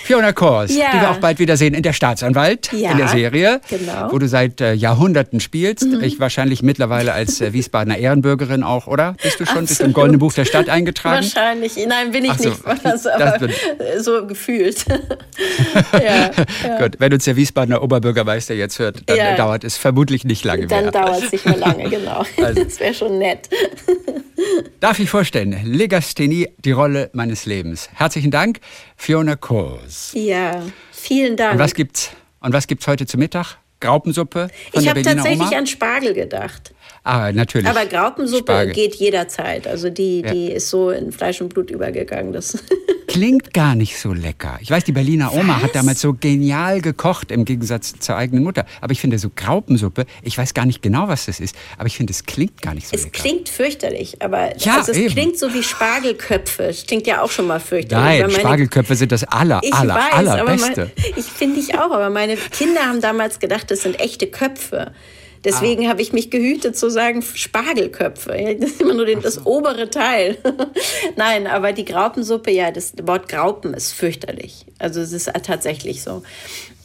[0.04, 0.86] Fiona Kors, Ja.
[0.92, 4.06] die wir auch bald wiedersehen in der Staatsanwalt, Ja, in der Serie, genau.
[4.08, 4.12] Mhm.
[4.12, 5.84] wo du seit äh, Jahrhunderten spielst.
[6.02, 9.14] Ich wahrscheinlich mittlerweile als äh, Wiesbadener Ehrenbürgerin auch, oder?
[9.22, 9.60] Bist du schon?
[9.66, 9.94] Bist du im Absolut.
[9.94, 11.22] Goldenen Buch der Stadt eingetragen?
[11.24, 11.76] Wahrscheinlich.
[11.86, 12.60] Nein, bin ich so, nicht.
[12.84, 13.38] Also, aber
[14.00, 14.84] so gefühlt.
[15.92, 16.30] ja.
[16.78, 20.84] Gut, wenn uns der Wiesbadener Oberbürgermeister jetzt hört, dann dauert es vermutlich nicht lange Dann
[20.84, 20.92] mehr.
[20.92, 22.24] dauert es nicht mehr lange, genau.
[22.42, 22.64] Also.
[22.64, 23.48] Das wäre schon nett.
[24.80, 27.88] Darf ich vorstellen, Legasthenie, die Rolle meines Lebens.
[27.94, 28.58] Herzlichen Dank,
[29.02, 30.12] Fiona Kors.
[30.14, 30.62] Ja,
[30.92, 31.54] vielen Dank.
[31.54, 33.56] Und was gibt's, und was gibt's heute zu Mittag?
[33.80, 35.58] Graupensuppe von ich Berliner tatsächlich Oma?
[35.58, 36.72] an Spargel gedacht.
[37.04, 37.66] Ah, natürlich.
[37.68, 38.74] Aber Graupensuppe Spargel.
[38.74, 39.66] geht jederzeit.
[39.66, 40.32] Also die, Ja.
[40.32, 42.32] die ist so in Fleisch und Blut übergegangen.
[42.32, 42.56] Das
[43.08, 44.58] Klingt gar nicht so lecker.
[44.62, 45.64] Ich weiß, die Berliner Oma Was?
[45.64, 48.64] hat damals so genial gekocht im Gegensatz zur eigenen Mutter.
[48.80, 51.96] Aber ich finde so Graupensuppe, ich weiß gar nicht genau, was das ist, aber ich
[51.96, 53.18] finde, es klingt gar nicht so es lecker.
[53.20, 55.12] klingt fürchterlich, aber Ja, also es eben.
[55.12, 56.62] klingt so wie Spargelköpfe.
[56.66, 58.04] Es klingt ja auch schon mal fürchterlich.
[58.04, 60.90] Nein, meine- Spargelköpfe sind das aller, Ich aller, weiß, allerbeste.
[60.96, 64.92] mein, ich finde ich auch, aber meine Kinder haben damals gedacht, das sind echte Köpfe.
[65.44, 68.56] Deswegen habe ich mich gehütet zu sagen Spargelköpfe.
[68.60, 70.38] Das ist immer nur den, das obere Teil.
[71.16, 74.66] Nein, aber die Graupensuppe, ja, das Wort Graupen ist fürchterlich.
[74.78, 76.22] Also es ist tatsächlich so.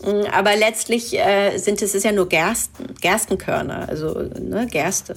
[0.03, 5.15] Mm, Aber letztlich äh, sind es ist ja nur Gersten, Gerstenkörner, also ne, Gerste.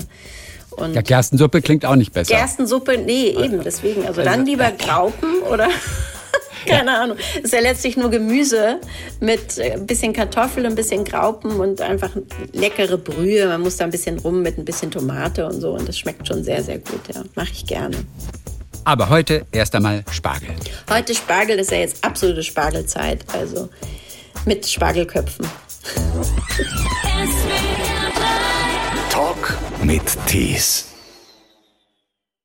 [0.71, 2.35] Und Ja, Gerstensuppe klingt auch nicht besser.
[2.35, 4.07] Gerstensuppe, nee, eben deswegen.
[4.07, 5.69] Also dann lieber Graupen oder
[6.67, 7.17] keine Ahnung.
[7.43, 8.81] Ist ja letztlich nur Gemüse
[9.21, 12.11] mit äh, ein bisschen Kartoffel, ein bisschen Graupen und einfach
[12.53, 13.47] leckere Brühe.
[13.47, 16.27] Man muss da ein bisschen rum mit ein bisschen Tomate und so und das schmeckt
[16.27, 17.01] schon sehr, sehr gut.
[17.15, 17.97] Ja, mache ich gerne.
[18.85, 20.49] Aber heute erst einmal Spargel.
[20.89, 23.69] Heute Spargel ist ja jetzt absolute Spargelzeit, also
[24.47, 25.47] mit Spargelköpfen.
[29.11, 30.90] Talk mit Tees.